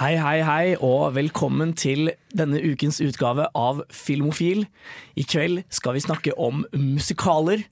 Hei, 0.00 0.14
hei, 0.16 0.38
hei, 0.40 0.68
og 0.80 1.10
velkommen 1.12 1.74
til 1.76 2.08
denne 2.32 2.56
ukens 2.64 3.02
utgave 3.04 3.44
av 3.52 3.82
Filmofil. 3.92 4.62
I 5.12 5.26
kveld 5.28 5.60
skal 5.68 5.92
vi 5.92 6.00
snakke 6.00 6.32
om 6.40 6.62
musikaler. 6.72 7.66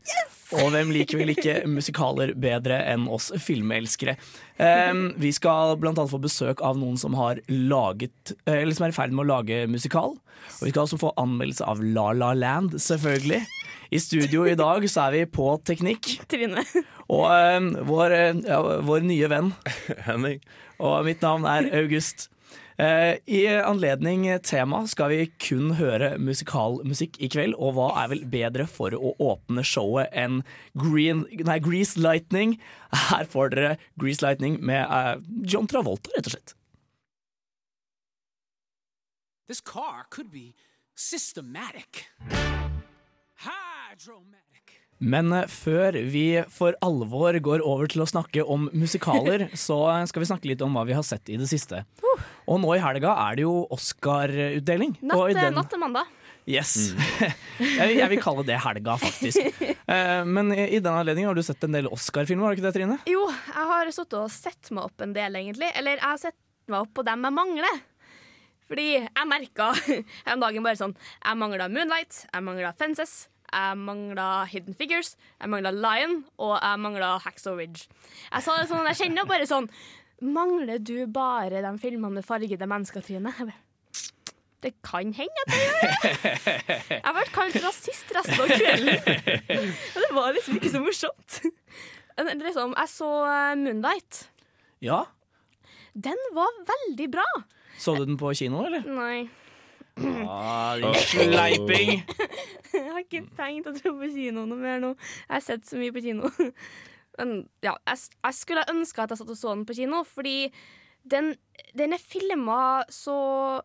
Og 0.59 0.69
hvem 0.75 0.93
liker 0.93 1.23
vel 1.23 1.33
ikke 1.33 1.55
musikaler 1.73 2.35
bedre 2.37 2.83
enn 2.93 3.07
oss 3.09 3.31
filmelskere? 3.41 4.19
Um, 4.61 5.15
vi 5.17 5.33
skal 5.33 5.79
blant 5.81 5.97
annet 5.97 6.13
få 6.13 6.21
besøk 6.21 6.61
av 6.61 6.77
noen 6.77 7.01
som 7.01 7.17
har 7.17 7.41
laget 7.49 8.35
Eller 8.45 8.77
som 8.77 8.85
er 8.85 8.93
i 8.93 8.99
ferd 8.99 9.17
med 9.17 9.25
å 9.25 9.31
lage 9.33 9.65
musikal. 9.73 10.13
Og 10.59 10.63
vi 10.69 10.75
skal 10.75 10.85
også 10.85 11.01
få 11.01 11.17
anmeldelse 11.17 11.65
av 11.65 11.81
La 11.81 12.11
La 12.13 12.35
Land, 12.37 12.77
selvfølgelig. 12.77 13.41
I 13.89 14.05
studio 14.05 14.45
i 14.45 14.57
dag 14.59 14.85
så 14.85 15.09
er 15.09 15.17
vi 15.17 15.27
på 15.33 15.49
teknikk. 15.65 16.19
Trine. 16.29 16.61
Og 17.09 17.25
um, 17.25 17.73
vår, 17.89 18.21
eh, 18.21 18.41
ja, 18.53 18.61
vår 18.85 19.07
nye 19.09 19.33
venn 19.33 19.55
Henning. 20.11 20.43
Og 20.79 21.07
mitt 21.07 21.25
navn 21.25 21.47
er 21.49 21.71
August. 21.83 22.29
Uh, 22.79 23.19
I 23.27 23.41
anledning 23.59 24.29
tema 24.47 24.85
skal 24.87 25.11
vi 25.11 25.25
kun 25.43 25.73
høre 25.81 26.13
musikalmusikk 26.23 27.17
i 27.19 27.31
kveld, 27.33 27.57
og 27.59 27.75
hva 27.75 27.89
er 28.05 28.13
vel 28.13 28.23
bedre 28.31 28.69
for 28.71 28.95
å 28.95 29.17
åpne 29.19 29.65
showet 29.67 30.15
enn 30.15 30.45
Green, 30.79 31.25
nei, 31.43 31.59
Grease 31.59 31.99
Lightning? 31.99 32.55
Her 33.11 33.27
får 33.27 33.51
dere 33.57 33.75
Grease 33.99 34.23
Lightning 34.23 34.61
med 34.63 34.87
uh, 34.87 35.19
John 35.43 35.67
Travolta, 35.67 36.15
rett 36.15 36.31
og 36.31 36.37
slett. 36.37 36.55
This 39.49 39.61
car 39.61 40.07
could 40.11 40.31
be 40.31 40.55
systematic. 40.95 42.07
Hydromatic. 43.43 44.48
Men 45.01 45.31
eh, 45.33 45.47
før 45.51 45.95
vi 46.11 46.25
for 46.51 46.75
alvor 46.85 47.37
går 47.45 47.63
over 47.67 47.87
til 47.91 48.03
å 48.03 48.09
snakke 48.11 48.43
om 48.45 48.69
musikaler, 48.75 49.49
så 49.67 49.79
skal 50.11 50.25
vi 50.25 50.31
snakke 50.31 50.51
litt 50.51 50.63
om 50.67 50.75
hva 50.75 50.85
vi 50.89 50.97
har 50.99 51.07
sett 51.07 51.31
i 51.31 51.39
det 51.41 51.47
siste. 51.51 51.85
Og 52.49 52.59
nå 52.63 52.73
i 52.75 52.83
helga 52.83 53.13
er 53.29 53.39
det 53.39 53.45
jo 53.47 53.55
Oscar-utdeling. 53.75 54.97
Natt, 55.03 55.35
den- 55.39 55.55
natt 55.59 55.71
til 55.71 55.83
mandag. 55.83 56.15
Yes. 56.49 56.95
jeg, 57.61 57.99
jeg 57.99 58.09
vil 58.09 58.21
kalle 58.25 58.45
det 58.49 58.57
helga, 58.65 58.99
faktisk. 59.01 59.43
Eh, 59.89 60.21
men 60.29 60.51
i, 60.53 60.67
i 60.77 60.79
den 60.85 60.93
anledning 60.93 61.25
har 61.25 61.33
du 61.33 61.41
sett 61.41 61.63
en 61.65 61.73
del 61.73 61.87
Oscar-filmer, 61.89 62.45
har 62.45 62.53
du 62.53 62.59
ikke 62.59 62.67
det, 62.67 62.73
Trine? 62.77 62.97
Jo, 63.09 63.23
jeg 63.33 63.69
har 63.71 63.89
sittet 63.89 64.19
og 64.19 64.27
sett 64.29 64.69
meg 64.77 64.85
opp 64.85 65.01
en 65.01 65.15
del, 65.17 65.39
egentlig. 65.41 65.71
Eller 65.81 65.95
jeg 65.97 66.05
har 66.05 66.19
sett 66.21 66.37
meg 66.69 66.83
opp 66.83 66.91
på 66.99 67.05
dem 67.09 67.25
jeg 67.25 67.33
mangler. 67.39 67.79
Fordi 68.69 68.85
jeg 68.99 69.31
merka 69.31 69.71
en 70.29 70.45
dagen 70.45 70.67
bare 70.67 70.77
sånn 70.77 70.93
Jeg 70.93 71.41
mangla 71.41 71.71
Moonlight, 71.73 72.19
jeg 72.29 72.45
mangla 72.45 72.75
Fences, 72.77 73.15
jeg 73.53 73.79
mangla 73.81 74.45
Hidden 74.51 74.77
Figures, 74.77 75.15
jeg 75.41 75.51
mangla 75.53 75.73
Lion, 75.75 76.25
og 76.39 76.57
jeg 76.59 76.81
mangla 76.83 77.15
Haxo 77.25 77.55
Ridge. 77.59 77.87
Jeg, 78.33 78.43
sa 78.45 78.59
det 78.59 78.69
sånn, 78.71 78.87
jeg 78.93 79.01
kjenner 79.03 79.29
bare 79.29 79.49
sånn 79.49 79.71
Mangler 80.19 80.81
du 80.83 81.07
bare 81.15 81.61
de 81.63 81.71
filmene 81.79 82.19
med 82.19 82.27
fargede 82.27 82.67
mennesketryner? 82.67 83.53
Det 84.59 84.73
kan 84.83 85.13
hende 85.15 85.45
at 85.45 85.53
jeg 85.55 85.69
gjør 85.69 85.85
det. 85.85 86.65
Jeg 86.97 87.13
ble 87.15 87.23
kalt 87.37 87.59
rasist 87.63 88.11
resten 88.17 88.43
av 88.43 88.51
kvelden. 88.51 89.69
Og 89.95 90.01
det 90.03 90.09
var 90.17 90.35
liksom 90.35 90.59
ikke 90.59 90.73
så 90.75 90.83
morsomt. 90.83 91.39
Liksom, 92.19 92.75
jeg 92.75 92.91
så 92.91 93.13
eh, 93.31 93.53
Moonlight. 93.63 94.25
Ja. 94.83 95.05
Den 95.95 96.19
var 96.35 96.51
veldig 96.67 97.07
bra. 97.15 97.29
Så 97.79 97.95
du 97.95 98.03
den 98.09 98.19
på 98.19 98.35
kino, 98.35 98.65
eller? 98.67 98.83
Nei, 98.91 99.29
Ah, 99.99 100.77
sleiping! 100.95 102.05
Ikke 103.09 103.25
tenkt 103.39 103.69
å 103.71 103.75
dra 103.77 103.93
på 103.99 104.11
kino 104.15 104.45
noe 104.49 104.61
mer 104.61 104.83
nå. 104.83 104.95
Jeg 105.27 105.35
har 105.35 105.45
sett 105.45 105.69
så 105.69 105.81
mye 105.81 105.95
på 105.95 106.05
kino. 106.05 106.31
Men 107.19 107.33
ja, 107.65 107.75
jeg, 107.89 108.13
jeg 108.23 108.39
skulle 108.39 108.67
ønske 108.71 109.03
at 109.03 109.15
jeg 109.15 109.23
satt 109.23 109.33
og 109.35 109.41
så 109.41 109.55
den 109.57 109.67
på 109.67 109.77
kino, 109.81 110.05
fordi 110.07 110.37
den, 111.09 111.33
den 111.79 111.97
er 111.97 112.03
filma 112.03 112.85
så 112.93 113.19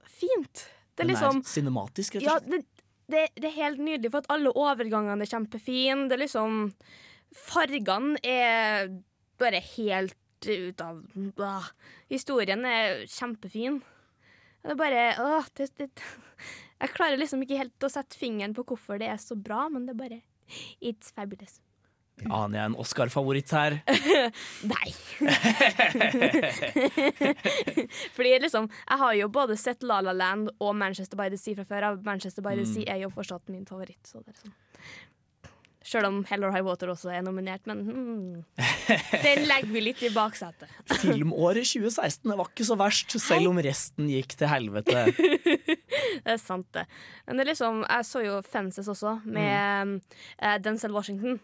fint. 0.10 0.66
Det 0.94 1.04
er 1.04 1.08
Den 1.08 1.14
liksom 1.14 1.42
er 1.44 1.52
cinematisk, 1.52 2.18
rett 2.18 2.28
og 2.28 2.48
slett. 2.48 2.50
det, 2.50 2.84
det, 3.14 3.24
det 3.38 3.50
er 3.50 3.58
helt 3.60 3.82
nydelig, 3.84 4.12
for 4.14 4.24
at 4.24 4.34
alle 4.34 4.54
overgangene 4.58 5.26
er 5.26 5.30
kjempefine. 5.30 6.08
Det 6.10 6.18
er 6.18 6.26
liksom 6.26 6.68
Fargene 7.34 8.20
er 8.22 8.92
bare 9.42 9.62
helt 9.74 10.18
ut 10.46 10.82
av. 10.84 11.00
Historien 12.12 12.66
er 12.68 13.06
kjempefin. 13.10 13.80
Det 14.64 14.76
er 14.76 14.80
bare 14.80 15.06
åh, 15.20 15.48
det, 15.58 15.70
det, 15.80 15.90
Jeg 16.82 16.96
klarer 16.96 17.20
liksom 17.20 17.44
ikke 17.46 17.60
helt 17.60 17.86
å 17.86 17.92
sette 17.92 18.18
fingeren 18.20 18.56
på 18.56 18.66
hvorfor 18.68 19.00
det 19.02 19.12
er 19.12 19.20
så 19.22 19.38
bra, 19.40 19.68
men 19.72 19.86
det 19.88 19.96
er 19.96 20.02
bare 20.02 20.22
It's 20.84 21.14
fabulous. 21.16 21.62
Aner 22.30 22.60
jeg 22.60 22.70
en 22.70 22.76
Oscar-favoritt 22.80 23.52
her? 23.56 23.80
Nei. 24.74 24.92
Fordi 28.16 28.34
liksom, 28.44 28.70
jeg 28.70 29.02
har 29.02 29.16
jo 29.18 29.30
både 29.34 29.58
sett 29.60 29.84
La 29.88 29.98
La 30.06 30.14
Land 30.14 30.52
og 30.60 30.76
Manchester 30.78 31.20
by 31.20 31.32
the 31.34 31.40
Sea 31.42 31.58
fra 31.58 31.66
før 31.68 31.88
av. 31.90 32.04
Manchester 32.06 32.46
by 32.46 32.54
the 32.60 32.68
Sea 32.70 32.86
er 32.94 33.02
jo 33.04 33.10
fortsatt 33.14 33.50
min 33.52 33.66
favoritt. 33.70 34.04
Så 34.08 34.22
det 34.22 34.36
er 34.36 34.44
sånn. 34.44 34.54
Selv 35.84 36.08
om 36.08 36.22
Hell 36.30 36.46
or 36.48 36.54
High 36.56 36.64
Water 36.64 36.94
også 36.94 37.12
er 37.12 37.24
nominert, 37.26 37.66
men 37.68 37.82
hmm, 37.84 38.44
den 39.24 39.44
legger 39.50 39.72
vi 39.74 39.82
litt 39.84 40.04
i 40.08 40.12
baksetet. 40.16 40.72
Filmåret 41.04 41.68
2016 41.68 42.32
det 42.32 42.38
var 42.40 42.52
ikke 42.52 42.68
så 42.68 42.78
verst, 42.80 43.16
selv 43.20 43.52
om 43.52 43.60
resten 43.64 44.08
gikk 44.12 44.38
til 44.40 44.52
helvete. 44.52 45.04
Det 46.24 46.32
er 46.36 46.40
sant, 46.40 46.68
det. 46.76 46.84
Men 47.28 47.38
det 47.38 47.44
er 47.44 47.50
liksom, 47.52 47.82
jeg 47.84 48.06
så 48.08 48.22
jo 48.24 48.38
Fences 48.48 48.88
også, 48.92 49.18
med 49.30 49.98
eh, 50.40 50.56
Denzel 50.64 50.94
Washington. 50.96 51.38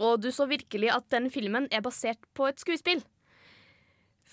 Og 0.00 0.20
du 0.20 0.30
så 0.32 0.46
virkelig 0.48 0.90
at 0.94 1.08
den 1.12 1.30
filmen 1.32 1.68
er 1.72 1.82
basert 1.84 2.20
på 2.36 2.48
et 2.48 2.60
skuespill. 2.60 3.02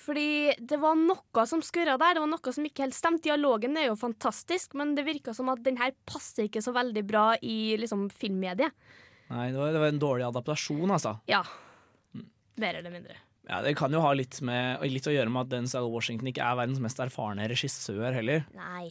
Fordi 0.07 0.55
det 0.63 0.77
var 0.79 0.95
noe 0.95 1.43
som 1.49 1.59
skurra 1.65 1.97
der. 1.99 2.15
Det 2.15 2.23
var 2.23 2.31
noe 2.31 2.53
som 2.55 2.67
ikke 2.67 2.85
helt 2.85 2.95
stemte. 2.95 3.25
Dialogen 3.27 3.75
er 3.75 3.89
jo 3.89 3.97
fantastisk, 3.99 4.77
men 4.79 4.93
det 4.95 5.03
virka 5.07 5.33
som 5.35 5.51
at 5.51 5.63
den 5.65 5.79
her 5.81 5.91
passer 6.07 6.47
ikke 6.47 6.63
så 6.63 6.71
veldig 6.75 7.03
bra 7.07 7.27
i 7.43 7.75
liksom, 7.81 8.05
filmmediet. 8.15 8.71
Nei, 9.27 9.49
det 9.51 9.59
var, 9.59 9.73
det 9.75 9.81
var 9.83 9.91
en 9.91 9.99
dårlig 9.99 10.27
adaptasjon, 10.29 10.93
altså. 10.95 11.17
Ja. 11.27 11.41
Mer 12.61 12.79
eller 12.79 12.93
mindre. 12.93 13.17
Ja, 13.47 13.59
det 13.63 13.75
kan 13.79 13.91
jo 13.91 13.99
ha 14.03 14.13
litt, 14.15 14.39
med, 14.43 14.79
litt 14.87 15.07
å 15.07 15.13
gjøre 15.13 15.31
med 15.31 15.45
at 15.45 15.51
Denzel 15.51 15.91
Washington 15.91 16.31
ikke 16.31 16.43
er 16.43 16.57
verdens 16.59 16.81
mest 16.83 17.03
erfarne 17.03 17.47
regissør 17.51 18.15
heller. 18.15 18.47
Nei. 18.55 18.89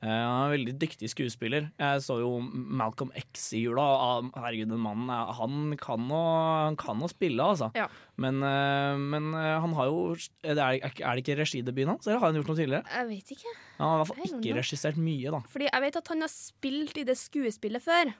Eh, 0.00 0.06
han 0.06 0.44
er 0.44 0.44
en 0.46 0.52
veldig 0.54 0.74
dyktig 0.78 1.08
skuespiller. 1.10 1.70
Jeg 1.78 2.02
så 2.04 2.20
jo 2.20 2.36
Malcolm 2.40 3.10
X 3.18 3.48
i 3.58 3.64
jula. 3.64 3.82
ah, 3.82 4.20
Herregud, 4.36 4.68
den 4.70 4.78
mannen 4.78 5.10
er- 5.10 5.32
han 5.34 5.76
kan 5.76 6.04
å, 6.08 6.20
han 6.66 6.76
kan 6.76 7.00
å 7.02 7.08
spille, 7.10 7.42
altså. 7.42 7.72
Ja. 7.74 7.88
Men, 8.16 8.42
eh, 8.42 8.96
men 8.96 9.34
eh, 9.34 9.58
han 9.60 9.72
har 9.74 9.86
jo 9.90 10.14
er 10.44 10.54
det 10.54 10.92
ikke 11.24 11.36
regidebuten 11.40 11.88
hans, 11.88 12.06
eller 12.06 12.20
har 12.20 12.30
han 12.32 12.38
gjort 12.40 12.48
noe 12.52 12.56
tidligere? 12.60 12.84
Jeg 12.94 13.08
vet 13.08 13.34
ikke. 13.34 13.56
Han 13.78 13.88
har 13.88 13.96
i 13.96 14.04
hvert 14.04 14.12
fall 14.14 14.38
ikke 14.38 14.56
regissert 14.60 14.96
mye, 14.96 15.30
da. 15.34 15.40
Fordi 15.50 15.68
jeg 15.72 15.80
vet 15.82 15.96
at 15.96 16.08
han 16.08 16.20
har 16.20 16.28
spilt 16.32 16.96
i 16.98 17.04
det 17.04 17.16
skuespillet 17.18 17.82
før. 17.82 18.14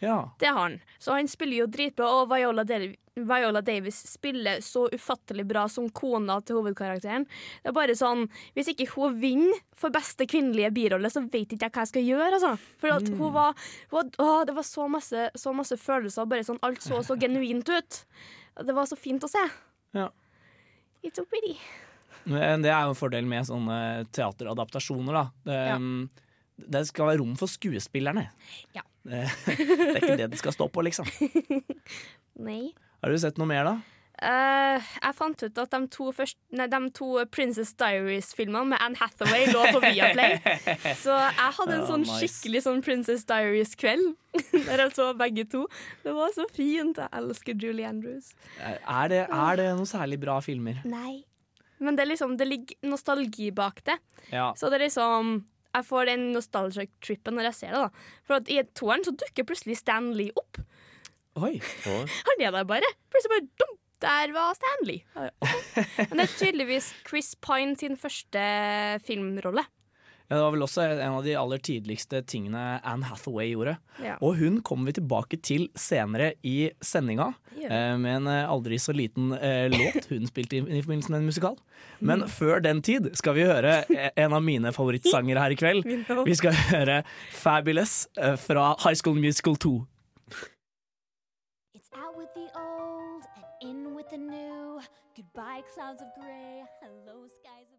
Ja. 0.00 0.30
Det 0.40 0.46
har 0.48 0.58
han. 0.62 0.78
Så 0.98 1.12
han 1.12 1.28
spiller 1.28 1.62
jo 1.62 1.66
dritbra, 1.68 2.06
og 2.22 2.30
Viola, 2.32 2.64
Del 2.64 2.94
Viola 3.20 3.60
Davis 3.60 3.98
spiller 4.08 4.62
så 4.64 4.86
ufattelig 4.94 5.44
bra 5.44 5.66
som 5.68 5.90
kona 5.92 6.38
til 6.46 6.56
hovedkarakteren. 6.56 7.26
Det 7.60 7.68
er 7.68 7.74
bare 7.76 7.92
sånn, 7.98 8.22
Hvis 8.56 8.70
ikke 8.72 8.86
hun 8.94 9.18
vinner 9.20 9.58
for 9.76 9.90
beste 9.92 10.24
kvinnelige 10.30 10.70
birolle, 10.72 11.10
så 11.12 11.20
vet 11.26 11.52
ikke 11.52 11.66
jeg 11.66 11.74
hva 11.74 11.84
jeg 11.84 11.90
skal 11.92 12.06
gjøre. 12.06 12.32
altså. 12.38 12.52
For 12.80 12.94
at 12.96 13.08
hun 13.12 13.32
var, 13.34 13.54
hun 13.90 14.10
var 14.16 14.24
å, 14.24 14.46
Det 14.46 14.54
var 14.56 14.62
så 14.64 14.88
masse, 14.88 15.26
så 15.36 15.52
masse 15.54 15.76
følelser, 15.76 16.26
bare 16.30 16.46
sånn, 16.48 16.58
alt 16.62 16.80
så 16.80 17.02
så 17.04 17.18
genuint 17.20 17.68
ut. 17.68 18.04
Det 18.64 18.74
var 18.74 18.86
så 18.88 18.96
fint 18.96 19.22
å 19.22 19.28
se. 19.28 19.44
Ja. 19.92 20.08
It's 21.04 21.16
so 21.16 21.24
pretty. 21.24 21.58
Men 22.24 22.62
det 22.62 22.70
er 22.70 22.84
jo 22.84 22.94
en 22.94 22.98
fordel 22.98 23.24
med 23.28 23.44
sånne 23.48 24.06
teateradaptasjoner, 24.12 25.12
da. 25.12 25.30
Det, 25.44 25.60
Ja. 25.68 25.78
det 26.68 26.86
skal 26.88 27.06
være 27.10 27.18
rom 27.20 27.36
for 27.36 27.48
skuespillerne. 27.48 28.30
Ja. 28.74 28.82
Det, 29.00 29.22
det 29.46 29.94
er 29.94 30.02
ikke 30.02 30.18
det 30.20 30.30
det 30.34 30.40
skal 30.40 30.54
stå 30.56 30.68
på, 30.72 30.84
liksom. 30.84 31.08
Nei. 32.48 32.74
Har 33.00 33.12
du 33.12 33.20
sett 33.20 33.40
noe 33.40 33.48
mer, 33.48 33.64
da? 33.68 33.78
Uh, 34.20 34.76
jeg 34.76 35.16
fant 35.16 35.42
ut 35.46 35.58
at 35.62 35.70
de 35.72 35.78
to, 35.88 36.10
først, 36.12 36.36
nei, 36.52 36.66
de 36.68 36.78
to 36.92 37.22
Princess 37.32 37.70
Diaries-filmene 37.80 38.74
med 38.74 38.82
Anne 38.84 39.00
Hathaway 39.00 39.46
lå 39.48 39.62
på 39.72 39.80
Viaplay. 39.80 40.36
Så 41.04 41.14
jeg 41.16 41.54
hadde 41.56 41.78
en 41.78 41.86
sånn 41.88 42.04
nice. 42.04 42.18
skikkelig 42.20 42.62
sånn 42.66 42.82
Princess 42.84 43.24
Diaries-kveld. 43.30 44.12
Der 44.68 44.84
jeg 44.84 44.92
så 44.98 45.08
begge 45.16 45.46
to. 45.48 45.62
Det 46.04 46.12
var 46.16 46.34
så 46.36 46.44
fint. 46.52 47.00
Jeg 47.00 47.08
elsker 47.16 47.56
Julie 47.64 47.88
Andrews. 47.88 48.34
Er 48.60 49.08
det, 49.08 49.22
er 49.24 49.56
det 49.62 49.70
noen 49.72 49.88
særlig 49.88 50.20
bra 50.20 50.36
filmer? 50.44 50.84
Nei. 50.84 51.22
Men 51.80 51.96
det, 51.96 52.10
liksom, 52.10 52.36
det 52.36 52.44
ligger 52.50 52.90
nostalgi 52.92 53.48
bak 53.56 53.80
det. 53.88 53.96
Ja. 54.34 54.50
Så 54.52 54.68
det 54.68 54.82
er 54.82 54.90
liksom 54.90 55.38
Jeg 55.70 55.86
får 55.86 56.08
den 56.10 56.24
nostalgia-trippen 56.34 57.36
når 57.38 57.50
jeg 57.50 57.58
ser 57.60 57.74
det. 57.76 57.82
da 57.84 58.24
For 58.26 58.40
at 58.40 58.50
I 58.50 58.60
toeren 58.74 59.04
så 59.06 59.14
dukker 59.14 59.46
plutselig 59.46 59.78
Stan 59.78 60.10
Lee 60.16 60.34
opp. 60.36 60.58
Oi. 61.38 61.54
Han 62.28 62.42
er 62.42 62.54
der 62.56 62.66
bare. 62.68 62.90
Plutselig 63.12 63.36
bare 63.36 63.48
dum, 63.62 63.76
Der 64.02 64.32
var 64.34 64.56
Stanley. 64.58 65.02
Men 66.10 66.18
det 66.18 66.24
er 66.26 66.38
tydeligvis 66.38 66.90
Chris 67.06 67.34
Pine 67.44 67.76
sin 67.78 67.96
første 68.00 68.42
filmrolle. 69.06 69.66
Ja, 70.30 70.36
det 70.36 70.42
var 70.44 70.52
vel 70.54 70.62
også 70.62 70.82
en 70.86 71.14
av 71.16 71.24
de 71.26 71.32
aller 71.34 71.58
tidligste 71.58 72.20
tingene 72.30 72.60
Anne 72.86 73.02
Hathaway 73.10 73.48
gjorde. 73.50 73.72
Ja. 73.98 74.12
Og 74.22 74.36
hun 74.38 74.60
kommer 74.62 74.86
vi 74.86 74.92
tilbake 75.00 75.40
til 75.42 75.64
senere 75.74 76.32
i 76.46 76.70
sendinga, 76.80 77.32
Ja. 77.58 77.66
eh, 77.66 77.96
med 77.98 78.16
en 78.20 78.26
eh, 78.30 78.46
aldri 78.48 78.78
så 78.78 78.94
liten 78.94 79.32
eh, 79.34 79.66
låt 79.68 80.06
hun 80.12 80.28
spilte 80.30 80.56
i, 80.56 80.62
i 80.62 80.82
forbindelse 80.84 81.10
med 81.10 81.18
en 81.20 81.26
musikal. 81.32 81.56
Men 82.00 82.20
Mm. 82.22 82.28
før 82.30 82.62
den 82.62 82.80
tid 82.82 83.10
skal 83.18 83.34
vi 83.34 83.42
høre 83.48 83.84
eh, 83.90 84.10
en 84.16 84.32
av 84.32 84.42
mine 84.42 84.70
favorittsanger 84.72 85.36
her 85.42 85.50
i 85.50 85.56
kveld. 85.58 85.84
Vi 86.24 86.34
skal 86.38 86.52
høre 86.70 87.02
Fabulous 87.32 88.06
fra 88.46 88.76
High 88.86 88.94
School 89.02 89.18
Musical 89.18 89.56
2. 89.56 89.86
It's 91.74 91.90
out 91.94 92.14
with 92.16 92.30
the 92.34 92.46
old 92.54 93.24
and 93.34 93.46
in 93.70 93.94
with 93.96 94.08
the 94.10 94.18
new. 94.18 94.78
Goodbye, 95.16 95.62
clouds 95.74 96.00
of 96.02 96.08
gray. 96.22 96.62
Hello, 96.82 97.26
skies. 97.26 97.69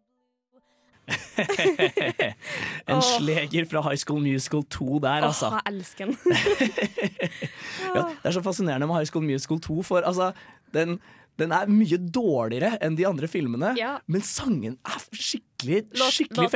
En 2.90 2.98
oh. 2.98 3.02
sleger 3.02 3.66
fra 3.70 3.82
High 3.88 4.00
School 4.00 4.22
Musical 4.24 4.62
2 4.70 5.00
der, 5.04 5.26
altså. 5.28 5.50
Åh, 5.50 5.58
jeg 5.58 5.74
elsker 5.74 6.12
den. 6.12 6.16
Ja, 7.96 8.06
det 8.08 8.30
er 8.30 8.36
så 8.36 8.42
fascinerende 8.44 8.86
med 8.88 8.96
High 9.00 9.10
School 9.10 9.26
Musical 9.26 9.60
2, 9.60 9.82
for 9.84 10.06
altså, 10.06 10.30
den, 10.74 10.96
den 11.40 11.52
er 11.52 11.68
mye 11.70 11.98
dårligere 11.98 12.78
enn 12.84 12.96
de 12.98 13.06
andre 13.08 13.28
filmene, 13.30 13.74
Ja. 13.78 13.96
men 14.06 14.24
sangen 14.24 14.78
er 14.86 14.98
skikkelig, 15.10 15.84
fengende 15.92 16.12
skikkelig 16.14 16.50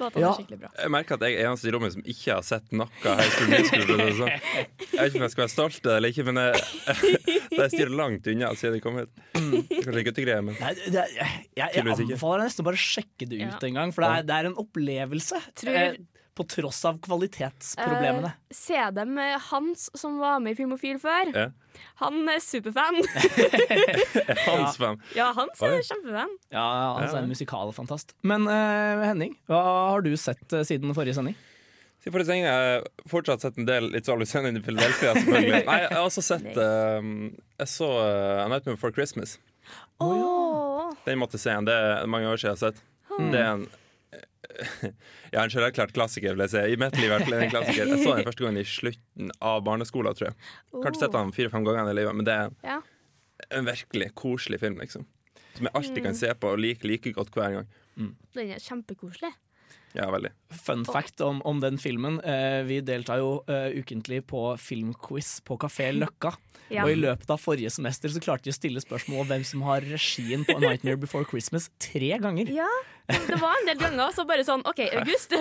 Ja. 0.00 0.32
skikkelig 0.34 0.58
bra. 0.64 0.70
Jeg 0.80 0.90
merker 0.90 1.14
at 1.14 1.24
jeg 1.28 1.36
er 1.38 1.48
eneste 1.50 1.68
i 1.70 1.72
rommet 1.74 1.92
som 1.94 2.02
ikke 2.02 2.32
har 2.34 2.42
sett 2.46 2.72
noe 2.74 2.88
High 3.04 3.28
School 3.30 3.50
Musical. 3.52 4.02
sånn. 4.18 4.32
Jeg 4.34 4.98
vet 4.98 5.10
ikke 5.12 5.20
om 5.20 5.26
jeg 5.26 5.34
skal 5.34 5.44
være 5.44 5.52
stolt 5.54 5.86
eller 5.94 6.08
ikke, 6.14 6.24
men 6.28 6.40
jeg, 6.42 6.64
jeg 7.60 7.70
styrer 7.76 7.94
langt 8.02 8.26
unna 8.32 8.50
siden 8.58 8.78
jeg 8.78 8.84
kom. 8.84 8.98
Er 8.98 9.06
Kanskje 9.84 10.04
guttegreier, 10.08 10.42
men 10.46 10.56
Nei, 10.58 10.72
det, 10.88 11.04
jeg, 11.14 11.30
jeg, 11.54 11.68
jeg 11.78 11.86
anbefaler 11.94 12.42
deg 12.44 12.50
nesten 12.50 12.66
bare 12.66 12.80
å 12.80 12.84
sjekke 12.84 13.28
det 13.30 13.38
ut 13.38 13.46
Ja. 13.46 13.60
en 13.68 13.78
gang, 13.78 13.94
for 13.94 14.04
det 14.06 14.10
er, 14.10 14.26
det 14.32 14.38
er 14.40 14.50
en 14.50 14.58
opplevelse. 14.64 15.40
Tror- 15.62 15.78
eh, 15.78 15.96
på 16.34 16.44
tross 16.50 16.80
av 16.88 16.96
kvalitetsproblemene. 17.04 18.32
Uh, 18.34 18.54
se 18.54 18.80
dem 18.96 19.18
Hans, 19.50 19.86
som 19.94 20.16
var 20.18 20.40
med 20.42 20.56
i 20.56 20.58
Filmofil 20.58 20.98
før. 21.02 21.30
Yeah. 21.30 21.52
Han 22.02 22.20
er 22.30 22.38
superfan. 22.42 23.00
hans 24.46 24.76
fan. 24.78 25.00
Ja, 25.18 25.30
Hans 25.36 25.62
er 25.62 25.76
Oi. 25.78 25.82
kjempefan. 25.86 26.36
ja, 26.54 26.66
Hans 26.98 27.14
er 27.14 27.22
en 27.22 27.30
musikalfantast. 27.30 28.14
Men 28.26 28.46
uh, 28.50 29.02
Henning, 29.06 29.34
hva 29.50 29.62
har 29.94 30.04
du 30.06 30.12
sett 30.18 30.44
uh, 30.54 30.62
siden 30.66 30.94
forrige 30.96 31.16
sending? 31.18 31.36
Siden 32.02 32.14
forrige 32.14 32.28
sending 32.30 32.46
har 32.50 32.66
jeg 32.68 32.84
fortsatt 33.10 33.46
sett 33.46 33.58
en 33.62 33.68
del 33.68 33.90
It's 33.96 34.10
Always 34.12 34.34
Sunny 34.34 34.50
in 34.54 34.62
Philadelphia. 34.62 35.14
selvfølgelig 35.18 35.62
Nei, 35.70 35.78
Jeg 35.86 35.94
har 35.96 36.02
også 36.04 36.24
sett 36.26 36.46
Nice. 36.50 36.66
um, 37.00 37.14
Jeg 37.62 37.72
så 37.74 37.90
uh, 37.94 38.44
A 38.44 38.48
Nightmare 38.52 38.76
Before 38.76 38.92
Christmas. 38.94 39.38
Åh. 40.02 40.90
Den 41.06 41.18
måtte 41.22 41.38
jeg 41.38 41.46
se 41.46 41.54
igjen. 41.54 41.66
Det 41.70 41.74
er 41.78 42.06
mange 42.10 42.28
år 42.28 42.36
siden 42.40 42.52
jeg 42.52 42.58
har 42.58 42.66
sett. 42.72 42.84
Det 43.32 43.40
er 43.40 43.50
en 43.54 43.66
Ja, 45.34 45.42
en 45.42 45.50
selverklært 45.52 45.92
klassiker, 45.96 46.34
vil 46.36 46.44
jeg 46.46 46.52
si. 46.54 46.62
I 46.74 46.78
mitt 46.80 46.96
liv 47.00 47.10
er 47.14 47.24
det 47.26 47.38
en 47.42 47.50
klassiker. 47.52 47.88
Jeg 47.90 48.02
så 48.04 48.14
den 48.18 48.26
første 48.28 48.44
gangen 48.44 48.60
i 48.62 48.66
slutten 48.68 49.32
av 49.42 49.62
barneskolen, 49.66 50.14
tror 50.14 50.30
jeg. 50.30 50.36
Kanskje 50.74 51.00
sett 51.04 51.16
den 51.16 51.32
fire-fem 51.34 51.64
ganger 51.66 51.90
i 51.90 51.96
livet, 51.98 52.14
men 52.18 52.28
det 52.28 52.34
er 52.34 52.50
Ja. 52.64 52.80
en 53.50 53.66
virkelig 53.66 54.12
koselig 54.14 54.60
film, 54.62 54.78
liksom. 54.78 55.06
Som 55.56 55.66
jeg 55.68 55.74
alltid 55.74 56.02
kan 56.04 56.14
se 56.18 56.30
på 56.34 56.52
og 56.54 56.58
like 56.62 56.84
like 56.86 57.12
godt 57.14 57.30
hver 57.34 57.52
gang. 57.58 57.66
Den 57.96 58.50
er 58.50 58.58
kjempekoselig. 58.62 59.32
Ja, 59.94 60.08
veldig. 60.10 60.32
Fun 60.50 60.82
fact 60.84 61.22
om, 61.22 61.38
om 61.46 61.60
den 61.62 61.78
filmen. 61.78 62.18
Eh, 62.26 62.64
vi 62.66 62.80
deltar 62.82 63.20
jo 63.22 63.36
eh, 63.46 63.76
ukentlig 63.78 64.24
på 64.26 64.48
filmquiz 64.58 65.36
på 65.46 65.56
Kafé 65.62 65.92
Løkka. 65.94 66.32
Ja. 66.72 66.82
Og 66.82 66.94
i 66.94 66.96
løpet 66.98 67.30
av 67.30 67.38
forrige 67.38 67.70
semester 67.70 68.10
så 68.10 68.22
klarte 68.24 68.48
vi 68.48 68.54
å 68.54 68.56
stille 68.56 68.82
spørsmål 68.82 69.22
om 69.22 69.30
hvem 69.30 69.44
som 69.46 69.62
har 69.68 69.84
regien 69.86 70.42
på 70.48 70.56
A 70.56 70.62
Nightmare 70.64 70.98
Before 70.98 71.28
Christmas 71.28 71.68
tre 71.82 72.10
ganger. 72.18 72.50
Ja, 72.50 72.70
det 73.06 73.38
var 73.38 73.54
en 73.60 73.68
del 73.68 73.78
ganger, 73.78 74.10
så 74.16 74.24
bare 74.26 74.46
sånn 74.46 74.64
OK, 74.66 74.82
August. 74.98 75.36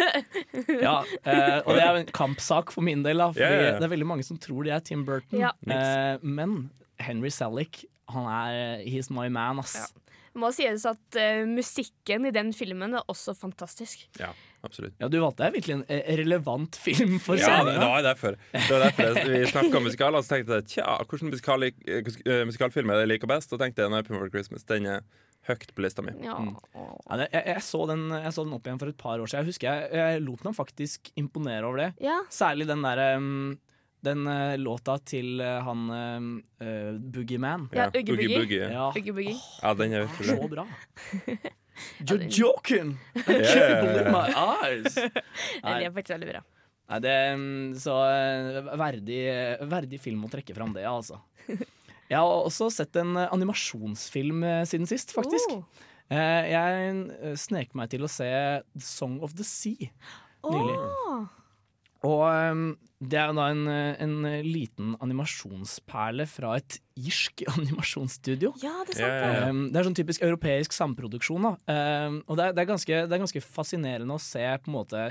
Ja, 0.84 1.00
eh, 1.24 1.58
og 1.64 1.74
det 1.74 1.82
er 1.82 2.00
en 2.04 2.14
kampsak 2.14 2.76
for 2.76 2.86
min 2.86 3.02
del, 3.06 3.24
da, 3.24 3.32
fordi 3.34 3.48
yeah. 3.48 3.80
det 3.80 3.88
er 3.88 3.94
veldig 3.96 4.10
mange 4.10 4.28
som 4.28 4.38
tror 4.42 4.68
det 4.68 4.76
er 4.76 4.86
Tim 4.86 5.06
Burton. 5.08 5.40
Ja. 5.40 5.54
Eh, 5.66 6.22
men 6.22 6.68
Henry 7.02 7.32
Selick, 7.34 7.86
han 8.12 8.28
er 8.30 8.84
He's 8.86 9.10
my 9.14 9.30
man, 9.34 9.64
ass. 9.64 9.80
Ja. 9.80 10.03
Må 10.36 10.50
sies 10.56 10.84
at 10.90 11.18
uh, 11.20 11.44
musikken 11.46 12.26
i 12.26 12.32
den 12.34 12.54
filmen 12.58 12.96
er 12.98 13.04
også 13.12 13.36
fantastisk. 13.38 14.08
Ja, 14.20 14.32
absolutt. 14.66 14.96
Ja, 15.02 15.10
du 15.14 15.20
valgte 15.22 15.44
deg 15.46 15.60
virkelig 15.60 15.76
en 15.76 15.84
eh, 15.94 16.08
relevant 16.18 16.76
film 16.82 17.20
for 17.22 17.38
Ja, 17.38 17.60
det, 17.68 17.76
det 17.78 17.90
var 17.92 18.02
derfor. 18.08 18.40
Det 18.54 18.64
var 18.72 18.86
derfor 18.88 19.12
jeg, 19.12 19.28
vi 19.30 19.52
snakka 19.52 19.78
om 19.78 19.86
musikaler, 19.86 20.18
og 20.18 20.26
så 20.26 20.36
tenkte 20.38 20.58
jeg 20.62 20.70
tja, 20.78 20.96
hvilken 21.06 21.30
musikal, 21.34 21.68
eh, 21.70 22.42
musikalfilm 22.50 22.90
er 22.90 23.02
det 23.02 23.06
jeg 23.06 23.12
liker 23.16 23.30
best? 23.36 23.54
Og 23.54 23.62
tenkte 23.62 23.86
jeg 23.86 23.94
Nightmare 23.94 24.24
Before 24.24 24.34
Christmas. 24.34 24.66
Den 24.74 24.90
er 24.90 25.06
høyt 25.44 25.70
på 25.76 25.84
lista 25.84 26.02
mi. 26.02 26.14
Ja. 26.24 26.38
Ja, 26.74 27.18
det- 27.20 27.30
jeg, 27.34 27.44
jeg, 27.52 27.62
så 27.68 27.84
den, 27.90 28.08
jeg 28.16 28.32
så 28.34 28.46
den 28.48 28.54
opp 28.56 28.66
igjen 28.70 28.80
for 28.80 28.90
et 28.94 28.98
par 28.98 29.20
år 29.20 29.28
siden. 29.28 29.44
Jeg 29.44 29.52
husker 29.54 29.70
jeg, 29.70 29.90
jeg 30.00 30.22
lot 30.24 30.46
meg 30.48 30.56
faktisk 30.58 31.12
imponere 31.20 31.68
over 31.68 31.78
det. 31.84 31.90
ja. 32.02 32.22
Særlig 32.32 32.66
den 32.70 32.82
derre 32.82 33.10
um, 33.20 33.60
den 34.04 34.28
uh, 34.28 34.54
låta 34.60 34.98
til 35.08 35.42
uh, 35.42 35.60
han 35.66 35.90
uh, 35.90 37.00
Boogieman. 37.00 37.68
Ja, 37.76 37.90
Uggy 37.90 38.06
Boogie 38.12 38.28
Boogie. 38.28 38.40
Boogie. 38.40 38.72
Ja, 38.72 38.88
Uggy 38.92 39.16
Boogie. 39.16 39.36
Ja, 39.62 39.74
den 39.80 39.94
er 39.98 40.08
virkelig 40.08 40.38
så 40.38 40.50
bra. 40.52 40.68
You're 42.06 42.28
joking! 42.30 42.98
I 43.16 43.22
can't 43.42 43.82
believe 43.82 44.12
my 44.12 44.30
eyes! 44.30 44.94
Den 45.64 45.80
er 45.82 45.94
faktisk 45.94 46.14
veldig 46.14 46.30
bra. 46.30 46.42
Nei, 46.92 47.00
det 47.02 47.14
er 47.16 47.38
mm, 47.40 47.72
så 47.80 47.96
eh, 48.12 48.60
verdig, 48.78 49.22
verdig 49.72 50.00
film 50.04 50.26
å 50.28 50.30
trekke 50.32 50.54
fram 50.54 50.76
det, 50.76 50.84
altså. 50.86 51.18
Jeg 52.12 52.20
har 52.20 52.30
også 52.30 52.68
sett 52.76 53.00
en 53.02 53.16
eh, 53.18 53.32
animasjonsfilm 53.34 54.44
eh, 54.46 54.62
siden 54.70 54.90
sist, 54.90 55.16
faktisk. 55.16 55.56
Oh. 55.56 55.88
Eh, 56.14 56.52
Jeg 56.52 56.92
eh, 57.16 57.38
snek 57.40 57.74
meg 57.80 57.90
til 57.94 58.06
å 58.06 58.12
se 58.12 58.28
The 58.28 58.84
Song 58.86 59.18
of 59.26 59.34
the 59.40 59.48
Sea 59.48 59.90
nylig. 60.44 60.78
Åh. 60.78 61.24
Og 62.04 62.24
um, 62.28 62.64
det 63.04 63.20
er 63.20 63.32
da 63.36 63.46
en, 63.52 63.64
eh, 63.72 63.96
en 64.04 64.16
liten 64.44 64.94
animasjonsperle 65.04 66.26
fra 66.28 66.58
et 66.60 66.78
irsk 67.00 67.46
animasjonsstudio. 67.56 68.54
Ja, 68.64 68.76
det 68.88 68.96
er 68.96 69.00
sant. 69.00 69.08
Ja, 69.08 69.14
ja, 69.14 69.30
det. 69.30 69.40
ja. 69.40 69.52
Um, 69.52 69.64
det 69.72 69.80
er 69.80 69.88
sånn 69.88 69.98
typisk 70.00 70.26
europeisk 70.26 70.76
samproduksjon. 70.76 71.48
Da. 71.48 71.54
Um, 72.08 72.20
og 72.28 72.40
det 72.40 72.50
er, 72.50 72.58
det, 72.58 72.66
er 72.66 72.72
ganske, 72.74 73.02
det 73.08 73.18
er 73.18 73.24
ganske 73.24 73.44
fascinerende 73.46 74.20
å 74.20 74.24
se 74.24 74.44
på 74.64 74.72
en 74.72 74.78
måte 74.78 75.08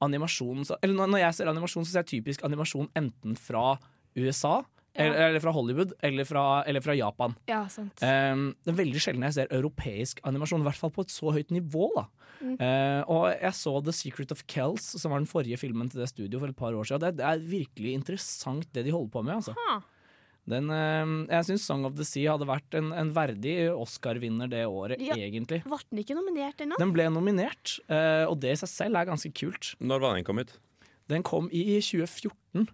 animasjon 0.00 0.64
Eller 0.80 0.96
når 0.96 1.20
jeg 1.26 1.36
ser 1.36 1.50
animasjon, 1.52 1.84
så 1.84 1.92
ser 1.92 2.04
jeg 2.06 2.12
typisk 2.14 2.44
animasjon 2.46 2.88
enten 2.96 3.36
fra 3.36 3.74
USA, 4.16 4.62
eller, 4.94 5.20
eller 5.28 5.42
fra 5.44 5.52
Hollywood, 5.54 5.92
eller 6.02 6.26
fra, 6.26 6.44
eller 6.66 6.82
fra 6.84 6.94
Japan. 6.98 7.36
Ja, 7.50 7.62
sant. 7.70 8.02
Um, 8.02 8.48
det 8.64 8.72
er 8.72 8.78
veldig 8.80 9.02
sjelden 9.02 9.26
jeg 9.28 9.36
ser 9.38 9.52
europeisk 9.54 10.20
animasjon, 10.26 10.64
i 10.64 10.68
hvert 10.68 10.80
fall 10.80 10.92
på 10.94 11.04
et 11.06 11.14
så 11.14 11.34
høyt 11.36 11.54
nivå. 11.54 11.90
da 11.98 12.08
Uh, 12.40 13.02
og 13.04 13.24
jeg 13.34 13.52
så 13.52 13.72
The 13.84 13.92
Secret 13.92 14.30
of 14.32 14.38
Kells, 14.48 14.86
som 14.96 15.12
var 15.12 15.20
den 15.20 15.28
forrige 15.28 15.58
filmen 15.60 15.90
til 15.92 16.00
det 16.00 16.06
studio 16.08 16.40
for 16.40 16.48
et 16.48 16.56
par 16.56 16.72
år 16.72 16.86
siden. 16.88 17.02
Det, 17.02 17.18
det 17.18 17.26
er 17.28 17.42
virkelig 17.50 17.92
interessant 17.98 18.70
det 18.72 18.86
de 18.86 18.94
holder 18.94 19.10
på 19.12 19.22
med. 19.26 19.34
Altså. 19.34 19.52
Ha. 19.66 19.74
Den, 20.48 20.70
uh, 20.72 21.12
jeg 21.28 21.48
syns 21.50 21.66
Song 21.68 21.84
of 21.84 21.98
the 21.98 22.06
Sea 22.08 22.32
hadde 22.32 22.48
vært 22.48 22.78
en, 22.80 22.94
en 22.96 23.12
verdig 23.12 23.54
Oscar-vinner 23.74 24.48
det 24.50 24.64
året, 24.66 25.02
Ja. 25.04 25.18
egentlig. 25.20 25.60
Ble 25.68 25.82
den 25.90 26.00
ikke 26.00 26.16
nominert 26.16 26.64
ennå? 26.64 26.80
Den 26.80 26.94
ble 26.96 27.10
nominert, 27.12 27.76
uh, 27.92 28.24
og 28.30 28.40
det 28.40 28.56
i 28.56 28.60
seg 28.62 28.72
selv 28.72 29.02
er 29.02 29.10
ganske 29.12 29.32
kult. 29.36 29.74
Når 29.84 30.00
var 30.06 30.16
den 30.16 30.24
kom 30.24 30.40
ut? 30.40 30.56
Den 31.12 31.26
kom 31.26 31.52
i 31.52 31.66
2014, 31.82 32.70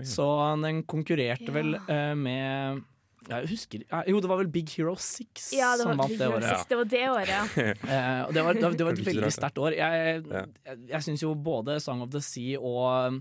Så 0.00 0.24
den 0.62 0.82
konkurrerte 0.88 1.50
Ja. 1.50 1.52
vel 1.58 1.74
uh, 1.76 2.14
med 2.16 2.82
jeg 3.28 3.46
husker, 3.52 3.82
Jo, 4.10 4.18
det 4.18 4.28
var 4.28 4.40
vel 4.40 4.48
Big 4.50 4.68
Hero 4.74 4.96
6 4.98 5.52
Ja, 5.54 5.76
det 5.76 5.84
som 5.84 5.92
var, 5.92 6.08
vant 6.08 6.18
det 6.18 6.26
året. 6.26 6.64
det 6.68 6.78
var 6.80 6.88
det 6.90 7.02
året, 7.12 7.28
ja. 7.30 7.44
Eh, 7.92 8.22
og 8.26 8.32
det 8.34 8.42
var, 8.42 8.54
det 8.58 8.64
var, 8.64 8.72
det 8.80 8.86
var 8.88 8.96
et 8.96 9.04
veldig 9.06 9.30
sterkt 9.30 9.60
år. 9.62 9.76
Jeg, 9.78 10.24
Ja. 10.26 10.42
jeg, 10.66 10.80
jeg 10.90 11.02
syns 11.06 11.22
jo 11.22 11.34
både 11.38 11.76
Song 11.80 12.02
of 12.02 12.10
the 12.10 12.20
Sea 12.24 12.58
og, 12.58 13.20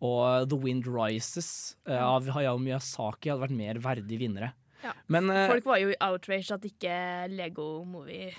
og 0.00 0.48
The 0.48 0.56
Wind 0.56 0.88
Rises 0.88 1.76
eh, 1.86 2.00
av 2.00 2.30
Hayao 2.32 2.56
Miyazaki 2.64 3.28
hadde 3.28 3.44
vært 3.44 3.56
mer 3.58 3.82
verdige 3.84 4.22
vinnere. 4.24 4.54
Ja. 4.82 4.94
Men 5.12 5.28
eh, 5.30 5.48
Folk 5.52 5.68
var 5.68 5.82
jo 5.84 5.92
outraged 6.00 6.56
at 6.56 6.64
ikke 6.72 6.96
Lego 7.36 7.84
Movie 7.84 8.32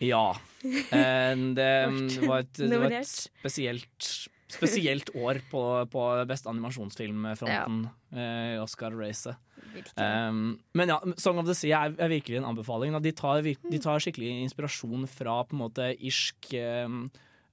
ja. 0.00 0.30
Eh, 0.64 1.36
det, 1.58 1.68
det, 2.08 2.24
var 2.28 2.40
et, 2.46 2.56
det 2.56 2.78
var 2.80 2.92
et 3.02 3.08
spesielt 3.12 4.10
Spesielt 4.52 5.10
år 5.16 5.40
på, 5.50 5.62
på 5.92 6.04
beste 6.28 6.50
animasjonsfilmfronten 6.52 7.82
eh, 8.14 8.54
i 8.54 8.60
Oscar-racet. 8.62 9.40
virkelig. 9.72 9.96
Um, 9.96 10.58
men 10.76 10.92
ja, 10.92 10.98
Song 11.16 11.40
of 11.40 11.48
the 11.48 11.56
Sea 11.56 11.86
er, 11.86 11.96
er 11.96 12.12
virkelig 12.12 12.40
en 12.40 12.48
anbefaling. 12.52 12.94
De, 13.02 13.14
tar, 13.16 13.42
de 13.42 13.82
tar 13.82 14.02
skikkelig 14.02 14.30
inspirasjon 14.44 15.08
fra 15.10 15.40
på 15.46 15.56
en 15.56 15.62
måte 15.64 15.90
irsk 15.98 16.52
um, 16.86 17.04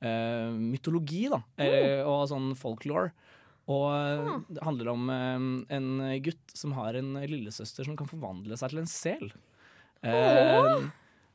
uh, 0.03 0.51
mytologi 0.55 1.27
da, 1.31 1.43
eh, 1.63 2.03
og 2.03 2.27
sånn 2.31 2.51
folklore. 2.59 3.13
Og 3.69 3.85
eh, 3.93 4.29
det 4.49 4.63
handler 4.65 4.89
om 4.95 5.09
um, 5.13 5.49
en 5.69 5.89
gutt 6.25 6.55
som 6.57 6.73
har 6.77 6.97
en 6.97 7.13
lillesøster 7.21 7.85
som 7.85 7.97
kan 7.99 8.09
forvandle 8.09 8.57
seg 8.57 8.73
til 8.73 8.81
en 8.81 8.89
sel. 8.89 9.29
Eh, 10.01 10.87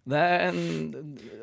det 0.04 0.20
en, 0.50 0.58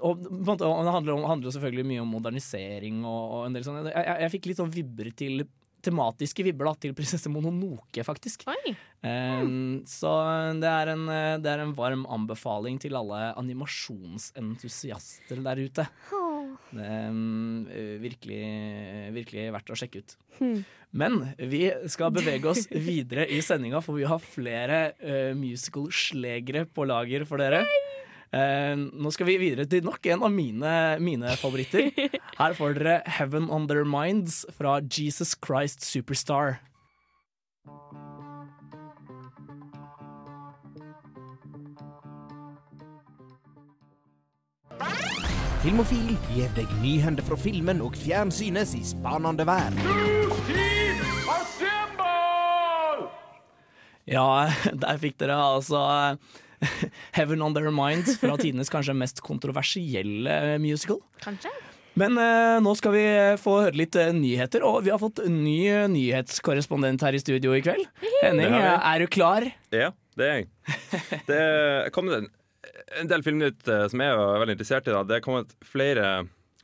og, 0.06 0.22
det 0.22 0.62
handler, 0.62 1.15
om, 1.15 1.24
handler 1.25 1.50
selvfølgelig 1.56 1.86
mye 1.89 2.03
om 2.03 2.12
modernisering 2.13 3.00
og, 3.01 3.24
og 3.25 3.41
en 3.48 3.56
del 3.56 3.63
sånne 3.65 3.89
jeg, 3.89 4.03
jeg, 4.06 4.18
jeg 4.22 4.32
fikk 4.36 4.46
litt 4.51 4.62
sånn 4.62 4.75
vibber 4.75 5.10
til 5.18 5.34
tematiske 5.82 6.46
vibber 6.46 6.70
da, 6.70 6.75
til 6.77 6.94
prinsesse 6.94 7.25
Mononoke, 7.34 8.06
faktisk. 8.06 8.46
Oi. 8.51 8.75
Eh, 9.01 9.41
så 9.89 10.12
det 10.62 10.70
er, 10.70 10.91
en, 10.94 11.10
det 11.41 11.50
er 11.50 11.60
en 11.63 11.74
varm 11.77 12.06
anbefaling 12.06 12.77
til 12.84 12.94
alle 13.00 13.32
animasjonsentusiaster 13.41 15.41
der 15.41 15.58
ute. 15.65 15.86
Det 16.72 16.86
er 16.86 17.10
mm, 17.12 17.65
virkelig, 18.03 18.44
virkelig 19.18 19.44
verdt 19.58 19.74
å 19.74 19.80
sjekke 19.82 19.98
ut. 20.03 20.12
Men 20.91 21.22
vi 21.38 21.65
skal 21.91 22.12
bevege 22.13 22.50
oss 22.51 22.65
videre 22.72 23.27
i 23.32 23.39
sendinga, 23.44 23.82
for 23.84 24.00
vi 24.00 24.08
har 24.08 24.22
flere 24.24 24.82
uh, 25.00 25.32
musical-slegere 25.38 26.65
på 26.72 26.88
lager 26.88 27.25
for 27.30 27.41
dere. 27.41 27.63
Eh, 28.31 28.73
nå 28.79 29.11
skal 29.11 29.27
vi 29.27 29.35
videre 29.41 29.67
til 29.67 29.83
nok 29.83 30.05
en 30.07 30.21
av 30.23 30.31
mine, 30.31 30.73
mine 31.03 31.35
favoritter. 31.39 31.89
Her 32.39 32.53
får 32.55 32.77
dere 32.77 33.00
Heaven 33.19 33.50
On 33.51 33.67
Their 33.67 33.83
Minds 33.83 34.45
fra 34.55 34.79
Jesus 34.79 35.35
Christ 35.35 35.83
Superstar. 35.83 36.61
Filmofil 45.61 46.15
gir 46.31 46.47
deg 46.55 46.71
nyhender 46.81 47.21
fra 47.27 47.35
filmen 47.38 47.83
og 47.85 47.93
fjernsynets 48.00 48.71
i 48.79 48.81
spanende 48.88 49.45
verden. 49.45 49.77
Ja, 54.09 54.47
der 54.83 54.97
fikk 55.03 55.19
dere 55.21 55.35
altså 55.38 55.83
Heaven 57.18 57.41
On 57.41 57.53
Their 57.56 57.72
Minds 57.75 58.18
fra 58.22 58.38
tidenes 58.39 58.70
kanskje 58.72 58.96
mest 58.98 59.22
kontroversielle 59.25 60.58
musical. 60.62 61.01
Kanskje? 61.24 61.51
Men 62.00 62.15
eh, 62.22 62.58
nå 62.63 62.72
skal 62.80 62.94
vi 62.96 63.06
få 63.41 63.58
høre 63.65 63.75
litt 63.75 63.96
eh, 64.00 64.13
nyheter, 64.15 64.63
og 64.63 64.86
vi 64.86 64.94
har 64.94 65.00
fått 65.01 65.20
en 65.25 65.41
ny 65.44 65.58
eh, 65.68 65.88
nyhetskorrespondent 65.91 67.03
her 67.03 67.18
i 67.18 67.20
studio 67.20 67.51
i 67.58 67.63
kveld. 67.65 67.84
Henning, 68.22 68.53
eh, 68.56 68.77
er 68.94 69.03
du 69.03 69.10
klar? 69.12 69.44
Ja, 69.75 69.89
det 70.20 70.30
er 70.30 70.38
jeg. 70.39 70.48
Det 71.27 71.39
er 71.41 71.91
kommet 71.96 72.22
en, 72.22 72.30
en 73.01 73.12
del 73.12 73.25
filmnytt 73.25 73.68
eh, 73.68 73.84
som 73.91 74.03
jeg 74.06 74.13
er 74.15 74.39
veldig 74.46 74.56
interessert 74.56 74.88
i. 74.88 74.96
Da. 74.96 75.03
Det 75.10 75.20
er 75.20 75.25
kommet 75.25 75.51
flere 75.68 76.06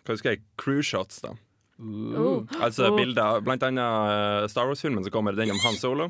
hva 0.08 0.16
husker 0.16 0.38
jeg, 0.38 0.46
crew 0.56 0.80
shots. 0.86 1.20
da. 1.26 1.34
Altså 2.64 2.94
bilder, 2.96 3.42
Blant 3.46 3.66
annet 3.68 3.84
eh, 3.84 4.48
Star 4.50 4.70
Wars-filmen 4.72 5.04
som 5.04 5.14
kommer, 5.14 5.36
den 5.38 5.52
om 5.52 5.60
Han 5.66 5.76
Solo. 5.78 6.08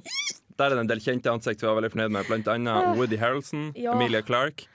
Der 0.58 0.72
er 0.72 0.76
det 0.80 0.84
en 0.86 0.90
del 0.90 1.02
kjente 1.04 1.30
ansikt 1.32 1.62
vi 1.62 1.68
var 1.70 1.78
veldig 1.78 1.92
fornøyd 1.94 2.14
med. 2.16 2.28
Blant 2.30 2.48
annet 2.50 2.98
Woody 2.98 3.18
Harrelson, 3.22 3.72
Ja. 3.78 3.94
Emilia 3.94 4.24
Clarke 4.26 4.66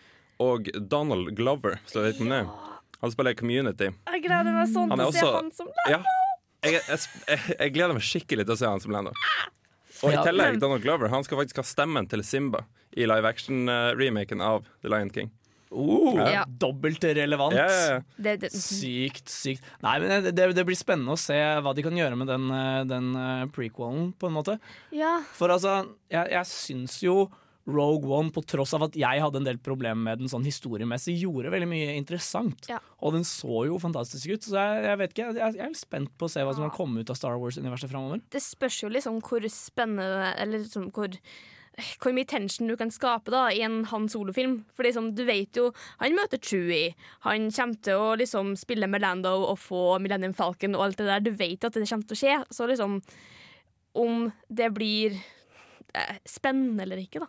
og 0.43 0.69
Donald 0.91 1.33
Glover. 1.37 1.81
Det. 1.93 2.43
Han 3.03 3.11
spiller 3.11 3.35
Community. 3.35 3.91
Jeg 3.91 4.23
gleder 4.23 4.55
meg 4.55 4.69
sånn 4.71 4.91
til 4.95 5.05
å 5.09 5.13
se 5.15 5.27
han 5.27 5.51
som 5.55 5.71
Ja, 5.91 5.99
jeg, 6.63 6.79
jeg, 6.87 6.99
jeg, 7.27 7.41
jeg 7.59 7.73
gleder 7.75 7.97
meg 7.99 8.07
skikkelig 8.07 8.47
til 8.47 8.55
å 8.55 8.59
se 8.61 8.71
han 8.71 8.81
som 8.85 8.95
Lando. 8.95 9.13
Og 10.03 10.11
i 10.15 10.19
tillegg, 10.23 10.57
Donald 10.63 10.83
Glover 10.83 11.11
Han 11.13 11.23
skal 11.23 11.39
faktisk 11.39 11.61
ha 11.61 11.65
stemmen 11.67 12.09
til 12.11 12.23
Simba 12.27 12.65
i 12.99 13.07
live 13.07 13.27
action-remaken 13.29 14.43
av 14.43 14.67
The 14.83 14.91
Lion 14.91 15.11
King. 15.15 15.31
Oh, 15.73 16.19
Ja. 16.21 16.45
Dobbelt 16.47 17.05
relevant. 17.05 17.57
Ja, 17.57 17.67
ja, 17.67 18.01
det, 18.17 18.53
Sykt, 18.53 19.29
sykt. 19.33 19.65
Nei, 19.83 19.99
men 20.03 20.29
det, 20.31 20.49
det 20.57 20.65
blir 20.69 20.79
spennende 20.79 21.17
å 21.17 21.21
se 21.21 21.37
hva 21.65 21.73
de 21.75 21.85
kan 21.85 21.97
gjøre 21.97 22.19
med 22.21 22.31
den, 22.31 22.49
eh, 22.53 22.81
den 22.89 23.13
eh, 23.17 23.45
prequelen, 23.53 24.11
på 24.19 24.29
en 24.29 24.37
måte. 24.37 24.59
Ja. 24.95 25.19
For 25.37 25.53
altså, 25.55 25.81
jeg, 26.13 26.29
jeg 26.35 26.51
syns 26.51 27.01
jo 27.05 27.25
Rogue 27.67 28.11
One, 28.11 28.33
på 28.35 28.43
tross 28.43 28.73
av 28.75 28.89
at 28.89 28.97
jeg 28.99 29.23
hadde 29.23 29.39
en 29.39 29.47
del 29.47 29.59
problemer 29.63 30.03
med 30.03 30.23
den 30.23 30.31
sånn 30.31 30.43
historiemessig, 30.47 31.15
gjorde 31.23 31.53
veldig 31.55 31.69
mye 31.71 31.93
interessant. 31.95 32.67
Ja. 32.71 32.81
Og 32.99 33.15
den 33.15 33.27
så 33.29 33.65
jo 33.69 33.79
fantastisk 33.83 34.33
ut, 34.35 34.43
så 34.49 34.57
jeg, 34.59 34.83
jeg 34.89 34.99
vet 34.99 35.15
ikke, 35.15 35.29
jeg, 35.31 35.55
jeg 35.59 35.63
er 35.69 35.71
litt 35.71 35.83
spent 35.83 36.11
på 36.19 36.27
å 36.27 36.33
se 36.33 36.43
hva 36.43 36.55
som 36.57 36.67
kan 36.67 36.75
komme 36.75 37.05
ut 37.05 37.13
av 37.15 37.19
Star 37.21 37.39
Wars-universet 37.39 37.93
framover. 37.93 38.23
Det 38.35 38.43
spørs 38.43 38.81
jo 38.83 38.91
liksom 38.91 39.21
hvor 39.23 39.47
spennende 39.53 40.33
Eller 40.43 40.65
liksom 40.65 40.91
hvor 40.95 41.15
hvor 42.03 42.13
mye 42.13 42.29
tension 42.29 42.69
du 42.69 42.77
kan 42.77 42.91
skape 42.93 43.33
da 43.33 43.47
i 43.53 43.63
en 43.65 43.83
Han 43.91 44.09
Solo-film. 44.11 44.59
For 44.77 44.87
liksom, 44.87 45.13
du 45.17 45.25
vet 45.29 45.57
jo 45.57 45.71
Han 46.03 46.17
møter 46.17 46.41
Chewie. 46.43 46.95
Han 47.27 47.51
kommer 47.51 47.81
til 47.85 48.01
å 48.01 48.15
liksom 48.21 48.55
spille 48.61 48.89
med 48.91 49.05
Lando 49.05 49.35
og 49.49 49.59
få 49.63 49.99
Millennium 50.03 50.37
Falcon 50.37 50.77
og 50.77 50.87
alt 50.87 51.01
det 51.01 51.09
der. 51.09 51.25
Du 51.25 51.33
vet 51.33 51.65
at 51.65 51.73
det 51.73 51.89
kommer 51.89 52.09
til 52.09 52.19
å 52.19 52.23
skje. 52.23 52.37
Så 52.53 52.69
liksom 52.69 53.01
Om 53.93 54.31
det 54.49 54.71
blir 54.73 55.19
eh, 55.95 56.17
spennende 56.25 56.87
eller 56.87 57.03
ikke, 57.03 57.21
da. 57.21 57.29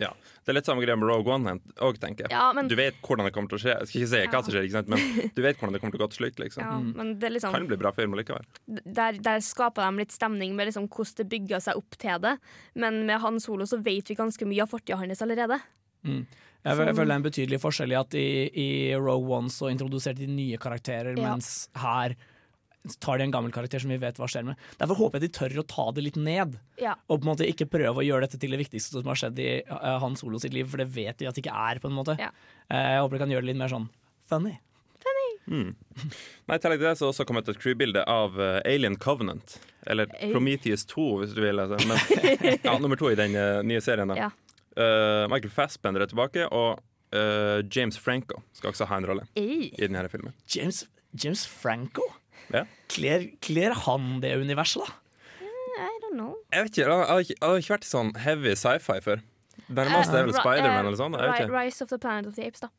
Ja. 0.00 0.10
Det 0.40 0.48
er 0.52 0.56
litt 0.56 0.68
samme 0.68 0.80
greia 0.82 0.96
med 0.96 1.06
Rogue 1.10 1.34
One 1.34 1.52
òg, 1.84 1.98
tenker 2.00 2.24
jeg. 2.26 2.32
Ja, 2.32 2.46
men, 2.56 2.68
Du 2.70 2.74
vet 2.78 2.96
hvordan 3.04 3.28
det 3.28 3.34
kommer 3.36 3.52
til 3.52 3.58
å 3.58 3.62
skje. 3.62 3.74
Jeg 3.78 3.90
skal 3.90 4.00
ikke 4.00 4.10
si 4.10 4.22
hva 4.32 4.40
som 4.42 4.54
skjer, 4.54 4.66
ikke 4.68 4.78
sant? 4.78 4.88
men 4.88 5.30
du 5.36 5.42
vet 5.44 5.58
hvordan 5.60 5.76
det 5.76 5.80
kommer 5.82 5.94
til 5.96 6.00
å 6.00 6.04
gå 6.06 6.10
til 6.14 6.20
slutt. 6.22 6.40
liksom. 6.42 6.64
ja, 6.64 6.78
men 7.02 7.12
det 7.20 7.32
liksom 7.36 7.52
Kan 7.54 7.68
bli 7.70 7.78
bra 7.80 7.92
film 7.96 8.16
likevel. 8.18 8.46
der, 8.66 9.20
der 9.20 9.44
skaper 9.44 9.84
de 9.90 10.02
litt 10.04 10.16
stemning 10.16 10.56
med 10.56 10.70
liksom 10.70 10.88
hvordan 10.88 11.20
det 11.20 11.28
bygger 11.36 11.60
seg 11.68 11.76
opp 11.82 11.98
til 12.00 12.18
det. 12.24 12.34
Men 12.74 13.02
med 13.06 13.20
Han 13.20 13.38
Solo 13.44 13.68
så 13.68 13.78
vet 13.84 14.08
vi 14.10 14.16
ganske 14.18 14.48
mye 14.48 14.64
av 14.64 14.72
fortida 14.72 14.96
hans 15.00 15.22
allerede. 15.22 15.60
Jeg, 16.04 16.24
jeg 16.64 16.76
føler 16.76 16.92
det 16.96 17.14
er 17.14 17.18
en 17.20 17.24
betydelig 17.24 17.58
forskjell 17.60 17.92
i 17.94 17.96
at 18.00 18.14
i, 18.16 18.26
i 18.56 18.68
Rogue 18.96 19.32
One 19.36 19.52
så 19.52 19.68
introduserte 19.72 20.20
de 20.24 20.28
nye 20.32 20.58
karakterer, 20.60 21.12
Ja. 21.16 21.30
mens 21.34 21.68
her 21.80 22.16
tar 23.00 23.18
de 23.20 23.26
en 23.26 23.34
gammel 23.34 23.52
karakter 23.52 23.82
som 23.82 23.92
vi 23.92 23.98
vet 24.00 24.16
hva 24.20 24.28
skjer 24.30 24.46
med. 24.48 24.60
Derfor 24.80 24.98
håper 25.00 25.20
jeg 25.20 25.28
de 25.28 25.36
tør 25.36 25.58
å 25.62 25.66
ta 25.68 25.86
det 25.96 26.04
litt 26.06 26.16
ned. 26.20 26.56
Ja. 26.80 26.94
Og 27.08 27.20
på 27.20 27.26
en 27.26 27.30
måte 27.32 27.48
ikke 27.48 27.68
prøve 27.70 28.00
å 28.02 28.06
gjøre 28.06 28.26
dette 28.26 28.40
til 28.40 28.54
det 28.54 28.60
viktigste 28.62 28.98
som 29.00 29.10
har 29.10 29.20
skjedd 29.20 29.38
i 29.42 29.50
uh, 29.68 29.98
Han 30.02 30.16
Solo 30.18 30.40
sitt 30.42 30.56
liv, 30.56 30.68
for 30.70 30.80
det 30.80 30.88
vet 30.94 31.20
vi 31.20 31.28
at 31.28 31.36
det 31.36 31.44
ikke 31.44 31.54
er. 31.68 31.82
på 31.82 31.90
en 31.90 31.98
måte 31.98 32.16
Ja. 32.20 32.32
Uh, 32.72 32.80
Jeg 32.80 33.04
håper 33.04 33.16
de 33.16 33.22
kan 33.24 33.34
gjøre 33.36 33.46
det 33.46 33.52
litt 33.52 33.60
mer 33.60 33.72
sånn 33.72 33.88
funny. 34.30 34.56
Funny 35.04 35.28
Nei, 35.50 36.56
I 36.56 36.60
tillegg 36.62 36.78
til 36.78 36.86
det 36.86 36.96
så 37.00 37.08
også 37.10 37.24
kommet 37.28 37.48
et 37.50 37.58
crew-bilde 37.58 38.04
av 38.08 38.36
uh, 38.38 38.60
Alien 38.64 38.96
Covenant. 39.00 39.58
Eller 39.86 40.08
A 40.20 40.30
Prometheus 40.30 40.84
2, 40.88 41.08
hvis 41.22 41.34
du 41.34 41.42
vil. 41.44 41.58
Altså. 41.60 41.80
Men, 41.88 41.98
ja, 42.66 42.76
nummer 42.78 43.00
to 43.00 43.10
i 43.10 43.18
den 43.18 43.34
nye 43.66 43.80
serien. 43.84 44.12
Da. 44.12 44.28
Ja. 44.28 44.30
Eh, 44.76 45.28
Michael 45.28 45.50
Fassbender 45.50 46.04
er 46.04 46.10
tilbake, 46.10 46.46
og 46.54 46.80
eh, 47.16 47.60
James 47.74 47.98
Franco 47.98 48.42
skal 48.54 48.70
også 48.72 48.86
ha 48.90 49.00
en 49.00 49.08
rolle 49.10 49.26
i 49.40 49.70
denne 49.80 50.06
filmen. 50.12 50.34
James, 50.54 50.84
James 51.12 51.46
Franco? 51.46 52.06
Ja. 52.54 52.64
Kler, 52.90 53.26
kler 53.44 53.74
han 53.86 54.20
det 54.24 54.34
universet, 54.40 54.82
da? 54.86 54.96
I 55.80 55.98
don't 56.02 56.16
know. 56.18 56.34
Jeg 56.52 56.66
vet 56.66 56.78
ikke, 56.78 56.86
Jeg 56.90 57.06
har 57.08 57.20
ikke, 57.24 57.36
jeg 57.40 57.48
har 57.48 57.62
ikke 57.62 57.74
vært 57.76 57.86
i 57.86 57.90
sånn 57.90 58.10
heavy 58.24 58.54
sci-fi 58.58 58.98
før. 59.04 59.22
Det 59.70 59.84
nærmeste 59.86 60.18
er 60.18 60.26
vel 60.26 60.34
Spiderman 60.34 60.80
eh, 60.80 60.88
eller 60.88 60.98
sånn. 60.98 61.14
Jeg 61.16 61.30
vet 61.30 61.44
ikke. 61.44 61.54
Rise 61.54 61.84
of 61.84 61.92
the 61.92 61.98
Planet 62.02 62.26
of 62.26 62.34
the 62.34 62.46
Apes, 62.48 62.60
da. 62.64 62.70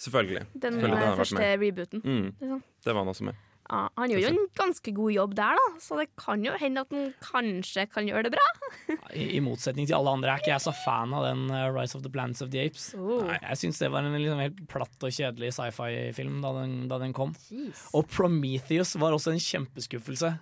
Selvfølgelig. 0.00 0.46
Den 0.54 0.78
Selvfølgelig, 0.78 0.98
eh, 0.98 1.08
den 1.10 1.18
første 1.20 1.50
rebooten. 1.60 2.00
Mm, 2.04 2.30
Liksom. 2.40 2.62
det 2.84 2.94
var 2.94 3.04
han 3.04 3.12
også 3.12 3.24
med. 3.28 3.34
Ja, 3.64 3.88
han 3.96 4.10
gjør 4.12 4.20
jo 4.20 4.28
en 4.34 4.42
ganske 4.58 4.92
god 4.92 5.12
jobb 5.14 5.34
der, 5.38 5.56
da, 5.56 5.66
så 5.80 5.96
det 5.96 6.10
kan 6.20 6.42
jo 6.44 6.52
hende 6.60 6.82
at 6.84 6.90
han 6.92 7.06
kanskje 7.24 7.86
kan 7.88 8.04
gjøre 8.10 8.26
det 8.28 8.34
bra. 8.34 8.44
I, 9.16 9.38
I 9.38 9.40
motsetning 9.40 9.88
til 9.88 9.96
alle 9.96 10.12
andre 10.18 10.34
er 10.34 10.42
ikke 10.42 10.52
jeg 10.52 10.64
så 10.66 10.74
fan 10.84 11.14
av 11.16 11.24
den 11.30 11.46
uh, 11.48 11.70
Rise 11.72 11.96
of 11.96 12.04
the 12.04 12.12
Planets 12.12 12.44
of 12.44 12.50
the 12.52 12.60
Apes. 12.66 12.90
Oh. 12.98 13.22
Nei, 13.24 13.38
jeg 13.40 13.62
syns 13.62 13.80
det 13.80 13.88
var 13.94 14.04
en 14.04 14.12
liksom 14.20 14.42
helt 14.44 14.60
platt 14.68 15.06
og 15.08 15.14
kjedelig 15.16 15.54
sci-fi-film 15.56 16.42
da, 16.44 16.52
den- 16.60 16.82
da 16.92 17.00
den 17.00 17.16
kom. 17.16 17.32
Jeez. 17.48 17.86
Og 17.96 18.04
Prometheus 18.12 18.94
var 19.00 19.16
også 19.16 19.32
en 19.32 19.40
kjempeskuffelse. 19.40 20.34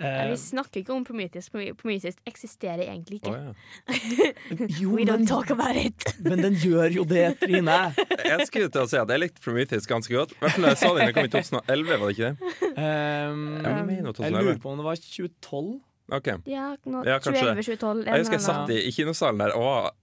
Ja, 0.00 0.06
Eh, 0.06 0.30
vi 0.30 0.36
snakker 0.36 0.82
ikke 0.82 0.92
om 0.92 1.04
Prometheus. 1.04 1.48
Prometheus 1.50 2.18
eksisterer 2.28 2.82
egentlig 2.84 3.20
ikke. 3.22 3.32
ikke. 3.32 4.26
ja. 4.60 4.66
jo, 4.82 4.90
We 4.96 5.06
don't 5.08 5.26
talk 5.26 5.50
about 5.50 5.76
it. 5.76 6.04
men 6.28 6.42
den 6.44 6.54
gjør 6.60 6.90
jo 6.98 7.04
det, 7.08 7.38
Trine. 7.40 7.78
Jeg 8.24 8.46
skulle 8.46 8.68
til 8.68 8.82
å 8.84 8.90
si 8.90 8.98
at 9.00 9.08
jeg 9.14 9.22
likte 9.22 9.40
Prometheus 9.40 9.88
ganske 9.88 10.12
godt. 10.12 10.34
I 10.36 10.42
hvert 10.44 10.52
fall 10.52 10.66
da 10.66 10.74
jeg 10.74 10.82
så 10.82 10.92
den, 10.98 11.06
den 11.06 11.16
kom 11.16 11.28
i 11.28 11.32
2011, 11.32 12.00
var 12.00 12.06
det 12.06 12.16
ikke 12.16 12.28
det? 12.28 12.72
Um, 12.76 13.44
Jeg 13.64 13.86
mener 13.88 14.20
jeg 14.20 14.32
lurer 14.36 14.60
på 14.60 14.74
om 14.74 14.82
det 14.82 14.88
var 14.90 15.00
2012. 15.00 15.72
Ok. 16.16 16.28
Ja, 16.46 16.66
nå, 16.84 17.02
Ja, 17.08 17.16
kanskje 17.18 17.48
2011-2012. 17.56 18.04
Jeg 18.06 18.20
husker 18.20 18.36
jeg 18.36 18.44
satt 18.44 18.74
i, 18.76 18.82
i 18.88 18.92
kinosalen 18.94 19.40
der 19.42 19.56
og 19.58 19.94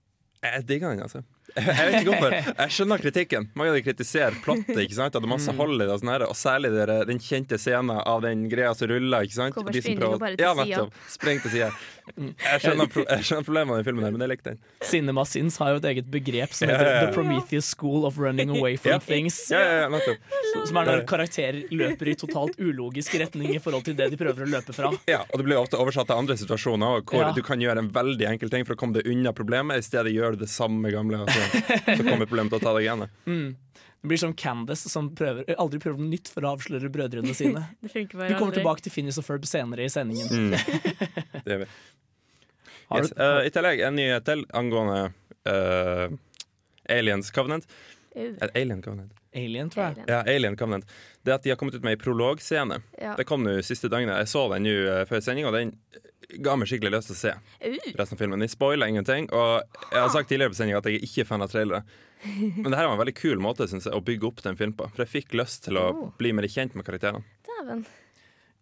jeg 0.44 0.66
digga 0.68 0.90
den, 0.90 1.00
altså. 1.06 1.22
Jeg, 1.54 1.86
vet 1.86 1.96
ikke 2.00 2.12
hvorfor. 2.14 2.34
Jeg 2.58 2.72
skjønner 2.74 3.02
kritikken. 3.04 3.48
Mange 3.58 3.82
kritiserer 3.86 4.34
plottet, 4.42 4.74
ikke 4.84 4.96
sant? 4.96 5.14
at 5.14 5.22
det 5.22 5.30
masse 5.30 5.52
hold 5.54 5.76
i 5.76 5.84
det, 5.84 5.90
og, 5.94 6.00
sånn 6.02 6.10
her, 6.14 6.24
og 6.26 6.34
særlig 6.38 6.72
der, 6.74 6.92
den 7.06 7.20
kjente 7.22 7.58
scenen 7.62 8.00
av 8.00 8.22
den 8.24 8.46
greia 8.50 8.72
som 8.74 8.90
ruller. 8.90 9.26
Ikke 9.28 9.36
sant? 9.38 9.54
Hvorfor 9.54 9.76
springer 9.78 10.00
prøver- 10.02 10.18
du 10.18 10.24
bare 10.24 10.36
til 10.36 10.44
ja, 10.44 10.54
nettopp. 10.58 10.98
Spreng 11.14 11.42
til 11.44 11.54
sida. 11.54 11.70
Jeg 12.04 12.60
skjønner, 12.60 12.88
pro 12.92 13.04
jeg 13.08 13.24
skjønner 13.24 13.46
problemene 13.46 13.80
i 13.80 13.84
filmen, 13.86 14.04
her, 14.04 14.12
men 14.12 14.20
jeg 14.26 14.30
likte 14.34 14.50
den. 14.52 14.58
Cinema 14.84 15.22
Sins 15.24 15.56
har 15.62 15.70
jo 15.72 15.78
et 15.80 15.86
eget 15.94 16.10
begrep 16.12 16.52
som 16.52 16.68
heter 16.68 16.84
ja, 16.84 16.96
ja. 16.98 17.04
The 17.06 17.14
Prometheus 17.16 17.70
School 17.72 18.04
of 18.04 18.18
Running 18.20 18.50
Away 18.58 18.76
from 18.76 18.98
Ja. 18.98 18.98
Things. 19.00 19.38
Ja, 19.54 19.62
ja, 19.62 19.88
ja. 19.88 20.16
Som 20.68 20.76
er 20.82 20.90
når 20.90 21.04
karakterer 21.08 21.62
løper 21.72 22.10
i 22.12 22.16
totalt 22.20 22.58
ulogisk 22.60 23.14
retning 23.22 23.54
i 23.54 23.60
forhold 23.62 23.86
til 23.88 23.96
det 23.96 24.10
de 24.12 24.18
prøver 24.20 24.44
å 24.44 24.50
løpe 24.58 24.74
fra. 24.76 24.90
Ja, 25.08 25.22
og 25.30 25.40
det 25.40 25.46
blir 25.48 25.56
ofte 25.62 25.80
oversatt 25.80 26.10
til 26.10 26.18
andre 26.20 26.36
situasjoner 26.36 27.00
hvor 27.08 27.24
Ja. 27.24 27.32
du 27.32 27.40
kan 27.46 27.62
gjøre 27.62 27.78
en 27.86 27.88
veldig 27.94 28.28
enkel 28.34 28.50
ting 28.52 28.66
for 28.68 28.74
å 28.76 28.80
komme 28.84 28.98
deg 28.98 29.08
unna 29.08 29.32
problemet, 29.32 29.78
i 29.80 29.86
stedet 29.86 30.12
gjør 30.12 30.36
du 30.36 30.44
det 30.44 30.50
samme 30.52 30.92
gamle. 30.92 31.24
Altså. 31.24 31.40
Så 31.52 32.02
kommer 32.04 32.26
problemet 32.26 32.52
til 32.54 32.58
å 32.60 32.64
ta 32.64 32.74
deg 32.76 32.86
igjen. 32.86 33.06
Det 34.04 34.10
blir 34.10 34.20
som 34.20 34.34
Candace 34.36 34.90
som 34.92 35.08
prøver, 35.16 35.46
aldri 35.56 35.80
prøver 35.80 36.02
noe 36.02 36.12
nytt 36.12 36.28
for 36.28 36.44
å 36.44 36.52
avsløre 36.58 36.90
brødrene 36.92 37.32
sine. 37.36 37.62
Det 37.84 37.92
funker 37.92 38.20
bare 38.20 38.28
Vi 38.28 38.34
kommer 38.36 38.52
aldri. 38.52 38.60
tilbake 38.60 38.84
til 38.84 38.92
Finnis 38.92 39.20
og 39.20 39.24
Ferb 39.24 39.46
senere 39.48 39.86
i 39.86 39.92
sendingen. 39.92 40.28
Mm. 40.28 40.50
Det 41.44 41.54
gjør 41.54 41.64
vi. 41.64 41.70
Yes. 42.94 43.08
du, 43.10 43.16
eh, 43.24 43.40
I 43.48 43.52
tillegg 43.54 43.80
en 43.88 43.96
nyhet 43.96 44.26
til 44.28 44.44
angående 44.54 44.98
uh, 45.48 46.12
Aliens 46.92 47.32
Covenant. 47.32 47.64
Uh, 47.64 47.94
Eh, 48.14 48.48
Alien 48.54 48.82
Covenant. 48.82 49.12
Alien, 49.34 49.70
tror 49.70 49.82
jeg. 49.84 49.92
alien. 49.92 50.06
Ja, 50.08 50.34
Alien 50.34 50.56
Covenant. 50.56 50.84
Det 51.26 51.32
at 51.34 51.42
de 51.42 51.50
har 51.50 51.56
kommet 51.58 51.74
ut 51.74 51.82
med 51.82 51.96
ei 51.96 51.98
prologscene. 51.98 52.76
Ja. 53.00 53.16
Det 53.18 53.24
kom 53.26 53.42
nå 53.42 53.56
siste 53.66 53.90
dagene. 53.90 54.20
Jeg 54.22 54.30
så 54.30 54.44
den 54.52 54.62
nå 54.68 54.74
uh, 54.86 55.00
før 55.08 55.24
sending, 55.24 55.48
og 55.48 55.56
den 55.56 55.72
ga 56.44 56.54
meg 56.56 56.68
skikkelig 56.70 56.92
lyst 56.96 57.10
til 57.12 57.16
å 57.16 57.20
se 57.20 57.32
Uh, 57.64 57.76
resten 57.98 58.16
av 58.16 58.20
filmen. 58.22 58.40
De 58.44 58.48
spoiler 58.52 58.90
ingenting, 58.90 59.26
og 59.32 59.62
jeg 59.90 60.00
har 60.00 60.10
sagt 60.14 60.28
tidligere 60.30 60.52
på 60.54 60.58
sendinga 60.60 60.80
at 60.82 60.88
jeg 60.90 61.00
er 61.00 61.06
ikke 61.08 61.26
fan 61.28 61.42
av 61.44 61.50
trailere. 61.52 61.82
Men 62.62 62.70
det 62.72 62.78
her 62.78 62.86
var 62.88 62.94
en 62.96 63.02
veldig 63.02 63.16
kul 63.18 63.38
måte 63.44 63.66
synes 63.68 63.84
jeg, 63.88 63.94
å 63.96 64.04
bygge 64.04 64.26
opp 64.30 64.40
den 64.44 64.56
filmen 64.56 64.76
på. 64.78 64.88
For 64.94 65.04
jeg 65.04 65.12
fikk 65.18 65.36
lyst 65.36 65.64
til 65.68 65.76
å 65.80 65.84
Oh. 65.92 66.08
bli 66.18 66.32
mer 66.32 66.46
kjent 66.48 66.74
med 66.78 66.86
karakterene. 66.86 67.20
Dæven. 67.48 67.84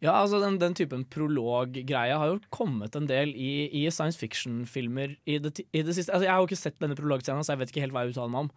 Ja, 0.03 0.17
altså 0.19 0.41
den, 0.43 0.57
den 0.59 0.75
typen 0.75 1.05
prologgreie 1.07 2.17
har 2.19 2.33
jo 2.33 2.41
kommet 2.51 2.97
en 2.99 3.07
del 3.07 3.31
i, 3.39 3.69
i 3.71 3.85
science 3.95 4.19
fiction-filmer 4.19 5.13
i, 5.31 5.37
det 5.39 5.61
i 5.71 5.83
det 5.87 5.95
siste. 5.95 6.11
Altså, 6.11 6.27
jeg 6.27 6.33
har 6.35 6.41
jo 6.43 6.49
ikke 6.51 6.59
sett 6.59 6.81
denne 6.83 6.97
prologscenen, 6.99 7.45
så 7.47 7.55
jeg 7.55 7.61
vet 7.63 7.71
ikke 7.71 7.85
helt 7.85 7.95
hva 7.95 8.03
jeg 8.03 8.17
uttaler 8.17 8.33
meg 8.35 8.49
om. 8.49 8.51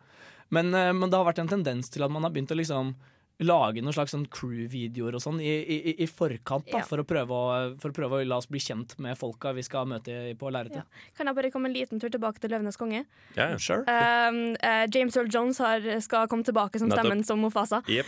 Men, 0.58 0.74
eh, 0.74 0.90
men 0.98 1.10
det 1.14 1.20
har 1.20 1.28
vært 1.28 1.44
en 1.44 1.52
tendens 1.54 1.90
til 1.94 2.02
at 2.06 2.10
man 2.14 2.26
har 2.26 2.34
begynt 2.34 2.50
å 2.54 2.58
liksom 2.58 2.96
lage 3.44 3.82
noen 3.84 3.92
slags 3.94 4.14
sånn 4.16 4.26
crew-videoer 4.32 5.18
og 5.18 5.22
sånn 5.24 5.42
i, 5.44 5.52
i, 5.60 5.96
i 6.04 6.08
forkant, 6.08 6.66
da, 6.72 6.80
Ja. 6.80 6.86
for, 6.88 7.02
å 7.04 7.06
prøve 7.08 7.36
å, 7.36 7.76
for 7.82 7.92
å 7.92 7.96
prøve 7.98 8.22
å 8.22 8.28
la 8.28 8.38
oss 8.40 8.48
bli 8.48 8.62
kjent 8.64 8.96
med 9.04 9.18
folka 9.20 9.52
vi 9.54 9.64
skal 9.66 9.86
møte 9.92 10.36
på 10.40 10.52
lerretet. 10.56 10.86
Kan 11.18 11.28
jeg 11.28 11.36
bare 11.36 11.52
komme 11.52 11.68
en 11.68 11.76
liten 11.76 12.00
tur 12.00 12.10
tilbake 12.10 12.40
til 12.40 12.50
'Løvenes 12.54 12.80
konge'? 12.80 13.04
Ja, 13.36 13.50
ja. 13.52 13.58
Sure. 13.60 13.84
Um, 13.84 14.56
uh, 14.64 14.86
James 14.88 15.18
Earl 15.18 15.28
Jones 15.28 15.60
har, 15.60 15.84
skal 16.00 16.28
komme 16.32 16.44
tilbake 16.48 16.80
som 16.80 16.88
Nettopp. 16.88 17.06
stemmen 17.06 17.26
som 17.26 17.40
Mofasa. 17.44 17.82
Yep. 17.90 18.06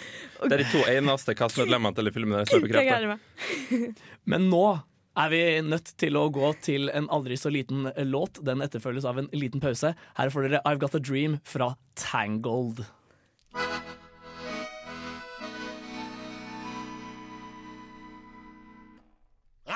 Det 0.48 0.52
er 0.54 0.64
de 0.64 0.70
to 0.72 0.84
eneste 0.92 1.36
kastmedlemmene 1.36 1.96
til 1.96 2.12
filmen 2.12 2.40
der 2.40 2.46
som 2.46 2.64
er 2.64 2.68
bekreftet. 2.68 4.04
Men 4.26 4.50
nå 4.50 4.80
er 5.18 5.30
vi 5.34 5.42
nødt 5.66 5.96
til 5.98 6.16
å 6.20 6.28
gå 6.30 6.52
til 6.62 6.92
en 6.94 7.08
aldri 7.10 7.36
så 7.40 7.50
liten 7.50 7.90
låt. 8.06 8.38
Den 8.46 8.62
etterfølges 8.62 9.06
av 9.10 9.18
en 9.18 9.30
liten 9.34 9.60
pause. 9.60 9.96
Her 10.16 10.30
får 10.30 10.48
dere 10.48 10.62
I've 10.64 10.80
Got 10.80 10.96
A 10.96 11.00
Dream 11.00 11.40
fra 11.44 11.76
Tangled. 11.96 12.86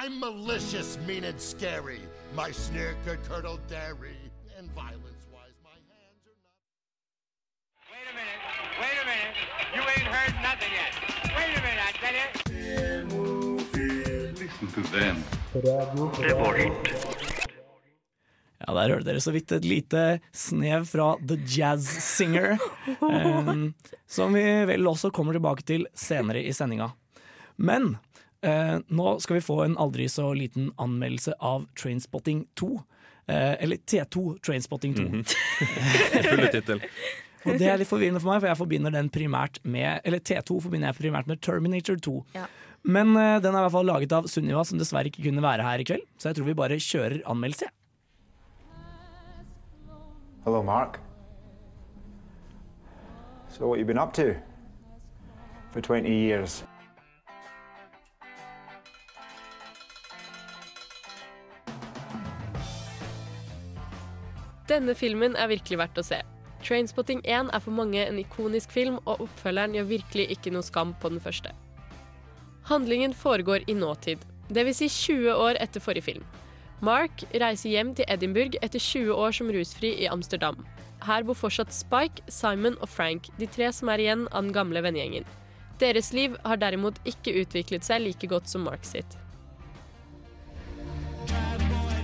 I'm 0.03 0.20
malicious, 0.20 0.98
mean, 1.05 1.24
and 1.25 1.39
scary. 1.39 2.00
My 2.34 2.50
sneer 2.50 2.96
could 3.05 3.24
curdle 3.29 3.60
dairy. 3.70 4.17
And 4.58 4.67
violence 4.72 5.27
wise, 5.31 5.53
my 5.62 5.77
hands 5.93 6.25
are 6.25 6.34
not. 6.41 6.58
Wait 7.93 8.08
a 8.10 8.13
minute. 8.17 8.41
Wait 8.81 8.98
a 8.98 9.05
minute. 9.05 9.38
You 9.75 9.81
ain't 9.93 10.10
heard 10.10 10.34
nothing 10.41 10.74
yet. 10.74 10.91
Wait 11.38 11.53
a 11.53 11.62
minute, 11.62 11.86
I 11.86 11.93
tell 12.01 12.17
you. 12.17 12.27
Listen 14.41 14.70
to 14.74 14.81
them. 14.89 15.17
Ja, 18.58 18.74
Der 18.74 18.89
hørte 18.89 19.05
dere 19.05 19.22
så 19.22 19.31
vidt 19.31 19.51
et 19.51 19.65
lite 19.65 20.20
snev 20.34 20.86
fra 20.89 21.17
The 21.22 21.38
Jazz 21.46 21.86
Singer. 22.01 22.58
um, 23.01 23.74
som 24.10 24.34
vi 24.34 24.65
vel 24.65 24.88
også 24.88 25.13
kommer 25.13 25.38
tilbake 25.38 25.62
til 25.62 25.86
senere 25.93 26.41
i 26.41 26.53
sendinga. 26.53 26.89
Men 27.62 27.98
eh, 28.45 28.77
nå 28.88 29.15
skal 29.24 29.38
vi 29.38 29.43
få 29.45 29.62
en 29.65 29.77
aldri 29.81 30.07
så 30.12 30.31
liten 30.38 30.71
anmeldelse 30.81 31.36
av 31.39 31.67
Trainspotting 31.79 32.45
2. 32.60 32.71
Eh, 33.31 33.63
eller 33.63 33.75
T2 33.77 34.39
Trainspotting 34.45 34.95
2. 34.98 35.03
Fulle 36.29 36.50
tittel. 36.53 36.81
Og 37.41 37.57
det 37.57 37.69
er 37.71 37.79
litt 37.81 37.89
forvirrende 37.89 38.21
for 38.21 38.29
meg, 38.29 38.41
for 38.43 38.51
jeg 38.51 38.60
forbinder 38.60 38.93
den 38.93 39.07
primært 39.10 39.55
med 39.65 40.03
Eller 40.05 40.21
T2 40.21 40.60
forbinder 40.62 40.91
jeg 40.91 41.00
primært 41.00 41.29
med 41.29 41.41
Terminator 41.41 41.98
2. 41.98 42.17
Ja. 42.38 42.45
Men 42.83 43.13
eh, 43.17 43.38
den 43.41 43.53
er 43.53 43.62
i 43.62 43.65
hvert 43.65 43.75
fall 43.75 43.89
laget 43.89 44.13
av 44.17 44.27
Sunniva, 44.29 44.63
som 44.65 44.81
dessverre 44.81 45.12
ikke 45.12 45.25
kunne 45.27 45.43
være 45.45 45.65
her 45.65 45.81
i 45.81 45.88
kveld. 45.88 46.05
Så 46.17 46.29
jeg 46.29 46.39
tror 46.39 46.50
vi 46.50 46.57
bare 46.57 46.81
kjører 46.81 47.21
anmeldelse. 47.29 47.69
Hello, 50.45 50.63
Mark. 50.65 51.00
So, 53.50 53.67
what 53.67 53.77
you 53.77 53.86
been 53.86 54.00
up 54.00 54.13
to 54.13 54.33
for 55.71 55.81
20 55.81 56.07
years? 56.07 56.63
Denne 64.72 64.94
filmen 64.96 65.34
er 65.36 65.50
virkelig 65.51 65.82
verdt 65.82 66.00
å 66.00 66.04
se. 66.06 66.22
Trainspotting 66.63 67.20
1 67.25 67.50
er 67.51 67.63
for 67.63 67.75
mange 67.75 68.00
en 68.06 68.20
ikonisk 68.22 68.72
film, 68.72 69.01
og 69.04 69.25
oppfølgeren 69.25 69.75
gjør 69.75 69.90
virkelig 69.90 70.27
ikke 70.36 70.53
noe 70.55 70.64
skam 70.64 70.94
på 71.01 71.12
den 71.12 71.20
første. 71.20 71.51
Handlingen 72.70 73.12
foregår 73.18 73.66
i 73.68 73.75
nåtid, 73.75 74.22
dvs. 74.48 74.84
Si 74.84 74.88
20 75.12 75.34
år 75.34 75.60
etter 75.60 75.84
forrige 75.84 76.05
film. 76.05 76.27
Mark 76.81 77.25
reiser 77.34 77.74
hjem 77.74 77.92
til 77.98 78.07
Edinburgh 78.07 78.55
etter 78.62 78.79
20 78.79 79.12
år 79.14 79.36
som 79.36 79.51
rusfri 79.53 79.92
i 80.05 80.07
Amsterdam. 80.10 80.62
Her 81.03 81.25
bor 81.25 81.38
fortsatt 81.38 81.74
Spike, 81.74 82.24
Simon 82.29 82.77
og 82.79 82.90
Frank, 82.90 83.27
de 83.42 83.50
tre 83.50 83.72
som 83.74 83.90
er 83.90 84.01
igjen 84.05 84.27
av 84.31 84.46
den 84.46 84.53
gamle 84.55 84.86
vennegjengen. 84.86 85.27
Deres 85.81 86.14
liv 86.14 86.38
har 86.46 86.62
derimot 86.62 87.01
ikke 87.10 87.36
utviklet 87.42 87.86
seg 87.86 88.05
like 88.05 88.29
godt 88.29 88.50
som 88.50 88.64
Mark 88.70 88.86
sitt. 88.86 89.18